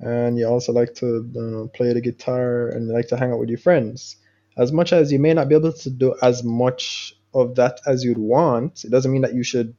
and 0.00 0.38
you 0.38 0.46
also 0.46 0.72
like 0.72 0.94
to 0.94 1.06
uh, 1.36 1.76
play 1.76 1.92
the 1.92 2.00
guitar 2.00 2.68
and 2.68 2.88
you 2.88 2.92
like 2.92 3.08
to 3.08 3.16
hang 3.16 3.32
out 3.32 3.38
with 3.38 3.48
your 3.48 3.58
friends. 3.58 4.16
As 4.56 4.72
much 4.72 4.92
as 4.92 5.12
you 5.12 5.18
may 5.18 5.34
not 5.34 5.48
be 5.48 5.54
able 5.54 5.72
to 5.72 5.90
do 5.90 6.16
as 6.22 6.42
much 6.42 7.14
of 7.34 7.54
that 7.56 7.80
as 7.86 8.04
you'd 8.04 8.18
want, 8.18 8.84
it 8.84 8.90
doesn't 8.90 9.12
mean 9.12 9.22
that 9.22 9.34
you 9.34 9.42
should 9.42 9.74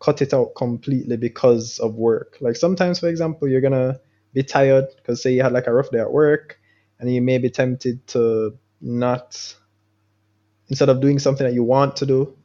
cut 0.00 0.22
it 0.22 0.32
out 0.32 0.54
completely 0.54 1.16
because 1.16 1.78
of 1.78 1.94
work. 1.94 2.36
Like 2.40 2.56
sometimes, 2.56 3.00
for 3.00 3.08
example, 3.08 3.48
you're 3.48 3.60
gonna 3.60 4.00
be 4.32 4.42
tired 4.42 4.86
because 4.96 5.22
say 5.22 5.32
you 5.32 5.42
had 5.42 5.52
like 5.52 5.66
a 5.66 5.72
rough 5.72 5.90
day 5.90 5.98
at 5.98 6.12
work, 6.12 6.60
and 6.98 7.12
you 7.12 7.22
may 7.22 7.38
be 7.38 7.50
tempted 7.50 8.06
to 8.08 8.56
not 8.80 9.54
instead 10.68 10.88
of 10.88 11.00
doing 11.00 11.18
something 11.18 11.46
that 11.46 11.54
you 11.54 11.64
want 11.64 11.96
to 11.96 12.06
do 12.06 12.36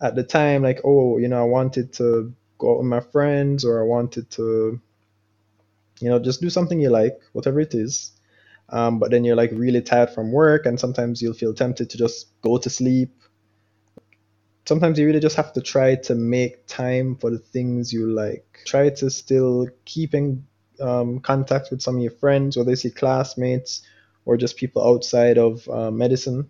at 0.00 0.14
the 0.16 0.22
time, 0.22 0.62
like 0.62 0.80
oh, 0.84 1.18
you 1.18 1.28
know, 1.28 1.40
I 1.40 1.46
wanted 1.46 1.92
to 1.94 2.34
go 2.58 2.72
out 2.72 2.78
with 2.78 2.86
my 2.86 3.00
friends 3.00 3.64
or 3.64 3.80
I 3.80 3.84
wanted 3.84 4.30
to, 4.32 4.80
you 6.02 6.10
know, 6.10 6.18
just 6.18 6.40
do 6.40 6.50
something 6.50 6.80
you 6.80 6.90
like, 6.90 7.18
whatever 7.32 7.60
it 7.60 7.74
is. 7.74 8.12
Um, 8.68 8.98
but 8.98 9.10
then 9.10 9.24
you're 9.24 9.36
like 9.36 9.50
really 9.52 9.82
tired 9.82 10.10
from 10.10 10.32
work, 10.32 10.66
and 10.66 10.78
sometimes 10.78 11.22
you'll 11.22 11.34
feel 11.34 11.54
tempted 11.54 11.90
to 11.90 11.98
just 11.98 12.40
go 12.42 12.58
to 12.58 12.70
sleep 12.70 13.10
sometimes 14.64 14.98
you 14.98 15.06
really 15.06 15.20
just 15.20 15.36
have 15.36 15.52
to 15.52 15.60
try 15.60 15.94
to 15.94 16.14
make 16.14 16.66
time 16.66 17.16
for 17.16 17.30
the 17.30 17.38
things 17.38 17.92
you 17.92 18.06
like. 18.06 18.60
Try 18.66 18.90
to 18.90 19.10
still 19.10 19.68
keep 19.84 20.14
in 20.14 20.44
um, 20.80 21.20
contact 21.20 21.70
with 21.70 21.82
some 21.82 21.96
of 21.96 22.02
your 22.02 22.12
friends, 22.12 22.56
whether 22.56 22.72
it's 22.72 22.84
your 22.84 22.92
classmates 22.92 23.82
or 24.24 24.36
just 24.36 24.56
people 24.56 24.86
outside 24.86 25.38
of 25.38 25.68
uh, 25.68 25.90
medicine. 25.90 26.48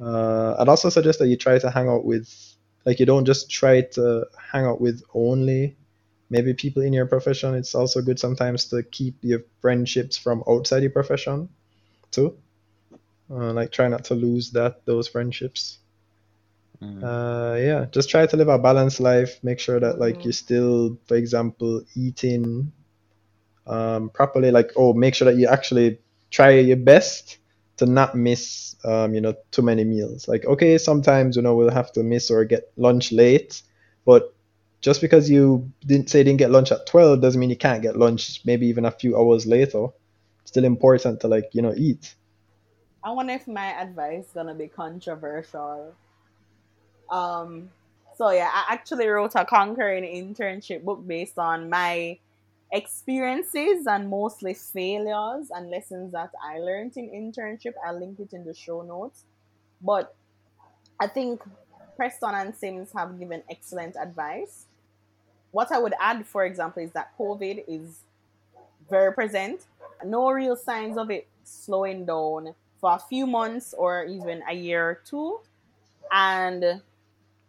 Uh, 0.00 0.56
I'd 0.58 0.68
also 0.68 0.88
suggest 0.88 1.18
that 1.18 1.28
you 1.28 1.36
try 1.36 1.58
to 1.58 1.70
hang 1.70 1.88
out 1.88 2.04
with, 2.04 2.28
like, 2.86 2.98
you 2.98 3.06
don't 3.06 3.26
just 3.26 3.50
try 3.50 3.82
to 3.82 4.26
hang 4.52 4.64
out 4.64 4.80
with 4.80 5.02
only 5.14 5.76
maybe 6.32 6.54
people 6.54 6.82
in 6.82 6.94
your 6.94 7.06
profession. 7.06 7.54
It's 7.54 7.76
also 7.76 8.02
good 8.02 8.20
sometimes 8.20 8.66
to 8.70 8.82
keep 8.84 9.16
your 9.22 9.42
friendships 9.62 10.18
from 10.18 10.44
outside 10.48 10.82
your 10.82 10.92
profession 10.92 11.50
too. 12.12 12.38
Uh, 13.30 13.52
like, 13.52 13.72
try 13.72 13.88
not 13.88 14.04
to 14.06 14.14
lose 14.14 14.52
that 14.52 14.84
those 14.86 15.08
friendships 15.08 15.78
Mm. 16.82 17.02
uh 17.02 17.56
yeah 17.60 17.86
just 17.92 18.10
try 18.10 18.26
to 18.26 18.36
live 18.36 18.48
a 18.48 18.58
balanced 18.58 19.00
life 19.00 19.38
make 19.42 19.58
sure 19.60 19.80
that 19.80 19.98
like 19.98 20.24
Mhm. 20.24 20.24
you're 20.24 20.32
still 20.32 20.98
for 21.06 21.16
example 21.16 21.82
eating 21.96 22.72
um 23.66 24.10
properly 24.10 24.50
like 24.50 24.70
oh 24.76 24.92
make 24.92 25.14
sure 25.14 25.30
that 25.30 25.38
you 25.38 25.48
actually 25.48 25.98
try 26.30 26.50
your 26.50 26.76
best 26.76 27.38
to 27.76 27.86
not 27.86 28.16
miss 28.16 28.76
um 28.84 29.14
you 29.14 29.20
know 29.20 29.34
too 29.50 29.62
many 29.62 29.84
meals 29.84 30.28
like 30.28 30.44
okay 30.46 30.78
sometimes 30.78 31.36
you 31.36 31.42
know 31.42 31.54
we'll 31.56 31.70
have 31.70 31.92
to 31.92 32.02
miss 32.02 32.30
or 32.30 32.44
get 32.44 32.72
lunch 32.76 33.12
late 33.12 33.62
but 34.06 34.34
just 34.82 35.00
because 35.00 35.30
you 35.30 35.72
didn't 35.86 36.10
say 36.10 36.18
you 36.18 36.24
didn't 36.24 36.38
get 36.38 36.50
lunch 36.50 36.70
at 36.70 36.86
12 36.86 37.20
doesn't 37.20 37.40
mean 37.40 37.50
you 37.50 37.56
can't 37.56 37.82
get 37.82 37.96
lunch 37.96 38.40
maybe 38.44 38.66
even 38.66 38.84
a 38.84 38.90
few 38.90 39.16
hours 39.16 39.46
later 39.46 39.86
it's 40.42 40.50
still 40.50 40.64
important 40.64 41.20
to 41.20 41.28
like 41.28 41.48
you 41.52 41.62
know 41.62 41.72
eat 41.76 42.14
I 43.04 43.10
wonder 43.10 43.32
if 43.32 43.48
my 43.48 43.80
advice 43.80 44.26
is 44.26 44.32
gonna 44.32 44.54
be 44.54 44.68
controversial. 44.68 45.92
Um, 47.10 47.70
so 48.16 48.30
yeah, 48.30 48.48
I 48.52 48.72
actually 48.72 49.08
wrote 49.08 49.32
a 49.34 49.44
conquering 49.44 50.04
internship 50.04 50.84
book 50.84 51.04
based 51.06 51.38
on 51.38 51.68
my 51.68 52.18
experiences 52.70 53.86
and 53.86 54.08
mostly 54.08 54.54
failures 54.54 55.48
and 55.50 55.68
lessons 55.68 56.12
that 56.12 56.30
I 56.42 56.58
learned 56.60 56.96
in 56.96 57.10
internship. 57.10 57.74
I'll 57.84 57.98
link 57.98 58.20
it 58.20 58.32
in 58.32 58.44
the 58.44 58.54
show 58.54 58.82
notes. 58.82 59.24
But 59.80 60.14
I 61.00 61.08
think 61.08 61.42
Preston 61.96 62.34
and 62.34 62.54
Simms 62.54 62.90
have 62.94 63.18
given 63.18 63.42
excellent 63.50 63.96
advice. 64.00 64.66
What 65.52 65.70
I 65.70 65.78
would 65.78 65.94
add, 66.00 66.26
for 66.26 66.44
example, 66.44 66.82
is 66.82 66.90
that 66.92 67.16
COVID 67.18 67.64
is 67.68 68.00
very 68.90 69.12
present. 69.12 69.66
No 70.04 70.30
real 70.30 70.56
signs 70.56 70.98
of 70.98 71.10
it 71.10 71.28
slowing 71.44 72.04
down 72.04 72.54
for 72.80 72.92
a 72.94 72.98
few 72.98 73.26
months 73.26 73.74
or 73.74 74.04
even 74.04 74.42
a 74.48 74.54
year 74.54 74.84
or 74.90 75.00
two. 75.04 75.40
And 76.10 76.82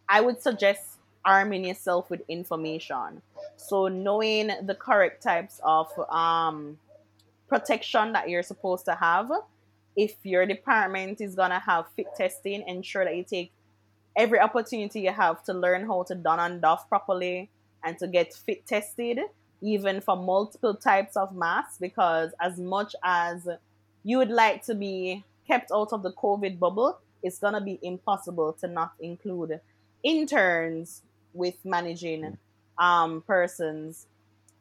I 0.08 0.20
would 0.20 0.40
suggest 0.40 0.98
arming 1.24 1.64
yourself 1.64 2.10
with 2.10 2.22
information. 2.28 3.22
So 3.56 3.88
knowing 3.88 4.50
the 4.62 4.74
correct 4.74 5.22
types 5.22 5.60
of 5.64 5.88
um, 6.10 6.78
protection 7.48 8.12
that 8.12 8.28
you're 8.28 8.42
supposed 8.42 8.84
to 8.86 8.94
have. 8.94 9.30
If 9.96 10.16
your 10.24 10.44
department 10.46 11.20
is 11.20 11.34
gonna 11.34 11.60
have 11.60 11.86
fit 11.94 12.08
testing, 12.16 12.64
ensure 12.66 13.04
that 13.04 13.16
you 13.16 13.24
take 13.24 13.52
every 14.16 14.40
opportunity 14.40 15.00
you 15.00 15.12
have 15.12 15.42
to 15.44 15.52
learn 15.52 15.86
how 15.86 16.02
to 16.04 16.14
don 16.14 16.38
and 16.38 16.60
doff 16.60 16.88
properly 16.88 17.48
and 17.84 17.98
to 17.98 18.06
get 18.08 18.34
fit 18.34 18.66
tested, 18.66 19.20
even 19.60 20.00
for 20.00 20.16
multiple 20.16 20.74
types 20.74 21.16
of 21.16 21.34
masks, 21.34 21.78
because 21.78 22.32
as 22.40 22.58
much 22.58 22.94
as 23.04 23.48
you 24.02 24.18
would 24.18 24.30
like 24.30 24.64
to 24.64 24.74
be 24.74 25.24
kept 25.46 25.70
out 25.72 25.92
of 25.92 26.02
the 26.02 26.12
COVID 26.12 26.58
bubble, 26.58 26.98
it's 27.22 27.38
gonna 27.38 27.60
be 27.60 27.78
impossible 27.82 28.52
to 28.60 28.66
not 28.66 28.92
include 29.00 29.60
interns 30.02 31.02
with 31.32 31.56
managing 31.64 32.36
um, 32.78 33.22
persons. 33.26 34.06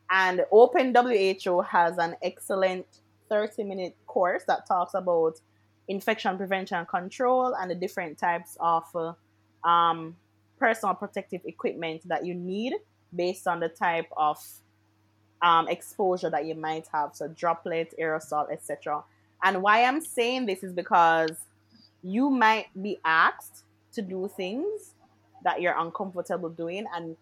And 0.10 0.46
OpenWHO 0.52 1.66
has 1.68 1.98
an 1.98 2.16
excellent 2.22 2.86
30 3.30 3.64
minute 3.64 3.96
course 4.06 4.44
that 4.48 4.68
talks 4.68 4.94
about 4.94 5.40
infection 5.88 6.38
prevention 6.38 6.78
and 6.78 6.88
control 6.88 7.54
and 7.56 7.70
the 7.70 7.76
different 7.76 8.18
types 8.18 8.58
of 8.60 8.84
uh, 8.96 9.14
um, 9.68 10.16
personal 10.60 10.96
protective 10.96 11.42
equipment 11.46 12.08
that 12.08 12.26
you 12.26 12.34
need 12.34 12.74
based 13.16 13.48
on 13.48 13.60
the 13.60 13.70
type 13.70 14.08
of 14.16 14.38
um, 15.42 15.68
exposure 15.68 16.30
that 16.30 16.46
you 16.46 16.56
might 16.56 16.88
have. 16.94 17.12
So, 17.14 17.28
droplet, 17.28 17.94
aerosol, 18.00 18.52
etc. 18.52 19.04
And 19.44 19.62
why 19.62 19.84
I'm 19.84 20.02
saying 20.02 20.46
this 20.46 20.64
is 20.64 20.74
because 20.74 21.32
you 22.02 22.30
might 22.30 22.68
be 22.82 23.00
asked 23.04 23.64
to 23.94 24.02
do 24.02 24.30
things 24.36 24.94
that 25.44 25.62
you're 25.62 25.78
uncomfortable 25.78 26.50
doing. 26.50 26.86
And 26.94 27.18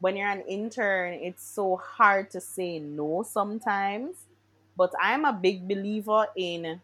when 0.00 0.16
you're 0.16 0.28
an 0.28 0.42
intern, 0.42 1.14
it's 1.14 1.44
so 1.44 1.76
hard 1.76 2.30
to 2.30 2.40
say 2.40 2.78
no 2.78 3.22
sometimes. 3.22 4.16
But 4.76 4.92
I'm 5.00 5.24
a 5.24 5.32
big 5.32 5.66
believer 5.66 6.26
in 6.36 6.80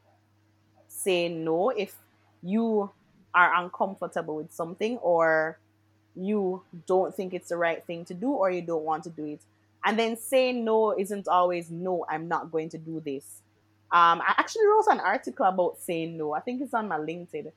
saying 0.88 1.44
no 1.44 1.70
if 1.70 1.94
you 2.42 2.90
are 3.34 3.54
uncomfortable 3.62 4.36
with 4.36 4.52
something 4.52 4.96
or 4.98 5.58
you 6.16 6.62
don't 6.86 7.14
think 7.14 7.34
it's 7.34 7.48
the 7.48 7.56
right 7.56 7.84
thing 7.86 8.04
to 8.06 8.14
do 8.14 8.30
or 8.30 8.50
you 8.50 8.62
don't 8.62 8.84
want 8.84 9.04
to 9.04 9.10
do 9.10 9.24
it. 9.26 9.40
And 9.84 9.98
then 9.98 10.16
saying 10.16 10.64
no 10.64 10.98
isn't 10.98 11.28
always 11.28 11.70
no, 11.70 12.06
I'm 12.08 12.28
not 12.28 12.50
going 12.50 12.70
to 12.70 12.78
do 12.78 13.00
this. 13.04 13.42
Um, 13.92 14.20
I 14.22 14.34
actually 14.38 14.66
wrote 14.66 14.86
an 14.90 15.00
article 15.00 15.46
about 15.46 15.78
saying 15.80 16.16
no. 16.16 16.32
I 16.32 16.40
think 16.40 16.62
it's 16.62 16.74
on 16.74 16.88
my 16.88 16.98
LinkedIn. 16.98 17.52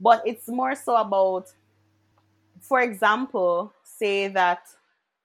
but 0.00 0.22
it's 0.26 0.48
more 0.48 0.74
so 0.74 0.96
about 0.96 1.52
for 2.60 2.80
example 2.80 3.72
say 3.84 4.28
that 4.28 4.62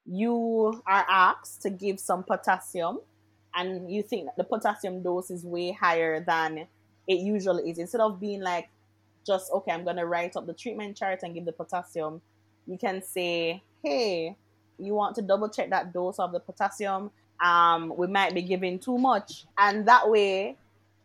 you 0.05 0.81
are 0.86 1.05
asked 1.09 1.61
to 1.63 1.69
give 1.69 1.99
some 1.99 2.23
potassium 2.23 2.99
and 3.55 3.91
you 3.91 4.03
think 4.03 4.29
the 4.38 4.43
potassium 4.43 5.01
dose 5.01 5.31
is 5.31 5.43
way 5.43 5.71
higher 5.71 6.19
than 6.21 6.67
it 7.07 7.19
usually 7.19 7.69
is 7.69 7.79
instead 7.79 8.01
of 8.01 8.19
being 8.19 8.41
like 8.41 8.69
just 9.25 9.51
okay 9.51 9.71
i'm 9.71 9.83
going 9.83 9.95
to 9.95 10.05
write 10.05 10.36
up 10.36 10.45
the 10.45 10.53
treatment 10.53 10.95
chart 10.97 11.19
and 11.23 11.33
give 11.33 11.45
the 11.45 11.51
potassium 11.51 12.21
you 12.68 12.78
can 12.78 13.01
say 13.01 13.61
hey 13.84 14.36
you 14.78 14.93
want 14.93 15.16
to 15.16 15.22
double 15.22 15.49
check 15.49 15.70
that 15.70 15.93
dose 15.93 16.20
of 16.20 16.32
the 16.32 16.39
potassium 16.39 17.11
um 17.43 17.93
we 17.97 18.07
might 18.07 18.34
be 18.34 18.41
giving 18.41 18.80
too 18.80 18.97
much 18.97 19.45
and 19.57 19.88
that 19.88 20.09
way 20.09 20.55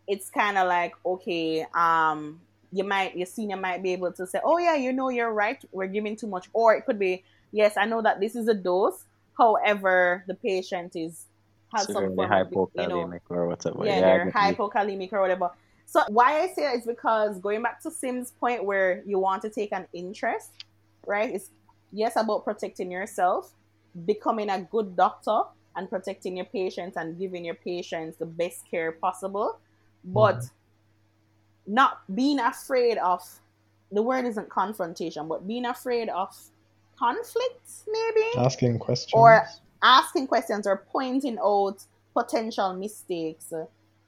it's 0.07 0.31
kind 0.31 0.57
of 0.59 0.67
like 0.69 0.93
okay 1.05 1.67
um 1.75 2.41
you 2.73 2.85
might 2.85 3.17
your 3.17 3.27
senior 3.27 3.57
might 3.57 3.83
be 3.83 3.93
able 3.93 4.13
to 4.13 4.27
say 4.27 4.41
oh 4.45 4.59
yeah 4.59 4.75
you 4.75 4.93
know 4.93 5.09
you're 5.09 5.33
right 5.33 5.63
we're 5.73 5.87
giving 5.87 6.15
too 6.15 6.27
much 6.27 6.49
or 6.53 6.75
it 6.75 6.87
could 6.87 6.99
be 6.99 7.25
yes 7.53 7.77
i 7.77 7.85
know 7.85 8.01
that 8.01 8.21
this 8.21 8.37
is 8.37 8.47
a 8.49 8.55
dose 8.55 9.05
however 9.37 10.25
the 10.29 10.35
patient 10.35 10.95
is 10.95 11.27
has 11.75 11.87
some 11.87 11.95
Severely 11.95 12.17
form 12.17 12.33
of 12.33 12.53
you 12.75 12.89
know 12.89 13.07
hypokalemic 13.07 13.21
or 13.29 13.47
whatever. 13.47 13.87
yeah, 13.87 13.95
Yeah, 13.95 14.01
they're 14.01 14.33
hypokalemic 14.33 15.13
or 15.13 15.21
whatever. 15.21 15.51
So 15.87 16.03
why 16.09 16.41
I 16.41 16.49
say 16.49 16.63
that 16.63 16.77
is 16.77 16.87
because 16.87 17.39
going 17.39 17.63
back 17.63 17.83
to 17.83 17.91
Simms' 17.91 18.33
point 18.33 18.65
where 18.65 19.03
you 19.07 19.19
want 19.19 19.43
to 19.43 19.51
take 19.51 19.73
an 19.73 19.87
interest, 19.93 20.51
right? 21.07 21.35
It's 21.35 21.51
yes 21.93 22.17
about 22.17 22.45
protecting 22.45 22.91
yourself, 22.91 23.53
becoming 24.07 24.51
a 24.51 24.61
good 24.63 24.97
doctor, 24.97 25.43
and 25.77 25.89
protecting 25.89 26.37
your 26.37 26.47
patients 26.47 26.97
and 26.97 27.19
giving 27.19 27.45
your 27.45 27.55
patients 27.55 28.17
the 28.19 28.27
best 28.27 28.69
care 28.71 28.93
possible, 28.93 29.59
but 30.05 30.43
not 31.67 32.01
being 32.15 32.41
afraid 32.41 32.99
of 32.99 33.23
the 33.93 34.03
word 34.03 34.25
isn't 34.25 34.49
confrontation, 34.49 35.29
but 35.29 35.47
being 35.47 35.67
afraid 35.67 36.09
of 36.09 36.35
conflict, 36.99 37.69
maybe 37.89 38.27
Asking 38.37 38.79
questions. 38.79 39.13
or 39.15 39.47
asking 39.83 40.27
questions 40.27 40.67
or 40.67 40.85
pointing 40.93 41.39
out 41.43 41.83
potential 42.15 42.75
mistakes 42.75 43.53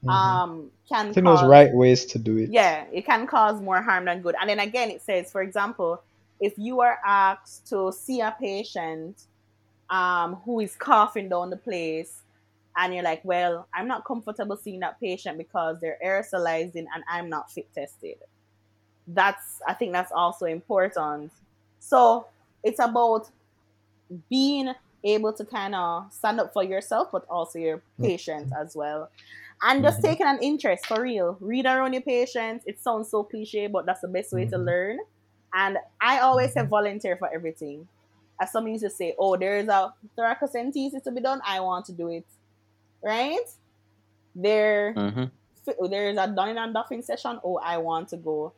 Mhm. 0.03 0.09
um 0.09 0.69
can 0.89 1.09
I 1.09 1.13
think 1.13 1.25
cause 1.25 1.39
there's 1.39 1.49
right 1.49 1.73
ways 1.73 2.05
to 2.07 2.19
do 2.19 2.37
it. 2.37 2.49
yeah 2.51 2.83
it 2.91 3.05
can 3.05 3.25
cause 3.25 3.61
more 3.61 3.81
harm 3.81 4.03
than 4.05 4.21
good 4.21 4.35
and 4.39 4.49
then 4.49 4.59
again 4.59 4.91
it 4.91 5.01
says 5.01 5.31
for 5.31 5.41
example 5.41 6.01
if 6.39 6.57
you 6.57 6.81
are 6.81 6.99
asked 7.05 7.67
to 7.69 7.91
see 7.91 8.21
a 8.21 8.35
patient 8.39 9.27
um 9.89 10.35
who 10.45 10.59
is 10.61 10.75
coughing 10.75 11.29
down 11.29 11.49
the 11.49 11.57
place 11.57 12.23
and 12.77 12.93
you're 12.93 13.03
like 13.03 13.23
well 13.25 13.67
i'm 13.73 13.87
not 13.87 14.05
comfortable 14.05 14.57
seeing 14.57 14.79
that 14.81 14.99
patient 14.99 15.37
because 15.37 15.79
they're 15.81 15.99
aerosolizing 16.05 16.85
and 16.93 17.03
i'm 17.09 17.29
not 17.29 17.51
fit 17.51 17.67
tested. 17.73 18.17
That's 19.07 19.61
i 19.67 19.73
think 19.73 19.91
that's 19.93 20.11
also 20.11 20.45
important. 20.45 21.31
So 21.79 22.27
it's 22.63 22.79
about 22.79 23.29
being 24.29 24.73
able 25.03 25.33
to 25.33 25.45
kind 25.45 25.75
of 25.75 26.11
stand 26.13 26.39
up 26.39 26.53
for 26.53 26.63
yourself 26.63 27.09
but 27.11 27.25
also 27.29 27.59
your 27.59 27.83
patient 28.01 28.49
as 28.59 28.75
well. 28.75 29.09
And 29.61 29.83
just 29.83 30.01
Mhm. 30.01 30.03
taking 30.03 30.27
an 30.27 30.39
interest 30.41 30.87
for 30.87 31.01
real. 31.01 31.37
Read 31.41 31.65
around 31.65 31.93
your 31.93 32.01
patients 32.03 32.63
it 32.67 32.81
sounds 32.81 33.09
so 33.11 33.23
cliche 33.23 33.67
but 33.67 33.85
that's 33.85 34.01
the 34.01 34.07
best 34.07 34.33
way 34.33 34.45
to 34.45 34.57
Mhm. 34.57 34.59
learn 34.59 34.99
and 35.53 35.77
i 36.01 36.19
always 36.19 36.53
say 36.53 36.65
volunteer 36.65 37.15
for 37.17 37.33
everything 37.33 37.87
as 38.41 38.51
some 38.51 38.67
used 38.67 38.83
to 38.83 38.89
say 38.89 39.13
oh 39.19 39.35
there's 39.37 39.67
a 39.67 39.93
thoracocentesis 40.17 41.03
to 41.03 41.11
be 41.11 41.21
done 41.21 41.41
i 41.45 41.59
want 41.59 41.85
to 41.85 41.91
do 41.91 42.09
it 42.09 42.25
right 43.03 43.47
there 44.35 44.93
Mhm. 44.95 45.31
there's 45.89 46.17
a 46.17 46.27
donning 46.27 46.57
and 46.57 46.73
doffing 46.73 47.01
session. 47.01 47.39
Oh, 47.43 47.57
I 47.63 47.77
want 47.77 48.09
to 48.09 48.17
go. 48.17 48.51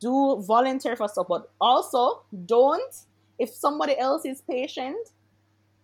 Do 0.00 0.36
volunteer 0.46 0.94
for 0.96 1.08
stuff, 1.08 1.26
but 1.28 1.50
also 1.60 2.22
don't. 2.46 2.94
If 3.38 3.50
somebody 3.50 3.98
else's 3.98 4.40
patient 4.42 4.96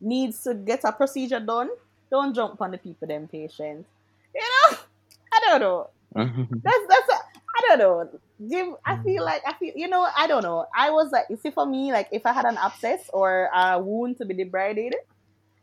needs 0.01 0.43
to 0.45 0.55
get 0.55 0.85
a 0.85 0.93
procedure 0.93 1.41
done, 1.41 1.71
don't 2.11 2.35
jump 2.35 2.61
on 2.61 2.71
the 2.71 2.79
people 2.79 3.09
them 3.09 3.27
patient. 3.29 3.87
You 4.35 4.41
know, 4.41 4.79
I 5.33 5.41
don't 5.49 5.61
know. 5.61 5.91
Mhm. 6.14 6.62
That's 6.62 6.87
that's 6.89 7.20
don't 7.77 8.12
know. 8.12 8.21
Give 8.49 8.75
I 8.85 8.97
feel 9.03 9.25
like 9.25 9.43
I 9.47 9.53
feel 9.55 9.73
you 9.77 9.89
know 9.89 10.07
I 10.16 10.27
don't 10.27 10.43
know. 10.43 10.66
I 10.75 10.91
was 10.91 11.11
like 11.12 11.27
you 11.31 11.37
see 11.37 11.51
for 11.51 11.66
me 11.66 11.93
like 11.93 12.09
if 12.12 12.25
I 12.27 12.33
had 12.33 12.45
an 12.47 12.57
abscess 12.57 13.11
or 13.12 13.49
a 13.55 13.79
wound 13.81 14.18
to 14.18 14.25
be 14.25 14.35
debrided, 14.35 14.95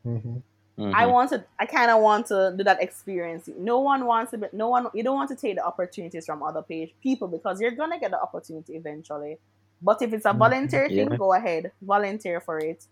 Mhm. 0.05 0.41
I 0.79 1.05
Mhm. 1.05 1.11
want 1.11 1.29
to. 1.31 1.43
I 1.57 1.65
kind 1.65 1.89
of 1.89 2.01
want 2.03 2.27
to 2.27 2.53
do 2.55 2.63
that 2.63 2.81
experience. 2.83 3.49
No 3.57 3.79
one 3.79 4.05
wants 4.05 4.29
to. 4.31 4.37
Be, 4.37 4.47
no 4.53 4.69
one. 4.69 4.87
You 4.93 5.01
don't 5.01 5.15
want 5.15 5.29
to 5.29 5.35
take 5.35 5.55
the 5.55 5.65
opportunities 5.65 6.25
from 6.27 6.43
other 6.43 6.61
page, 6.61 6.93
people 7.01 7.27
because 7.27 7.59
you're 7.59 7.71
gonna 7.71 7.99
get 7.99 8.11
the 8.11 8.21
opportunity 8.21 8.75
eventually. 8.75 9.39
But 9.81 10.01
if 10.03 10.13
it's 10.13 10.25
a 10.25 10.29
Mhm. 10.33 10.37
volunteer 10.37 10.87
thing, 10.87 11.09
go 11.17 11.33
ahead, 11.33 11.71
volunteer 11.81 12.39
for 12.41 12.59
it, 12.59 12.85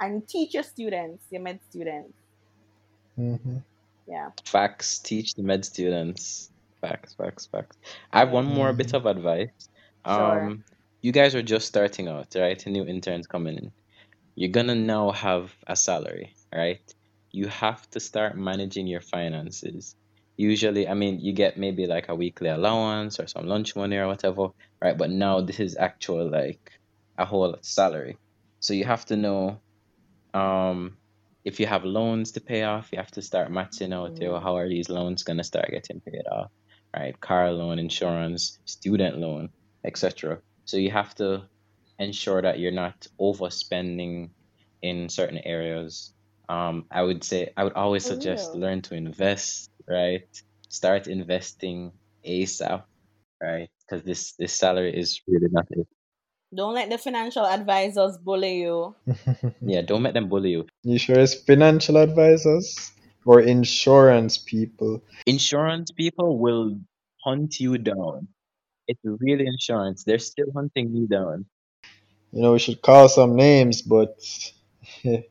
and 0.00 0.28
teach 0.28 0.52
your 0.52 0.62
students, 0.64 1.24
your 1.30 1.40
med 1.40 1.60
students. 1.70 2.12
Mhm. 3.18 3.62
Yeah. 4.06 4.30
Facts. 4.44 4.98
Teach 4.98 5.34
the 5.34 5.42
med 5.42 5.64
students. 5.64 6.50
Facts, 6.80 7.14
facts, 7.14 7.46
facts. 7.46 7.76
I 8.12 8.20
have 8.20 8.30
one 8.30 8.46
more 8.46 8.72
bit 8.72 8.92
Mhm. 8.92 8.94
of 8.94 9.06
advice. 9.06 9.68
Sure. 10.06 10.52
Um, 10.52 10.64
you 11.02 11.12
guys 11.12 11.34
are 11.34 11.42
just 11.42 11.66
starting 11.68 12.08
out, 12.08 12.34
right? 12.34 12.64
New 12.66 12.84
interns 12.86 13.26
coming 13.26 13.56
in. 13.58 13.72
You're 14.36 14.50
gonna 14.50 14.74
now 14.74 15.10
have 15.12 15.54
a 15.66 15.76
salary, 15.76 16.36
right? 16.54 16.82
You 17.32 17.48
have 17.48 17.88
to 17.90 18.00
start 18.00 18.36
managing 18.38 18.86
your 18.86 19.00
finances. 19.02 19.96
Usually, 20.36 20.88
I 20.88 20.94
mean, 20.94 21.20
you 21.20 21.32
get 21.34 21.58
maybe 21.58 21.86
like 21.86 22.08
a 22.08 22.14
weekly 22.16 22.48
allowance 22.48 23.20
or 23.20 23.26
some 23.26 23.46
lunch 23.46 23.76
money 23.76 23.96
or 23.96 24.08
whatever, 24.08 24.48
right? 24.82 24.96
But 24.98 25.10
now 25.10 25.40
this 25.42 25.60
is 25.60 25.76
actual 25.76 26.30
like 26.30 26.60
a 27.18 27.24
whole 27.26 27.56
salary. 27.62 28.18
So 28.60 28.74
you 28.74 28.84
have 28.84 29.04
to 29.06 29.16
know 29.16 29.62
um 30.34 30.98
if 31.44 31.58
you 31.60 31.66
have 31.66 31.84
loans 31.84 32.32
to 32.32 32.40
pay 32.40 32.62
off, 32.64 32.90
you 32.92 32.98
have 32.98 33.10
to 33.12 33.22
start 33.22 33.50
matching 33.50 33.92
out 33.92 34.18
Mhm. 34.18 34.40
how 34.42 34.56
are 34.56 34.68
these 34.68 34.88
loans 34.90 35.22
gonna 35.22 35.44
start 35.44 35.70
getting 35.70 36.00
paid 36.00 36.26
off, 36.30 36.50
right? 36.96 37.18
Car 37.20 37.52
loan, 37.52 37.78
insurance, 37.78 38.58
student 38.64 39.18
loan, 39.18 39.50
etc. 39.84 40.40
So 40.64 40.76
you 40.76 40.90
have 40.90 41.14
to 41.16 41.48
ensure 41.98 42.42
that 42.42 42.58
you're 42.58 42.72
not 42.72 43.06
overspending 43.20 44.30
in 44.82 45.08
certain 45.08 45.38
areas. 45.38 46.12
Um, 46.48 46.86
I 46.90 47.02
would 47.02 47.22
say 47.24 47.52
I 47.56 47.64
would 47.64 47.74
always 47.74 48.04
For 48.04 48.08
suggest 48.08 48.54
real. 48.54 48.60
learn 48.60 48.82
to 48.82 48.94
invest, 48.94 49.70
right? 49.88 50.22
Start 50.68 51.06
investing 51.08 51.92
ASAP, 52.26 52.84
right? 53.42 53.68
Because 53.86 54.04
this 54.04 54.32
this 54.34 54.52
salary 54.54 54.96
is 54.98 55.20
really 55.28 55.48
not 55.50 55.66
it. 55.70 55.86
Don't 56.54 56.74
let 56.74 56.90
the 56.90 56.98
financial 56.98 57.44
advisors 57.46 58.16
bully 58.18 58.60
you. 58.62 58.94
Yeah, 59.64 59.82
don't 59.82 60.02
let 60.02 60.14
them 60.14 60.28
bully 60.28 60.50
you. 60.50 60.66
you 60.82 60.98
sure 60.98 61.18
it's 61.18 61.34
financial 61.34 61.96
advisors 61.98 62.92
or 63.24 63.40
insurance 63.40 64.38
people? 64.38 65.02
Insurance 65.26 65.90
people 65.90 66.38
will 66.38 66.78
hunt 67.24 67.60
you 67.60 67.78
down. 67.78 68.28
It's 68.88 69.00
really 69.04 69.46
insurance. 69.46 70.04
They're 70.04 70.18
still 70.18 70.50
hunting 70.54 70.94
you 70.94 71.06
down. 71.06 71.46
You 72.32 72.42
know, 72.42 72.52
we 72.52 72.58
should 72.58 72.80
call 72.82 73.08
some 73.08 73.36
names, 73.36 73.82
but 73.82 74.16
like 75.04 75.24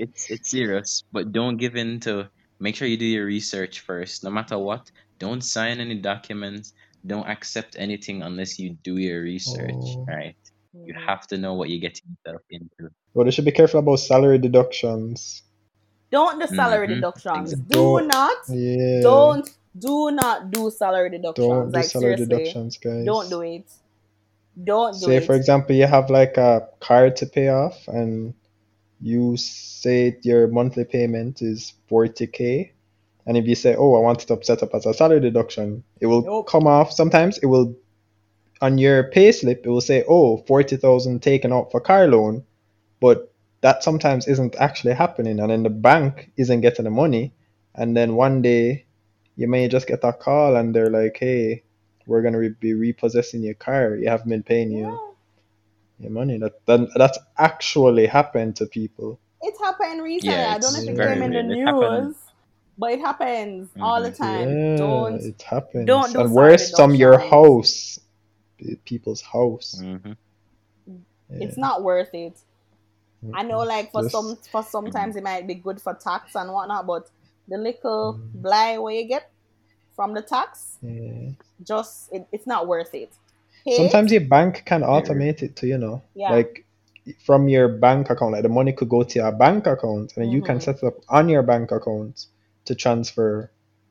it's 0.00 0.30
it's 0.30 0.50
serious, 0.50 1.04
but 1.12 1.32
don't 1.32 1.56
give 1.56 1.76
in 1.76 2.00
to 2.00 2.28
make 2.58 2.76
sure 2.76 2.88
you 2.88 2.96
do 2.96 3.04
your 3.06 3.26
research 3.26 3.80
first. 3.80 4.24
No 4.24 4.30
matter 4.30 4.58
what, 4.58 4.90
don't 5.18 5.42
sign 5.42 5.80
any 5.80 5.96
documents. 5.96 6.72
Don't 7.06 7.28
accept 7.28 7.76
anything 7.78 8.22
unless 8.22 8.58
you 8.58 8.70
do 8.82 8.96
your 8.96 9.20
research, 9.22 9.74
Oh. 9.76 10.04
right? 10.08 10.36
You 10.74 10.94
Mhm. 10.94 11.06
have 11.06 11.26
to 11.28 11.38
know 11.38 11.54
what 11.54 11.70
you're 11.70 11.80
getting 11.80 12.02
yourself 12.24 12.42
into. 12.50 12.90
well, 13.14 13.24
they 13.24 13.30
should 13.30 13.44
be 13.44 13.52
careful 13.52 13.78
about 13.80 13.96
salary 14.00 14.38
deductions. 14.38 15.42
Don't 16.10 16.40
do 16.40 16.46
salary 16.54 16.88
Mhm, 16.88 16.94
deductions. 16.96 17.52
exactly. 17.52 17.74
Do 17.74 17.80
Don't- 17.98 18.08
not. 18.08 18.36
Yeah. 18.48 19.00
Don't. 19.02 19.48
Do 19.78 20.10
not 20.12 20.50
do 20.50 20.70
salary 20.70 21.10
deductions. 21.10 21.48
Don't 21.48 21.66
do 21.70 21.76
like 21.78 21.84
salary 21.86 22.16
seriously. 22.16 22.26
deductions, 22.26 22.76
guys. 22.78 23.04
Don't 23.04 23.28
do 23.28 23.40
it. 23.42 23.68
Don't 24.62 24.92
do 24.92 25.06
Say, 25.06 25.16
it. 25.16 25.24
for 25.24 25.34
example, 25.34 25.74
you 25.74 25.86
have 25.86 26.10
like 26.10 26.36
a 26.36 26.68
car 26.80 27.10
to 27.10 27.26
pay 27.26 27.48
off, 27.48 27.86
and 27.88 28.34
you 29.00 29.36
say 29.36 30.16
your 30.22 30.46
monthly 30.48 30.84
payment 30.84 31.42
is 31.42 31.72
40k. 31.88 32.70
And 33.26 33.36
if 33.36 33.46
you 33.48 33.54
say, 33.56 33.74
Oh, 33.74 33.94
I 33.94 34.00
want 34.00 34.22
it 34.22 34.26
to 34.28 34.44
set 34.44 34.62
up 34.62 34.74
as 34.74 34.86
a 34.86 34.94
salary 34.94 35.20
deduction, 35.20 35.82
it 36.00 36.06
will 36.06 36.22
Nope. 36.22 36.46
come 36.46 36.66
off. 36.68 36.92
Sometimes 36.92 37.38
it 37.38 37.46
will, 37.46 37.74
on 38.60 38.78
your 38.78 39.04
pay 39.04 39.32
slip, 39.32 39.66
it 39.66 39.68
will 39.68 39.80
say, 39.80 40.04
Oh, 40.08 40.38
40,000 40.46 41.22
taken 41.22 41.52
out 41.52 41.70
for 41.70 41.80
car 41.80 42.06
loan. 42.06 42.44
But 43.00 43.32
that 43.60 43.82
sometimes 43.82 44.28
isn't 44.28 44.54
actually 44.56 44.94
happening. 44.94 45.40
And 45.40 45.50
then 45.50 45.62
the 45.62 45.70
bank 45.70 46.30
isn't 46.36 46.60
getting 46.60 46.84
the 46.84 46.90
money. 46.90 47.32
And 47.74 47.96
then 47.96 48.14
one 48.14 48.42
day, 48.42 48.84
you 49.36 49.48
may 49.48 49.66
just 49.68 49.86
get 49.88 50.04
a 50.04 50.12
call 50.12 50.56
and 50.56 50.74
they're 50.74 50.90
like, 50.90 51.16
Hey, 51.18 51.62
we're 52.06 52.22
going 52.22 52.34
to 52.34 52.38
re- 52.38 52.54
be 52.60 52.74
repossessing 52.74 53.42
your 53.42 53.54
car. 53.54 53.96
You 53.96 54.08
haven't 54.08 54.28
been 54.28 54.42
paying 54.42 54.70
you 54.70 54.86
Yeah. 54.86 54.98
your 56.00 56.10
money. 56.12 56.38
That, 56.38 56.64
that 56.66 56.88
that's 56.94 57.18
actually 57.38 58.06
happened 58.06 58.56
to 58.56 58.66
people. 58.66 59.18
It 59.42 59.54
happened 59.60 60.02
recently. 60.02 60.36
Yeah, 60.36 60.54
I 60.54 60.58
don't 60.58 60.72
know 60.72 60.78
it's 60.78 60.86
if 60.88 60.90
it 60.90 60.96
very 60.96 61.14
came 61.14 61.22
in 61.24 61.32
the 61.48 61.54
real. 61.54 61.60
It 61.60 61.64
happened- 61.66 62.06
news. 62.06 62.16
But 62.76 62.90
it 62.92 63.00
happens 63.00 63.68
all 63.80 64.02
the 64.02 64.10
Mhm. 64.10 64.16
time. 64.16 64.48
Yeah, 64.48 64.76
Don't 64.76 65.14
it 65.20 65.42
happens. 65.42 65.86
don't 65.86 66.12
do 66.12 66.20
and 66.22 66.32
worse, 66.32 66.70
from 66.74 66.94
your 66.96 67.18
house, 67.18 67.98
P- 67.98 68.03
people's 68.84 69.20
house. 69.22 69.78
hmm 69.78 70.12
it's 71.30 71.56
not 71.56 71.82
worth 71.82 72.12
it. 72.14 72.36
I 73.32 73.42
know 73.42 73.60
like 73.60 73.90
for 73.90 74.02
Just- 74.02 74.12
some 74.12 74.36
for 74.52 74.62
sometimes 74.62 75.16
it 75.16 75.22
might 75.24 75.46
be 75.46 75.54
good 75.54 75.80
for 75.80 75.94
tax 75.94 76.34
and 76.36 76.52
whatnot, 76.52 76.86
but 76.86 77.08
the 77.48 77.56
little 77.56 78.14
Mm. 78.14 78.42
bly 78.42 78.78
where 78.78 78.94
you 78.94 79.04
get 79.08 79.30
from 79.96 80.12
the 80.12 80.20
tax, 80.22 80.78
yeah. 80.82 81.30
just 81.62 82.12
it, 82.12 82.26
it's 82.30 82.46
not 82.46 82.68
worth 82.68 82.94
it. 82.94 83.12
Pay 83.64 83.76
Sometimes 83.76 84.12
your 84.12 84.20
bank 84.20 84.62
can 84.66 84.82
automate 84.82 85.42
it 85.42 85.56
too, 85.56 85.68
you 85.68 85.78
know. 85.78 86.02
Yeah. 86.14 86.32
Like 86.32 86.66
from 87.24 87.48
your 87.48 87.68
bank 87.68 88.10
account, 88.10 88.32
like 88.32 88.42
the 88.42 88.48
money 88.50 88.72
could 88.72 88.90
go 88.90 89.02
to 89.02 89.18
your 89.18 89.32
bank 89.32 89.66
account, 89.66 90.12
and 90.16 90.24
then 90.24 90.30
you 90.30 90.42
can 90.42 90.58
Mhm. 90.58 90.62
set 90.62 90.76
it 90.76 90.84
up 90.84 90.96
on 91.08 91.28
your 91.30 91.42
bank 91.42 91.70
account 91.72 92.26
to 92.66 92.74
transfer 92.74 93.50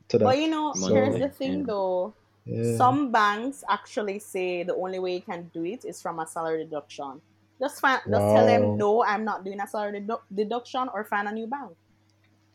to 0.09 0.17
that. 0.19 0.26
But 0.26 0.38
you 0.38 0.47
know, 0.49 0.74
Monthly, 0.76 0.93
here's 0.93 1.19
the 1.19 1.30
thing 1.30 1.59
yeah. 1.59 1.65
though. 1.65 2.13
Yeah. 2.45 2.77
Some 2.77 3.11
banks 3.11 3.63
actually 3.69 4.19
say 4.19 4.63
the 4.63 4.75
only 4.75 4.99
way 4.99 5.15
you 5.15 5.21
can 5.21 5.49
do 5.53 5.63
it 5.65 5.85
is 5.85 6.01
from 6.01 6.19
a 6.19 6.27
salary 6.27 6.63
deduction. 6.63 7.21
Just 7.59 7.79
find, 7.79 8.01
just 8.09 8.27
tell 8.33 8.45
Wow. 8.45 8.45
them 8.45 8.77
no, 8.77 9.03
I'm 9.03 9.23
not 9.23 9.43
doing 9.45 9.59
a 9.61 9.67
salary 9.67 10.01
dedu- 10.01 10.21
deduction, 10.33 10.89
or 10.93 11.03
find 11.05 11.27
a 11.27 11.31
new 11.31 11.47
bank. 11.47 11.71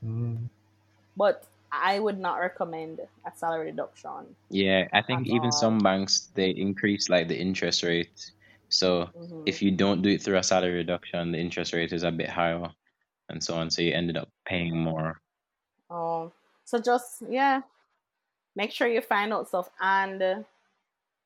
Mm. 0.04 0.48
But 1.16 1.46
I 1.72 1.98
would 1.98 2.18
not 2.18 2.36
recommend 2.36 3.00
a 3.24 3.32
salary 3.34 3.70
deduction. 3.70 4.36
Yeah, 4.50 4.88
I 4.92 5.02
think 5.02 5.26
even 5.26 5.46
all. 5.46 5.52
some 5.52 5.78
banks 5.78 6.30
they 6.34 6.50
increase 6.50 7.08
like 7.08 7.28
the 7.28 7.38
interest 7.38 7.82
rate. 7.82 8.32
So 8.68 9.08
Mhm. 9.16 9.42
if 9.46 9.62
you 9.62 9.70
don't 9.70 10.02
do 10.02 10.10
it 10.10 10.22
through 10.22 10.38
a 10.38 10.42
salary 10.42 10.74
reduction, 10.74 11.32
the 11.32 11.38
interest 11.38 11.72
rate 11.72 11.92
is 11.92 12.02
a 12.02 12.10
bit 12.12 12.28
higher, 12.28 12.70
and 13.28 13.42
so 13.42 13.54
on. 13.54 13.70
So 13.70 13.82
you 13.82 13.92
ended 13.92 14.16
up 14.16 14.28
paying 14.44 14.76
more. 14.76 15.20
Oh, 15.90 16.32
so 16.64 16.78
just 16.78 17.22
yeah, 17.28 17.62
make 18.58 18.72
sure 18.72 18.88
you 18.88 19.00
find 19.00 19.32
out 19.32 19.48
stuff, 19.48 19.70
and 19.80 20.44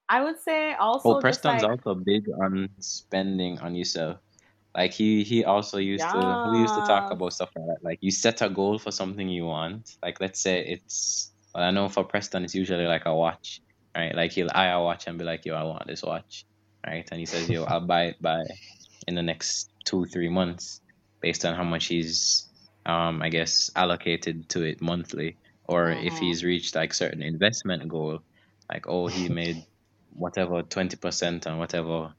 I 0.09 0.23
would 0.23 0.39
say 0.39 0.75
also 0.75 1.17
Oh, 1.17 1.21
Preston's 1.21 1.63
like 1.63 1.71
also 1.71 1.95
big 1.95 2.29
on 2.29 2.69
spending 2.79 3.59
on 3.59 3.75
yourself. 3.75 4.19
Like 4.77 4.93
he 4.93 5.25
he 5.25 5.45
also 5.45 5.79
used 5.79 6.09
to 6.13 6.21
we 6.51 6.59
used 6.59 6.75
to 6.75 6.83
talk 6.83 7.11
about 7.11 7.33
stuff 7.33 7.51
like 7.57 7.67
that. 7.67 7.81
Like 7.83 7.99
you 8.03 8.11
set 8.11 8.43
a 8.43 8.49
goal 8.49 8.79
for 8.79 8.91
something 8.91 9.29
you 9.29 9.47
want. 9.47 9.97
Like 10.03 10.21
let's 10.21 10.41
say 10.41 10.65
it's 10.65 11.33
well, 11.55 11.65
I 11.65 11.71
know 11.71 11.89
for 11.89 12.05
Preston 12.05 12.45
it's 12.45 12.55
usually 12.55 12.87
like 12.87 13.07
a 13.07 13.15
watch, 13.15 13.61
right? 13.97 14.15
Like 14.15 14.33
he'll 14.33 14.49
eye 14.55 14.69
a 14.69 14.81
watch 14.83 15.07
and 15.07 15.19
be 15.19 15.25
like, 15.25 15.45
"Yo, 15.45 15.55
I 15.55 15.65
want 15.65 15.87
this 15.87 16.03
watch," 16.03 16.45
right? 16.87 17.07
And 17.11 17.21
he 17.21 17.27
says, 17.27 17.51
"Yo, 17.51 17.65
I'll 17.65 17.87
buy 17.87 18.05
it 18.13 18.23
by 18.23 18.41
in 19.09 19.15
the 19.15 19.23
next 19.23 19.71
two 19.85 20.05
three 20.07 20.29
months, 20.31 20.81
based 21.21 21.45
on 21.45 21.55
how 21.55 21.65
much 21.65 21.87
he's 21.87 22.49
um 22.87 23.23
I 23.23 23.29
guess 23.29 23.71
allocated 23.77 24.49
to 24.51 24.63
it 24.63 24.81
monthly, 24.81 25.37
or 25.73 25.93
if 25.93 26.19
Mhm. 26.19 26.19
he's 26.19 26.45
reached 26.45 26.77
like 26.77 26.95
certain 26.95 27.23
investment 27.23 27.89
goal, 27.89 28.21
like 28.73 28.87
oh 28.89 29.09
he 29.09 29.29
made 29.31 29.65
whatever 30.11 30.63
twenty 30.63 30.97
percent 30.99 31.47
on 31.49 31.59
whatever 31.59 32.15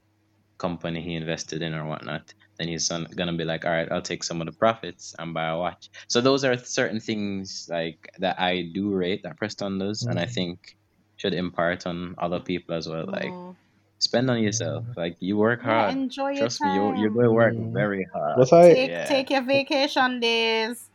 company 0.58 1.02
he 1.02 1.14
invested 1.16 1.62
in 1.62 1.74
or 1.74 1.86
whatnot, 1.86 2.32
then 2.58 2.68
he's 2.68 2.88
gonna 3.16 3.34
be 3.36 3.44
like, 3.44 3.64
all 3.66 3.72
right, 3.72 3.92
I'll 3.92 4.02
take 4.02 4.24
some 4.24 4.40
of 4.42 4.46
the 4.48 4.52
profits 4.54 5.14
and 5.18 5.34
buy 5.34 5.48
a 5.48 5.58
watch. 5.58 5.90
So 6.08 6.20
those 6.22 6.44
are 6.44 6.58
certain 6.58 7.00
things 7.00 7.66
like 7.70 7.98
that 8.20 8.40
I 8.40 8.70
do 8.74 8.90
rate 8.94 9.22
that 9.24 9.38
Preston 9.38 9.78
does, 9.78 10.06
and 10.06 10.18
I 10.20 10.26
Mhm. 10.26 10.34
think 10.34 10.60
should 11.16 11.34
impart 11.34 11.86
on 11.86 12.16
other 12.18 12.40
people 12.40 12.76
as 12.76 12.88
well. 12.88 13.06
Like 13.12 13.32
Mhm. 13.32 13.56
spend 14.00 14.30
on 14.30 14.42
yourself. 14.42 14.86
Like 14.96 15.16
you 15.20 15.36
work 15.38 15.62
Yeah, 15.62 15.86
hard. 15.86 15.92
enjoy 15.92 16.30
your 16.32 16.38
Trust 16.40 16.64
me, 16.64 16.72
you're 16.72 16.94
you're 16.96 17.10
going 17.10 17.26
to 17.26 17.32
work 17.32 17.54
very 17.72 18.06
hard. 18.14 18.36
But 18.36 18.52
I 18.52 18.74
Take 18.74 18.90
Yeah. 18.90 19.06
take 19.06 19.30
your 19.30 19.42
vacation 19.42 20.20
days. 20.20 20.90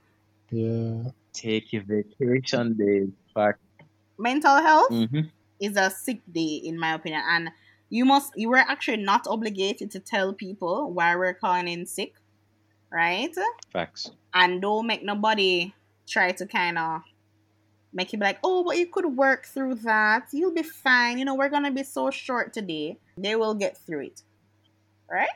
yeah. 0.52 1.12
Take 1.40 1.72
your 1.74 1.84
vacation 1.84 2.76
days. 2.76 3.10
Fact. 3.34 3.60
Mental 4.18 4.58
health 4.62 4.90
hmm 4.90 5.22
is 5.60 5.76
a 5.76 5.90
sick 5.90 6.22
day, 6.32 6.62
in 6.64 6.80
my 6.80 6.94
opinion, 6.94 7.22
and 7.28 7.50
you 7.90 8.06
must 8.06 8.32
you 8.36 8.50
were 8.50 8.64
actually 8.74 9.02
not 9.12 9.28
obligated 9.28 9.92
to 9.92 10.00
tell 10.00 10.32
people 10.34 10.92
why 10.94 11.16
we're 11.16 11.34
calling 11.34 11.68
in 11.68 11.86
sick, 11.86 12.14
right? 12.92 13.36
Facts. 13.74 14.12
and 14.34 14.62
don't 14.62 14.88
make 14.88 15.04
nobody 15.04 15.74
try 16.08 16.32
to 16.32 16.46
kind 16.46 16.78
of 16.78 17.02
make 17.92 18.14
you 18.14 18.20
be 18.20 18.26
like, 18.26 18.40
oh, 18.44 18.64
but 18.64 18.78
you 18.78 18.88
could 18.88 19.06
work 19.18 19.46
through 19.48 19.76
that. 19.76 20.28
You'll 20.32 20.54
be 20.54 20.64
fine. 20.64 21.18
You 21.18 21.26
know, 21.26 21.36
we're 21.36 21.50
gonna 21.50 21.72
be 21.72 21.84
so 21.84 22.10
short 22.12 22.54
today. 22.54 22.98
They 23.18 23.36
will 23.36 23.56
get 23.56 23.78
through 23.78 24.06
it, 24.12 24.22
right? 25.12 25.28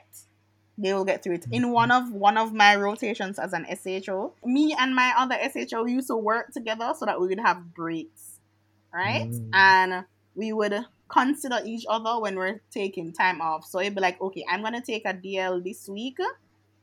They 0.77 0.93
will 0.93 1.05
get 1.05 1.23
through 1.23 1.35
it. 1.35 1.45
In 1.51 1.71
one 1.71 1.91
of 1.91 2.11
one 2.11 2.37
of 2.37 2.53
my 2.53 2.75
rotations 2.75 3.37
as 3.37 3.53
an 3.53 3.65
SHO, 3.65 4.33
me 4.43 4.75
and 4.77 4.95
my 4.95 5.13
other 5.17 5.37
SHO 5.37 5.85
used 5.85 6.07
to 6.07 6.15
work 6.15 6.51
together 6.51 6.93
so 6.97 7.05
that 7.05 7.19
we 7.21 7.27
would 7.27 7.39
have 7.39 7.73
breaks, 7.75 8.39
right? 8.91 9.29
Mm. 9.29 9.49
And 9.53 10.05
we 10.35 10.51
would 10.51 10.85
consider 11.07 11.59
each 11.63 11.85
other 11.87 12.19
when 12.19 12.35
we're 12.35 12.61
taking 12.71 13.13
time 13.13 13.39
off. 13.39 13.65
So 13.65 13.79
it'd 13.79 13.93
be 13.93 14.01
like, 14.01 14.19
okay, 14.19 14.43
I'm 14.49 14.63
gonna 14.63 14.81
take 14.81 15.05
a 15.05 15.13
DL 15.13 15.63
this 15.63 15.87
week 15.87 16.17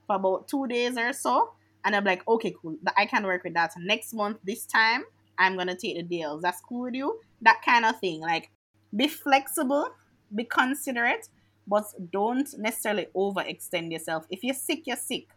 for 0.07 0.17
about 0.17 0.47
two 0.47 0.67
days 0.69 0.97
or 0.97 1.13
so. 1.13 1.53
And 1.85 1.97
I'm 1.97 2.05
like, 2.05 2.27
okay, 2.29 2.55
cool. 2.61 2.77
I 2.97 3.07
can 3.07 3.25
work 3.25 3.43
with 3.43 3.55
that. 3.55 3.73
Next 3.79 4.13
month, 4.13 4.39
this 4.45 4.67
time, 4.67 5.05
I'm 5.39 5.57
gonna 5.57 5.75
take 5.75 5.97
the 5.97 6.03
deals. 6.03 6.43
That's 6.43 6.61
cool 6.61 6.83
with 6.83 6.95
you? 6.95 7.19
That 7.43 7.61
kind 7.65 7.85
of 7.85 7.99
thing. 7.99 8.21
Like, 8.21 8.51
be 8.95 9.09
flexible, 9.09 9.89
be 10.35 10.45
considerate, 10.45 11.29
but 11.71 11.87
don't 12.13 12.49
necessarily 12.59 13.07
overextend 13.15 13.93
yourself. 13.93 14.27
If 14.31 14.43
you're 14.45 14.55
sick, 14.69 14.83
you're 14.89 14.97
sick. 15.13 15.29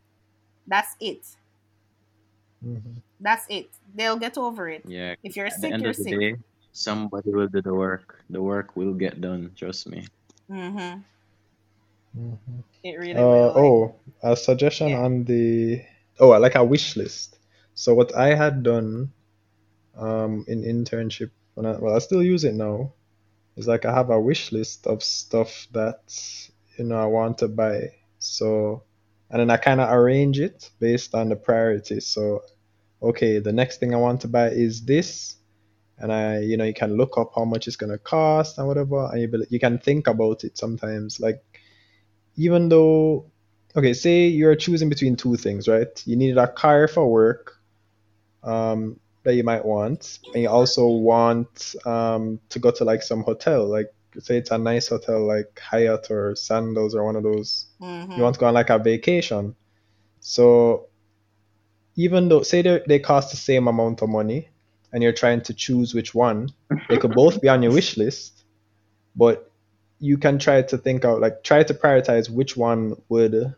That's 0.67 0.95
it. 0.99 1.23
Mhm. 2.65 3.01
That's 3.19 3.45
it. 3.49 3.69
They'll 3.95 4.17
get 4.17 4.37
over 4.37 4.69
it. 4.69 4.83
Yeah. 4.87 5.15
If 5.23 5.35
you're 5.37 5.47
At 5.47 5.53
the 5.61 5.61
sick, 5.61 5.73
end 5.73 5.81
you're 5.83 5.91
of 5.91 5.97
the 5.97 6.03
sick. 6.03 6.19
day, 6.19 6.35
somebody 6.71 7.31
will 7.31 7.47
do 7.47 7.61
the 7.61 7.73
work. 7.73 8.23
The 8.29 8.41
work 8.41 8.75
will 8.75 8.93
get 8.93 9.21
done. 9.21 9.51
Trust 9.55 9.87
me. 9.89 10.05
Mm-hmm. 10.49 11.01
Mhm. 12.17 12.63
It 12.83 12.99
really 12.99 13.13
Uh, 13.13 13.25
will. 13.25 13.47
Like, 13.47 13.57
oh, 13.57 13.95
a 14.23 14.35
suggestion 14.35 14.89
Yeah. 14.89 15.03
on 15.05 15.23
the 15.25 15.81
oh, 16.19 16.29
like 16.39 16.55
a 16.55 16.63
wish 16.63 16.95
list. 16.95 17.37
So 17.75 17.93
what 17.95 18.15
I 18.15 18.35
had 18.35 18.63
done 18.63 19.11
um 19.97 20.45
in 20.47 20.63
internship 20.63 21.29
when 21.55 21.65
I 21.67 21.77
well 21.77 21.95
I 21.95 21.99
still 21.99 22.23
use 22.23 22.43
it 22.43 22.55
now 22.55 22.91
is 23.55 23.67
like 23.67 23.85
I 23.85 23.93
have 23.93 24.09
a 24.09 24.19
wish 24.19 24.51
list 24.51 24.87
of 24.87 25.03
stuff 25.03 25.67
that 25.73 26.01
you 26.77 26.85
know 26.85 26.97
I 26.97 27.05
want 27.05 27.39
to 27.39 27.47
buy. 27.47 27.91
So 28.19 28.83
and 29.29 29.39
then 29.39 29.49
I 29.49 29.57
kind 29.57 29.81
of 29.81 29.91
arrange 29.91 30.39
it 30.39 30.69
based 30.79 31.15
on 31.15 31.29
the 31.29 31.35
priorities. 31.35 32.07
So 32.07 32.43
okay, 33.01 33.39
the 33.39 33.51
next 33.51 33.79
thing 33.79 33.93
I 33.93 33.97
want 33.97 34.21
to 34.21 34.27
buy 34.27 34.49
is 34.49 34.85
this, 34.85 35.35
and 35.97 36.11
I 36.11 36.39
you 36.39 36.57
know 36.57 36.65
you 36.65 36.73
can 36.73 36.95
look 36.97 37.17
up 37.17 37.31
how 37.35 37.45
much 37.45 37.67
it's 37.67 37.77
gonna 37.77 37.97
cost 37.97 38.57
and 38.57 38.67
whatever, 38.67 39.09
and 39.11 39.21
you 39.21 39.27
be, 39.27 39.39
you 39.49 39.59
can 39.59 39.77
think 39.79 40.07
about 40.07 40.43
it 40.43 40.57
sometimes. 40.57 41.19
Like 41.19 41.43
even 42.35 42.69
though 42.69 43.31
okay 43.75 43.93
say 43.93 44.27
you're 44.27 44.55
choosing 44.55 44.89
between 44.89 45.15
two 45.15 45.35
things 45.35 45.67
right? 45.67 46.01
You 46.05 46.15
needed 46.15 46.37
a 46.37 46.47
car 46.47 46.87
for 46.87 47.07
work. 47.07 47.53
Um, 48.43 48.99
that 49.23 49.35
you 49.35 49.43
might 49.43 49.65
want. 49.65 50.19
And 50.33 50.43
you 50.43 50.49
also 50.49 50.87
want 50.87 51.75
um, 51.85 52.39
to 52.49 52.59
go 52.59 52.71
to 52.71 52.83
like 52.83 53.01
some 53.03 53.23
hotel 53.23 53.65
like 53.65 53.93
say 54.19 54.37
it's 54.37 54.51
a 54.51 54.57
nice 54.57 54.89
hotel 54.89 55.25
like 55.25 55.59
hyatt 55.59 56.11
or 56.11 56.35
sandals 56.35 56.93
or 56.93 57.03
one 57.03 57.15
of 57.15 57.23
those. 57.23 57.65
Mhm. 57.81 58.15
you 58.17 58.23
want 58.23 58.35
to 58.35 58.39
go 58.39 58.45
on 58.47 58.53
like 58.53 58.69
a 58.69 58.77
vacation. 58.77 59.55
So 60.19 60.87
even 61.95 62.29
though 62.29 62.41
say 62.41 62.61
they 62.61 62.99
cost 62.99 63.31
the 63.31 63.37
same 63.37 63.67
amount 63.67 64.01
of 64.01 64.09
money 64.09 64.49
and 64.91 65.03
you're 65.03 65.13
trying 65.13 65.41
to 65.41 65.53
choose 65.53 65.93
which 65.93 66.13
one 66.13 66.49
they 66.89 66.97
could 66.97 67.11
both 67.13 67.41
be 67.41 67.49
on 67.49 67.61
your 67.63 67.71
wish 67.71 67.97
list 67.97 68.43
but 69.15 69.49
you 69.99 70.17
can 70.17 70.39
try 70.39 70.61
to 70.61 70.77
think 70.77 71.05
out 71.05 71.21
like 71.21 71.43
try 71.43 71.63
to 71.63 71.73
prioritize 71.73 72.29
which 72.29 72.57
one 72.57 72.95
would 73.09 73.53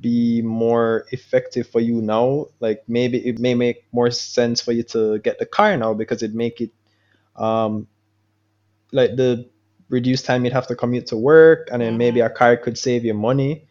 be 0.00 0.42
more 0.42 1.06
effective 1.12 1.68
for 1.68 1.80
you 1.80 2.02
now? 2.02 2.46
Like 2.60 2.84
maybe 2.88 3.18
it 3.26 3.38
may 3.38 3.54
make 3.54 3.84
more 3.92 4.10
sense 4.10 4.60
for 4.60 4.72
you 4.72 4.82
to 4.84 5.18
get 5.20 5.38
the 5.38 5.46
car 5.46 5.76
now 5.76 5.94
because 5.94 6.22
it 6.22 6.34
make 6.34 6.60
it 6.60 6.70
um 7.36 7.86
like 8.92 9.16
the 9.16 9.48
reduced 9.88 10.24
time 10.24 10.44
you'd 10.44 10.52
have 10.52 10.66
to 10.66 10.74
commute 10.74 11.06
to 11.06 11.16
work 11.16 11.68
and 11.70 11.82
then 11.82 11.96
maybe 11.96 12.20
a 12.20 12.30
car 12.30 12.56
could 12.56 12.76
save 12.76 13.04
you 13.04 13.14
money 13.14 13.66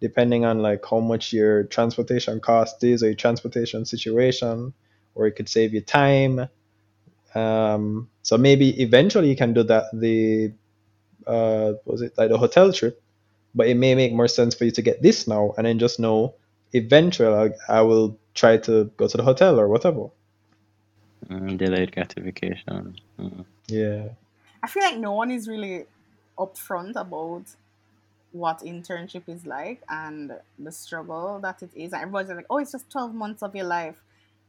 depending 0.00 0.44
on 0.44 0.60
like 0.62 0.84
how 0.88 0.98
much 0.98 1.32
your 1.32 1.64
transportation 1.64 2.40
cost 2.40 2.82
is 2.82 3.02
or 3.02 3.06
your 3.06 3.14
transportation 3.14 3.84
situation 3.84 4.72
or 5.14 5.26
it 5.26 5.32
could 5.32 5.48
save 5.48 5.74
you 5.74 5.80
time. 5.80 6.48
Um 7.34 8.08
so 8.22 8.36
maybe 8.38 8.80
eventually 8.82 9.28
you 9.28 9.36
can 9.36 9.52
do 9.52 9.62
that 9.64 9.84
the 9.92 10.52
uh 11.26 11.72
what 11.84 11.92
was 11.94 12.02
it 12.02 12.14
like 12.18 12.30
the 12.30 12.38
hotel 12.38 12.72
trip 12.72 13.02
but 13.54 13.68
it 13.68 13.76
may 13.76 13.94
make 13.94 14.12
more 14.12 14.28
sense 14.28 14.54
for 14.54 14.64
you 14.64 14.70
to 14.72 14.82
get 14.82 15.02
this 15.02 15.26
now 15.28 15.54
and 15.56 15.66
then 15.66 15.78
just 15.78 16.00
know 16.00 16.34
eventually 16.72 17.52
I, 17.68 17.78
I 17.78 17.82
will 17.82 18.18
try 18.34 18.56
to 18.58 18.84
go 18.96 19.08
to 19.08 19.16
the 19.16 19.22
hotel 19.24 19.58
or 19.60 19.68
whatever 19.68 20.08
Mm, 21.28 21.56
delayed 21.58 21.92
gratification. 21.92 22.96
Mm. 23.18 23.44
yeah 23.68 24.08
I 24.62 24.66
feel 24.68 24.82
like 24.82 24.98
no 24.98 25.12
one 25.12 25.30
is 25.30 25.48
really 25.48 25.86
upfront 26.38 26.96
about 26.96 27.44
what 28.32 28.60
internship 28.60 29.28
is 29.28 29.46
like 29.46 29.82
and 29.88 30.32
the 30.58 30.72
struggle 30.72 31.40
that 31.40 31.62
it 31.62 31.70
is. 31.74 31.92
And 31.92 32.02
everybody's 32.02 32.30
like, 32.30 32.46
oh, 32.50 32.58
it's 32.58 32.72
just 32.72 32.90
12 32.90 33.14
months 33.14 33.42
of 33.42 33.54
your 33.56 33.66
life. 33.66 34.02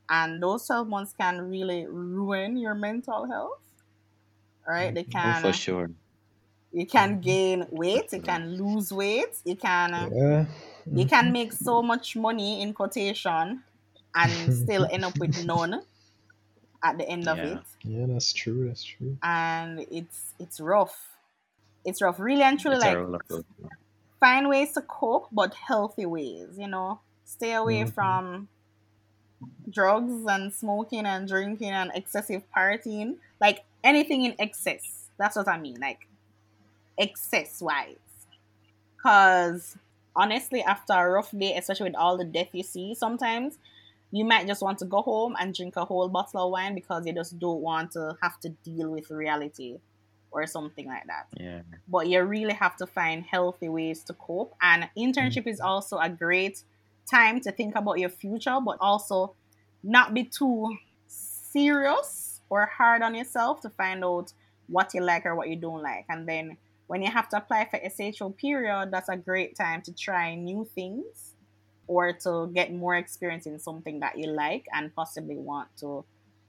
and 0.10 0.42
those 0.44 0.68
12 0.68 0.88
months 0.90 1.14
can 1.14 1.50
really 1.50 1.86
ruin 1.88 2.58
your 2.58 2.76
mental 2.76 3.28
health. 3.28 3.60
Right? 4.68 4.94
They 4.94 5.04
Oh, 5.24 5.34
can 5.34 5.44
for 5.44 5.54
sure. 5.54 5.92
You 6.72 6.86
can 6.86 7.12
mm-hmm. 7.12 7.22
gain 7.22 7.66
weight, 7.70 8.14
you 8.14 8.22
can 8.22 8.56
lose 8.56 8.92
weight, 8.92 9.36
you 9.44 9.56
can 9.56 9.94
uh, 9.94 10.10
Yeah. 10.14 10.46
you 10.92 11.06
can 11.06 11.26
mm-hmm. 11.26 11.34
make 11.34 11.54
so 11.54 11.82
much 11.82 12.16
money 12.16 12.62
in 12.62 12.74
quotation 12.74 13.64
and 14.16 14.54
still 14.54 14.88
end 14.92 15.06
up 15.06 15.18
with 15.18 15.46
none 15.46 15.82
at 16.84 16.98
the 16.98 17.08
end 17.08 17.28
of 17.28 17.38
it. 17.40 17.60
Yeah, 17.84 18.06
that's 18.08 18.34
true. 18.34 18.68
That's 18.68 18.84
true. 18.84 19.18
And 19.24 19.86
it's 19.92 20.34
it's 20.40 20.60
rough. 20.60 21.10
It's 21.86 22.02
rough. 22.02 22.20
Really 22.20 22.44
and 22.44 22.60
truly 22.60 22.78
It's 22.78 22.86
like 22.86 22.98
roller 22.98 23.20
find 24.22 24.48
ways 24.48 24.72
to 24.74 24.82
cope, 24.82 25.28
but 25.32 25.54
healthy 25.56 26.06
ways, 26.06 26.50
you 26.58 26.68
know. 26.68 27.00
Stay 27.26 27.54
away 27.54 27.84
Mhm. 27.84 27.94
from 27.94 28.48
drugs 29.70 30.26
and 30.28 30.54
smoking 30.54 31.06
and 31.06 31.28
drinking 31.28 31.72
and 31.72 31.92
excessive 31.96 32.44
partying. 32.56 33.18
Like 33.40 33.66
anything 33.84 34.24
in 34.24 34.36
excess. 34.38 35.10
That's 35.18 35.36
what 35.36 35.48
I 35.48 35.58
mean. 35.58 35.80
Like 35.80 36.08
excess 36.98 37.62
wise. 37.62 37.96
Cause 39.02 39.78
honestly, 40.16 40.62
after 40.62 40.94
a 40.94 41.10
rough 41.10 41.32
day, 41.32 41.56
especially 41.58 41.90
with 41.90 41.96
all 41.96 42.18
the 42.18 42.26
death 42.26 42.50
you 42.54 42.64
see, 42.64 42.94
sometimes 42.96 43.58
you 44.12 44.26
might 44.26 44.46
just 44.46 44.62
want 44.62 44.78
to 44.80 44.86
go 44.86 45.02
home 45.02 45.36
and 45.40 45.54
drink 45.56 45.76
a 45.78 45.86
whole 45.86 46.10
bottle 46.10 46.46
of 46.46 46.52
wine 46.52 46.76
because 46.76 47.06
you 47.06 47.14
just 47.14 47.40
don't 47.40 47.62
want 47.62 47.92
to 47.92 48.18
have 48.22 48.40
to 48.42 48.50
deal 48.50 48.90
with 48.92 49.10
reality 49.10 49.80
or 50.32 50.48
something 50.48 50.88
like 50.88 51.06
that 51.08 51.28
Yeah. 51.38 51.62
but 51.88 52.08
you 52.08 52.22
really 52.24 52.54
have 52.54 52.78
to 52.78 52.88
find 52.88 53.24
healthy 53.26 53.70
ways 53.70 54.04
to 54.06 54.14
cope. 54.14 54.56
And 54.62 54.90
internship 54.98 55.46
is 55.46 55.60
mm. 55.60 55.66
also 55.66 55.98
a 55.98 56.10
great 56.10 56.64
time 57.10 57.42
to 57.42 57.52
think 57.52 57.76
about 57.76 58.00
your 58.00 58.10
future, 58.10 58.58
but 58.64 58.78
also 58.80 59.34
not 59.84 60.14
be 60.14 60.24
too 60.24 60.78
serious 61.08 62.42
or 62.50 62.66
hard 62.66 63.02
on 63.02 63.16
yourself 63.16 63.62
to 63.62 63.70
find 63.70 64.04
out 64.04 64.32
what 64.68 64.94
you 64.94 65.02
like 65.02 65.26
or 65.26 65.36
what 65.36 65.50
you 65.50 65.58
don't 65.58 65.82
like. 65.82 66.06
And 66.10 66.28
then 66.28 66.58
when 66.92 67.02
you 67.02 67.10
have 67.10 67.30
to 67.30 67.38
apply 67.38 67.66
for 67.72 67.80
SHO 67.90 68.32
period, 68.32 68.90
that's 68.92 69.08
a 69.08 69.16
great 69.16 69.56
time 69.56 69.82
to 69.82 69.94
try 69.94 70.36
new 70.36 70.68
things 70.76 71.36
or 71.88 72.12
to 72.12 72.52
get 72.54 72.74
more 72.74 72.98
experience 72.98 73.46
in 73.46 73.58
something 73.60 74.02
that 74.02 74.18
you 74.18 74.28
like 74.28 74.66
and 74.74 74.94
possibly 74.94 75.38
want 75.38 75.70
to 75.78 76.04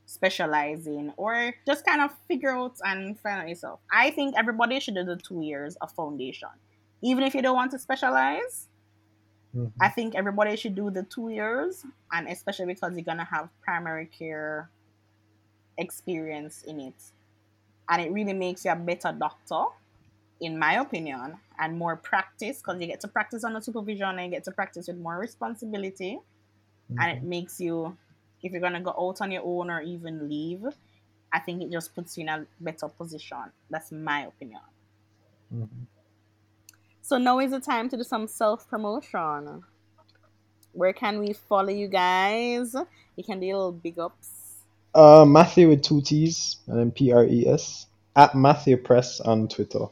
specialize 0.04 0.88
in 0.88 1.12
or 1.16 1.54
just 1.64 1.86
kind 1.86 2.00
of 2.00 2.10
figure 2.26 2.50
out 2.50 2.74
and 2.84 3.20
find 3.20 3.42
out 3.42 3.48
yourself. 3.48 3.78
I 3.92 4.10
think 4.10 4.34
everybody 4.36 4.80
should 4.80 4.96
do 4.96 5.04
the 5.04 5.14
two 5.14 5.42
years 5.42 5.76
of 5.76 5.92
foundation. 5.92 6.48
Even 7.02 7.22
if 7.22 7.36
you 7.36 7.42
don't 7.42 7.54
want 7.54 7.70
to 7.70 7.78
specialize, 7.78 8.66
Mhm. 9.54 9.70
I 9.80 9.90
think 9.90 10.16
everybody 10.16 10.56
should 10.56 10.74
do 10.74 10.90
the 10.90 11.04
two 11.04 11.28
years 11.28 11.86
and 12.10 12.26
especially 12.26 12.66
because 12.66 12.96
you're 12.96 13.04
gonna 13.04 13.24
have 13.36 13.48
primary 13.60 14.06
care 14.06 14.70
experience 15.78 16.64
in 16.64 16.80
it. 16.80 17.00
And 17.88 18.02
it 18.02 18.10
really 18.10 18.32
makes 18.32 18.64
you 18.64 18.72
a 18.72 18.76
better 18.76 19.12
doctor, 19.12 19.66
in 20.40 20.58
my 20.58 20.74
opinion, 20.74 21.38
and 21.58 21.78
more 21.78 21.96
practice 21.96 22.58
because 22.58 22.80
you 22.80 22.86
get 22.86 23.00
to 23.00 23.08
practice 23.08 23.44
under 23.44 23.60
supervision 23.60 24.08
and 24.08 24.24
you 24.24 24.30
get 24.30 24.44
to 24.44 24.50
practice 24.50 24.88
with 24.88 24.96
more 24.98 25.18
responsibility 25.18 26.18
and 26.98 27.18
it 27.18 27.22
makes 27.22 27.60
you 27.60 27.96
if 28.42 28.52
you're 28.52 28.60
gonna 28.60 28.80
go 28.80 28.94
out 28.98 29.20
on 29.20 29.30
your 29.30 29.42
own 29.44 29.70
or 29.70 29.80
even 29.80 30.28
leave 30.28 30.64
i 31.32 31.38
think 31.38 31.62
it 31.62 31.70
just 31.70 31.94
puts 31.94 32.18
you 32.18 32.22
in 32.22 32.28
a 32.28 32.46
better 32.60 32.88
position. 32.88 33.38
That's 33.70 33.92
my 33.92 34.26
opinion. 34.26 34.60
Mhm. 35.54 35.86
so 37.02 37.18
now 37.18 37.38
is 37.38 37.50
the 37.50 37.60
time 37.60 37.88
to 37.90 37.96
do 37.96 38.02
some 38.02 38.26
self-promotion. 38.26 39.62
Where 40.72 40.92
can 40.92 41.18
we 41.18 41.34
follow 41.34 41.68
you 41.68 41.88
guys? 41.88 42.74
You 43.16 43.24
can 43.24 43.40
do 43.40 43.46
little 43.46 43.72
big 43.72 43.98
ups. 43.98 44.62
Uh, 44.94 45.24
Matthew 45.26 45.68
with 45.68 45.82
two 45.82 46.00
T's 46.00 46.56
and 46.66 46.78
then 46.78 46.90
P 46.90 47.12
R 47.12 47.24
E 47.24 47.46
S 47.46 47.86
at 48.16 48.34
Matthew 48.34 48.76
Press 48.78 49.20
on 49.20 49.48
Twitter. 49.48 49.86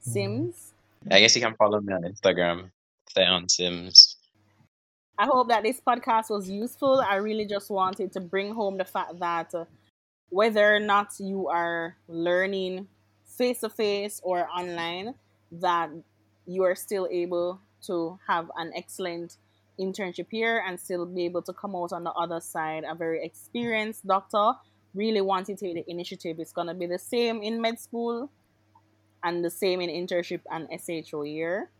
Sims 0.00 0.72
I 1.08 1.20
guess 1.20 1.34
you 1.34 1.40
can 1.40 1.54
follow 1.54 1.80
me 1.80 1.94
on 1.94 2.02
Instagram, 2.02 2.70
Thaon 3.16 3.50
Simms. 3.50 4.16
I 5.18 5.24
hope 5.24 5.48
that 5.48 5.62
this 5.62 5.80
podcast 5.80 6.30
was 6.30 6.48
useful. 6.48 7.00
I 7.00 7.16
really 7.16 7.46
just 7.46 7.70
wanted 7.70 8.12
to 8.12 8.20
bring 8.20 8.54
home 8.54 8.76
the 8.76 8.84
fact 8.84 9.18
that 9.18 9.54
uh, 9.54 9.64
whether 10.28 10.74
or 10.74 10.80
not 10.80 11.12
you 11.18 11.48
are 11.48 11.96
learning 12.08 12.86
face 13.24 13.60
to 13.60 13.70
face 13.70 14.20
or 14.22 14.46
online, 14.48 15.14
that 15.52 15.90
you 16.46 16.64
are 16.64 16.74
still 16.74 17.08
able 17.10 17.60
to 17.86 18.18
have 18.26 18.50
an 18.56 18.72
excellent 18.76 19.36
internship 19.80 20.26
here 20.30 20.62
and 20.66 20.78
still 20.78 21.06
be 21.06 21.24
able 21.24 21.40
to 21.42 21.52
come 21.54 21.74
out 21.74 21.92
on 21.92 22.04
the 22.04 22.12
other 22.12 22.40
side 22.40 22.84
a 22.88 22.94
very 22.94 23.24
experienced 23.24 24.06
doctor. 24.06 24.52
Really 24.94 25.22
want 25.22 25.46
to 25.46 25.56
take 25.56 25.74
the 25.74 25.90
initiative. 25.90 26.36
It's 26.38 26.52
gonna 26.52 26.74
be 26.74 26.86
the 26.86 26.98
same 26.98 27.42
in 27.42 27.60
med 27.60 27.78
school 27.78 28.30
and 29.22 29.44
the 29.44 29.50
same 29.50 29.80
in 29.80 29.90
internship 29.90 30.40
and 30.50 30.68
SHO 30.80 31.22
year. 31.22 31.70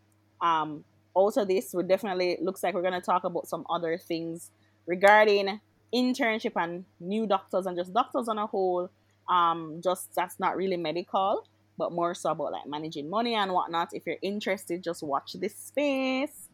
Um, 0.41 0.85
also 1.15 1.45
this 1.45 1.75
would 1.75 1.89
definitely 1.89 2.39
looks 2.41 2.63
like 2.63 2.75
we're 2.75 2.83
going 2.83 2.95
to 2.95 3.01
talk 3.01 3.25
about 3.25 3.49
some 3.49 3.67
other 3.69 3.99
things 3.99 4.51
regarding 4.87 5.61
internship 5.95 6.53
and 6.57 6.85
new 7.01 7.27
doctors 7.27 7.67
and 7.67 7.77
just 7.77 7.93
doctors 7.93 8.29
on 8.29 8.39
a 8.39 8.47
whole. 8.47 8.91
Um 9.29 9.81
just 9.83 10.13
that's 10.15 10.41
not 10.41 10.57
really 10.57 10.77
medical 10.77 11.47
but 11.79 11.93
more 11.93 12.15
so 12.15 12.31
about 12.33 12.53
like 12.53 12.67
managing 12.67 13.09
money 13.09 13.35
and 13.35 13.53
whatnot. 13.53 13.89
If 13.93 14.03
you're 14.07 14.23
interested 14.23 14.83
just 14.83 15.03
watch 15.03 15.33
this 15.35 15.57
space. 15.57 16.49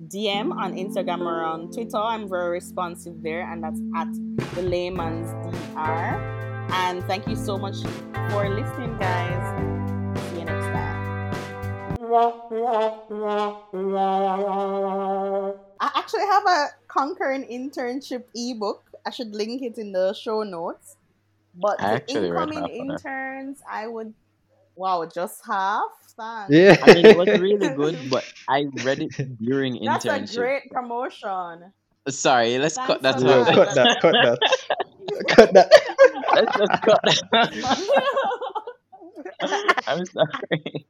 DM 0.08 0.52
on 0.52 0.74
Instagram 0.74 1.20
or 1.20 1.42
on 1.42 1.70
Twitter. 1.70 1.96
I'm 1.96 2.28
very 2.28 2.50
responsive 2.50 3.22
there, 3.22 3.50
and 3.50 3.62
that's 3.62 3.80
at 3.96 4.08
the 4.54 4.62
layman's 4.62 5.32
dr. 5.32 6.32
And 6.72 7.02
thank 7.04 7.26
you 7.26 7.36
so 7.36 7.56
much 7.56 7.76
for 8.30 8.48
listening, 8.48 8.98
guys. 8.98 10.20
See 10.30 10.40
you 10.40 10.44
next 10.44 10.66
time. 10.66 11.32
I 15.80 15.90
actually 15.94 16.26
have 16.26 16.46
a 16.46 16.66
Conquering 16.88 17.44
Internship 17.44 18.24
ebook. 18.34 18.90
I 19.06 19.10
should 19.10 19.34
link 19.34 19.62
it 19.62 19.78
in 19.78 19.92
the 19.92 20.12
show 20.12 20.42
notes. 20.42 20.96
But 21.54 21.80
I 21.80 22.00
the 22.00 22.26
incoming 22.28 22.58
half 22.58 22.64
of 22.64 22.70
it. 22.70 22.76
interns, 22.76 23.62
I 23.70 23.86
would. 23.86 24.12
Wow, 24.74 25.06
just 25.06 25.40
half? 25.46 25.88
Thanks. 26.18 26.50
Yeah. 26.50 26.76
I 26.82 26.94
mean, 26.94 27.06
it 27.06 27.16
was 27.16 27.28
really 27.40 27.68
good, 27.70 28.10
but 28.10 28.24
I 28.48 28.66
read 28.84 29.00
it 29.00 29.38
during 29.42 29.82
That's 29.84 30.04
a 30.04 30.10
internship. 30.10 30.36
great 30.36 30.70
promotion. 30.70 31.72
Sorry, 32.08 32.58
let's 32.58 32.76
Thanks 32.76 32.88
cut 32.92 33.02
that 33.02 33.20
Yeah, 33.20 33.44
that. 33.44 33.54
cut 33.54 33.74
that, 33.74 34.00
cut 34.00 34.12
that. 34.12 34.38
cut 35.28 35.52
that. 35.54 35.70
let's 36.34 36.56
just 36.56 36.82
cut 36.82 37.00
that. 37.32 38.62
I'm 39.86 40.04
sorry. 40.06 40.86